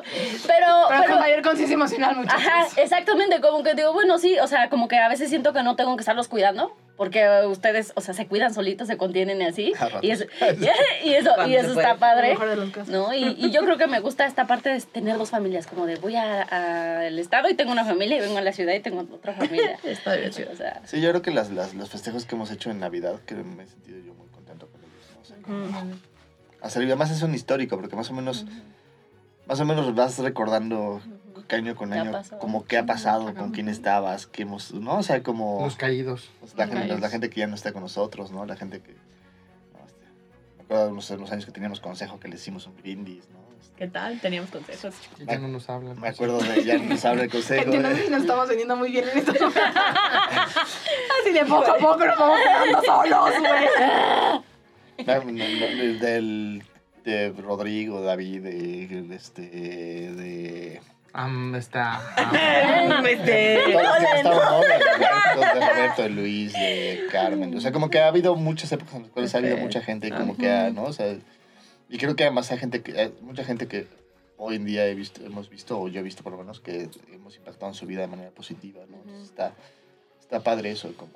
[0.48, 2.46] Pero, Pero, pero- con mayor conciencia emocional, muchachos.
[2.46, 5.64] Ajá, exactamente, como que digo, bueno, sí, o sea, como que a veces siento que
[5.64, 9.46] no tengo que estarlos cuidando, porque ustedes, o sea, se cuidan solitos, se contienen y
[9.46, 10.00] así, A ratos.
[10.04, 10.26] y eso,
[11.04, 11.88] y eso, y eso puede.
[11.88, 12.88] está padre, mejor de los casos.
[12.90, 13.14] ¿no?
[13.14, 15.96] Y, y yo creo que me gusta esta parte de tener dos familias, como de
[15.98, 19.34] voy al estado y tengo una familia, y vengo a la ciudad y tengo otra
[19.34, 19.78] familia.
[19.84, 20.52] Está divertido.
[20.52, 23.20] O sea, Sí, yo creo que las, las- los festejos que hemos hecho en Navidad,
[23.26, 25.12] que me he sentido yo muy contento con ellos.
[25.14, 25.22] ¿no?
[25.22, 25.86] O sea,
[26.62, 28.46] hacer, además es un histórico, porque más o menos,
[29.48, 31.02] más o menos vas recordando
[31.50, 34.98] año con ¿Qué ha año, como qué ha pasado, con quién estabas, qué hemos, ¿no?
[34.98, 36.30] O sea, como Los caídos.
[36.40, 37.02] pues, la, Los gente, caídos.
[37.02, 38.46] la gente que ya no está con nosotros, ¿no?
[38.46, 40.06] La gente que, no, este,
[40.58, 43.46] me acuerdo de unos, unos años que teníamos consejo que le hicimos un brindis, ¿no?
[43.62, 44.20] Este, ¿Qué tal?
[44.20, 44.96] Teníamos consejos.
[45.20, 46.00] Y ya no nos hablan.
[46.00, 47.72] me acuerdo de, ya nos habla el consejo.
[47.72, 49.32] No si nos estamos vendiendo muy bien en esto.
[51.22, 53.68] Así de poco a poco nos vamos quedando solos, güey.
[55.06, 56.64] No, no, no, del,
[57.04, 60.82] de Rodrigo, David, de, este, de...
[61.18, 62.02] Am, está.
[62.18, 63.06] am.
[63.06, 63.32] Este.
[63.32, 63.74] De
[65.54, 67.56] Roberto, de Luis, de Carmen.
[67.56, 70.12] O sea, como que ha habido muchas épocas en las cuales ha habido mucha gente
[70.12, 70.84] como que ha, ¿no?
[70.84, 71.16] O sea,
[71.90, 73.88] y creo que además hay gente que, hay mucha gente que
[74.36, 76.90] hoy en día he visto, hemos visto, o yo he visto por lo menos, que
[77.14, 78.98] hemos impactado en su vida de manera positiva, ¿no?
[78.98, 79.54] Entonces, está,
[80.20, 81.14] está padre eso, como...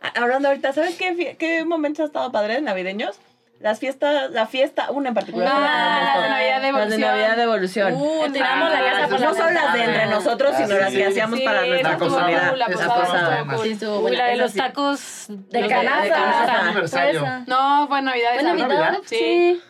[0.00, 3.18] Hablando ahorita, ¿sabes qué, qué momentos ha estado padres navideños?
[3.60, 5.46] Las fiestas, la fiesta, una en particular.
[5.52, 7.00] Ah, de Navidad de Las de Evolución.
[7.02, 7.92] Navidad de Evolución.
[7.94, 10.90] uh, tiramos la Ah, casa por no son las de entre Ah, nosotros, sino las
[10.92, 12.48] que hacíamos Sí, para nuestra comunidad.
[12.50, 13.44] cool, la posada
[14.10, 15.26] la de los tacos.
[15.28, 17.44] De canasta.
[17.46, 18.30] No, fue Navidad.
[18.34, 18.98] ¿Fue Navidad?
[19.04, 19.60] Sí.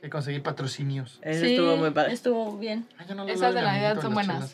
[0.00, 1.18] Que conseguí patrocinios.
[1.22, 2.12] Eso Sí, estuvo muy padre.
[2.12, 2.86] Estuvo bien.
[3.14, 4.50] No Esas de Navidad son buenas.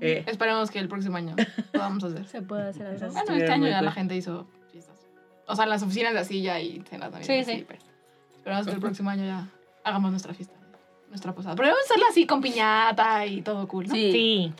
[0.00, 0.22] Sí.
[0.26, 1.34] Esperemos que el próximo año
[1.72, 2.26] podamos hacer.
[2.28, 2.96] Se puede hacer algo.
[2.96, 4.46] Esas- Bueno, este año ya la gente hizo.
[5.52, 7.44] O sea, en las oficinas de así ya y cenas también.
[7.44, 7.64] Sí, sí.
[7.68, 7.78] pero
[8.36, 9.46] esperamos que el próximo año ya
[9.84, 10.54] hagamos nuestra fiesta.
[11.10, 11.54] Nuestra posada.
[11.56, 13.94] Pero debemos hacerla así con piñata y todo cool, ¿no?
[13.94, 14.12] Sí.
[14.12, 14.54] Sí.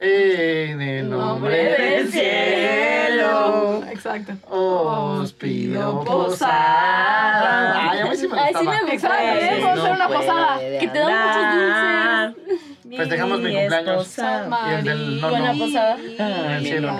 [0.00, 3.84] En el nombre del cielo.
[3.88, 4.32] Exacto.
[4.50, 7.90] Os pido posada.
[7.92, 8.82] Ay, a mí sí me Ay, sí gustaba.
[8.82, 8.92] me gusta.
[8.94, 10.58] Exacto, Sí, debemos hacer una posada.
[10.58, 12.98] Que te dan muchos dulces.
[12.98, 14.06] Festejamos mi cumpleaños.
[14.18, 15.96] esposa, Y el del no, Buena posada.
[16.18, 16.92] Ah, el cielo.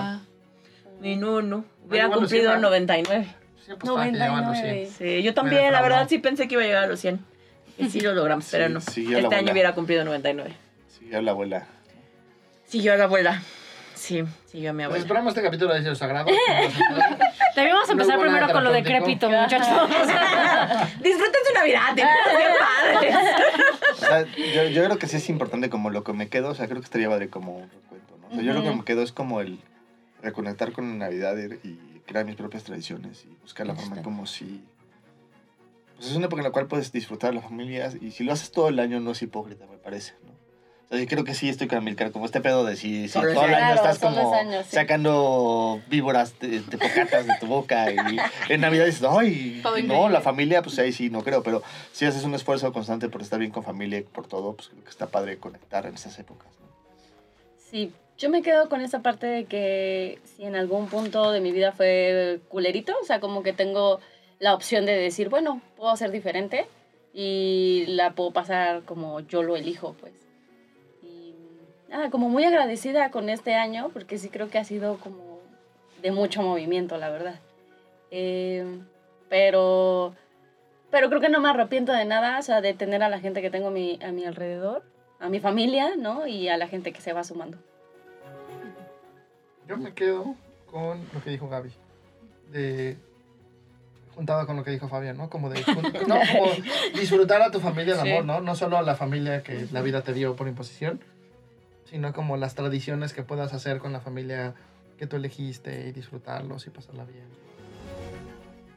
[1.01, 1.65] Mi Nunu.
[1.87, 2.57] Hubiera cumplido Lucía.
[2.59, 3.27] 99.
[3.65, 4.65] Sí, pues, para que llevan los 100.
[4.67, 4.89] 99.
[4.97, 7.19] Sí, yo también, la verdad, sí pensé que iba a llegar a los 100.
[7.77, 8.79] Y sí lo logramos, Sí, pero no.
[8.79, 9.51] este año abuela.
[9.51, 10.55] hubiera cumplido 99.
[10.87, 11.67] Siguió la abuela.
[12.65, 13.41] Siguió a la abuela.
[13.95, 15.01] Sí, siguió a mi Pues abuela.
[15.03, 16.27] esperamos este capítulo de Cielo Sagrado.
[17.55, 19.27] Debíamos empezar primero con lo terapéutico.
[19.27, 19.67] decrépito, muchachos.
[21.01, 23.15] Disfruten su Navidad, padres.
[23.91, 26.55] O sea, yo, yo creo que sí es importante como lo que me quedo, o
[26.55, 28.27] sea, creo que estaría padre como un recuento, ¿no?
[28.27, 29.59] O sea, yo lo que me quedo es como el
[30.21, 34.25] reconectar con la Navidad y, y crear mis propias tradiciones y buscar la forma como
[34.25, 34.63] si...
[35.95, 38.33] Pues es una época en la cual puedes disfrutar de las familias y si lo
[38.33, 40.35] haces todo el año no es hipócrita, me parece, ¿no?
[40.85, 43.13] O sea, yo creo que sí estoy con Milcar, como este pedo de si, si
[43.13, 44.69] todo el año claro, estás como es año, sí.
[44.75, 47.97] sacando víboras de, de pocatas de tu boca y
[48.53, 50.09] en Navidad dices, ay, Todo no, increíble.
[50.11, 53.39] la familia, pues ahí sí, no creo, pero si haces un esfuerzo constante por estar
[53.39, 56.49] bien con familia y por todo, pues creo que está padre conectar en esas épocas.
[56.59, 56.67] ¿no?
[57.71, 61.51] Sí, yo me quedo con esa parte de que si en algún punto de mi
[61.51, 63.99] vida fue culerito, o sea, como que tengo
[64.39, 66.67] la opción de decir, bueno, puedo ser diferente
[67.13, 70.13] y la puedo pasar como yo lo elijo, pues.
[71.03, 71.33] Y
[71.89, 75.39] nada, como muy agradecida con este año, porque sí creo que ha sido como
[76.01, 77.39] de mucho movimiento, la verdad.
[78.11, 78.65] Eh,
[79.27, 80.15] pero,
[80.89, 83.41] pero creo que no me arrepiento de nada, o sea, de tener a la gente
[83.41, 84.83] que tengo a mi, a mi alrededor,
[85.19, 86.27] a mi familia, ¿no?
[86.27, 87.57] Y a la gente que se va sumando.
[89.67, 90.35] Yo me quedo
[90.71, 91.71] con lo que dijo Gaby.
[92.51, 92.97] De
[94.13, 95.29] juntado con lo que dijo Fabián, ¿no?
[95.29, 95.59] Como de
[96.07, 96.51] no, como
[96.97, 98.09] disfrutar a tu familia de Sí.
[98.11, 98.39] amor, ¿no?
[98.39, 101.01] No solo a la familia que la vida te dio por imposición,
[101.89, 104.53] sino como las tradiciones que puedas hacer con la familia
[104.97, 107.25] que tú elegiste y disfrutarlos y pasarla bien.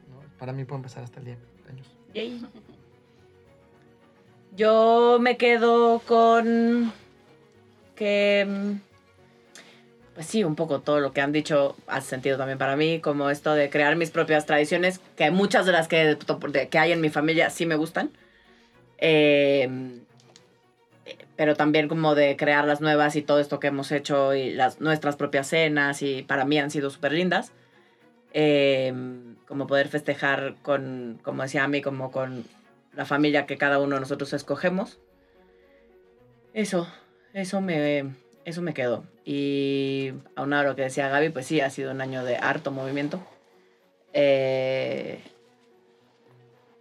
[0.09, 0.37] ¿No?
[0.37, 1.41] Para mí puede empezar hasta el día de
[1.73, 1.87] mi cumpleaños.
[4.55, 6.91] Yo me quedo con
[7.95, 8.88] que, mm,
[10.19, 13.29] pues sí, un poco todo lo que han dicho hace sentido también para mí, como
[13.29, 16.17] esto de crear mis propias tradiciones, que muchas de las que,
[16.69, 18.11] que hay en mi familia sí me gustan,
[18.97, 19.69] Eh,
[21.37, 24.81] pero también como de crear las nuevas y todo esto que hemos hecho y las
[24.81, 27.53] nuestras propias cenas y para mí han sido súper lindas.
[28.33, 28.93] Eh,
[29.47, 32.43] como poder festejar con, como decía Ami, como con
[32.93, 34.99] la familia que cada uno de nosotros escogemos.
[36.53, 36.89] Eso,
[37.33, 38.03] eso me,
[38.45, 39.03] eso me quedó.
[39.25, 42.71] Y aunado a lo que decía Gaby, pues sí, ha sido un año de harto
[42.71, 43.21] movimiento.
[44.13, 45.21] Eh,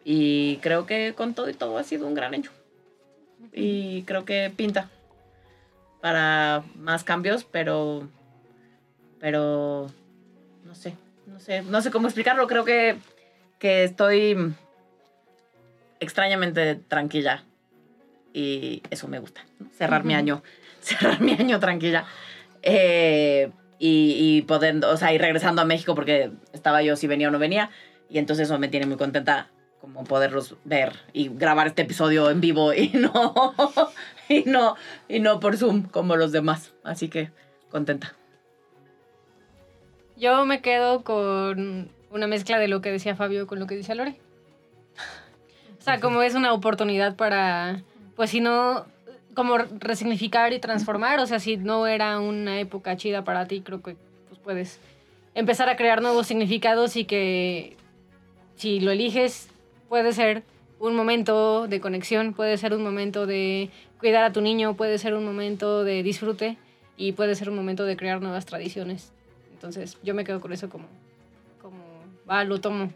[0.04, 2.50] y creo que con todo y todo ha sido un gran año.
[3.52, 4.90] Y creo que pinta
[6.00, 8.08] para más cambios, pero,
[9.20, 9.90] pero,
[10.64, 10.94] no sé,
[11.26, 12.46] no sé, no sé cómo explicarlo.
[12.46, 12.96] Creo que,
[13.58, 14.54] que estoy
[16.00, 17.44] extrañamente tranquila
[18.32, 19.44] y eso me gusta.
[19.58, 19.68] ¿no?
[19.76, 20.42] Cerrar mi año,
[20.88, 22.06] cerrar mi año tranquila.
[22.62, 27.28] Eh, y, y poder, o sea, y regresando a México porque estaba yo si venía
[27.28, 27.70] o no venía.
[28.10, 29.48] Y entonces eso me tiene muy contenta
[29.80, 33.54] como poderlos ver y grabar este episodio en vivo y no,
[34.28, 34.76] y no,
[35.08, 36.72] y no por Zoom como los demás.
[36.82, 37.30] Así que
[37.70, 38.14] contenta.
[40.16, 43.94] Yo me quedo con una mezcla de lo que decía Fabio con lo que dice
[43.94, 44.18] Lore.
[45.78, 47.82] O sea, como es una oportunidad para,
[48.14, 48.84] pues si no,
[49.38, 51.20] como resignificar y transformar.
[51.20, 53.94] O sea, si no era una época chida para ti, creo que
[54.26, 54.80] pues puedes
[55.32, 57.76] empezar a crear nuevos significados y que
[58.56, 59.48] si lo eliges
[59.88, 60.42] puede ser
[60.80, 63.70] un momento de conexión, puede ser un momento de
[64.00, 66.56] cuidar a tu niño, puede ser un momento de disfrute
[66.96, 69.12] y puede ser un momento de crear nuevas tradiciones.
[69.52, 70.86] Entonces yo me quedo con eso como,
[71.62, 71.84] como
[72.28, 72.90] va, lo tomo.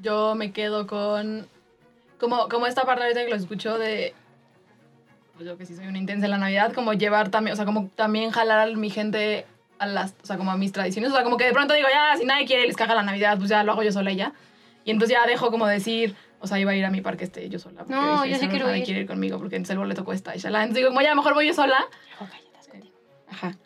[0.00, 1.46] Yo me quedo con.
[2.20, 4.14] Como, como esta parte ahorita que lo escucho de.
[5.34, 7.64] Pues yo que sí soy una intensa en la Navidad, como llevar también, o sea,
[7.64, 9.46] como también jalar a mi gente
[9.78, 11.10] a las, o sea, como a mis tradiciones.
[11.10, 13.38] O sea, como que de pronto digo, ya, si nadie quiere les caga la Navidad,
[13.38, 14.34] pues ya lo hago yo sola y ya.
[14.84, 17.48] Y entonces ya dejo como decir, o sea, iba a ir a mi parque este
[17.48, 17.84] yo sola.
[17.88, 18.84] No, dije, yo sí "Si quiero nadie ir".
[18.84, 20.36] quiere ir conmigo porque entonces el boleto cuesta.
[20.36, 20.58] Y shala.
[20.62, 21.78] Entonces digo, como ya, mejor voy yo sola.
[23.28, 23.56] Ajá.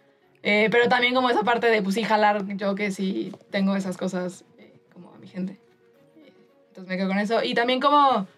[0.43, 3.97] Eh, pero también como esa parte de, pues sí, jalar yo que sí tengo esas
[3.97, 5.59] cosas eh, como a mi gente.
[6.19, 6.33] Eh,
[6.69, 7.43] Entonces me quedo con eso.
[7.43, 8.29] Y también como...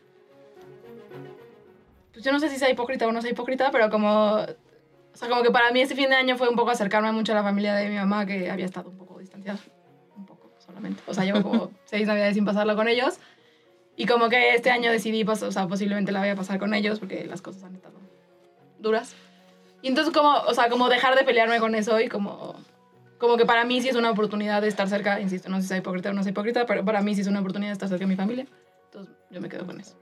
[2.17, 4.37] Pues yo no sé si sea hipócrita o no sea hipócrita, pero como...
[4.37, 7.33] O sea, como que para mí este fin de año fue un poco acercarme mucho
[7.33, 9.59] a la familia de mi mamá que había estado un poco distanciada.
[10.17, 11.03] Un poco solamente.
[11.07, 13.19] O sea, llevo como seis navidades sin pasarla con ellos.
[13.97, 16.73] Y como que este año decidí, pues, o sea, posiblemente la voy a pasar con
[16.73, 17.99] ellos porque las cosas han estado
[18.79, 19.15] duras.
[19.83, 22.55] Y entonces como, o sea, como dejar de pelearme con eso y como,
[23.19, 25.69] como que para mí sí es una oportunidad de estar cerca, insisto, no sé si
[25.69, 27.91] soy hipócrita o no soy hipócrita, pero para mí sí es una oportunidad de estar
[27.91, 28.47] cerca de mi familia.
[28.87, 29.99] Entonces yo me quedo con eso.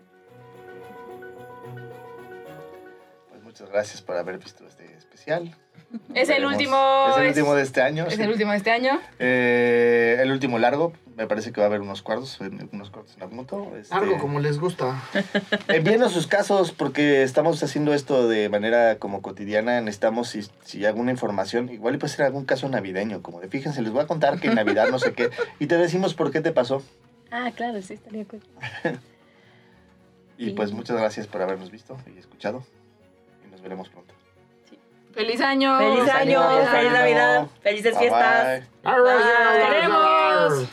[3.55, 5.55] Muchas gracias por haber visto este especial.
[6.15, 7.07] Es el último.
[7.11, 8.05] Es el último de este año.
[8.09, 8.23] Es sí.
[8.23, 9.01] el último de este año.
[9.21, 10.93] Eh, el último largo.
[11.17, 13.77] Me parece que va a haber unos cuartos, en- unos cortos en Naruto.
[13.77, 15.01] Este, Algo como les gusta.
[15.69, 19.81] Envíenos sus casos porque estamos haciendo esto de manera como cotidiana.
[19.83, 23.47] Necesitamos, si, si hay alguna información, igual y puede ser algún caso navideño, como de
[23.47, 25.31] fíjense, les voy a contar que en Navidad no sé qué,
[25.61, 26.83] y te decimos por qué te pasó.
[27.31, 28.41] Ah, claro, sí, estaría cool.
[30.37, 30.51] Y Sí.
[30.51, 32.65] pues muchas gracias por habernos visto y escuchado.
[33.65, 34.15] Nos veremos pronto.
[35.15, 35.79] ¡Feliz año!
[35.79, 36.93] Feliz año, Feliz feliz año.
[36.93, 38.63] Navidad, felices Bye, fiestas.
[38.83, 38.93] bye.
[38.93, 40.69] ¡Nos queremos!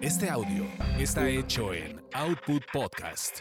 [0.00, 0.64] Este audio
[0.98, 3.40] está hecho en Output Podcast.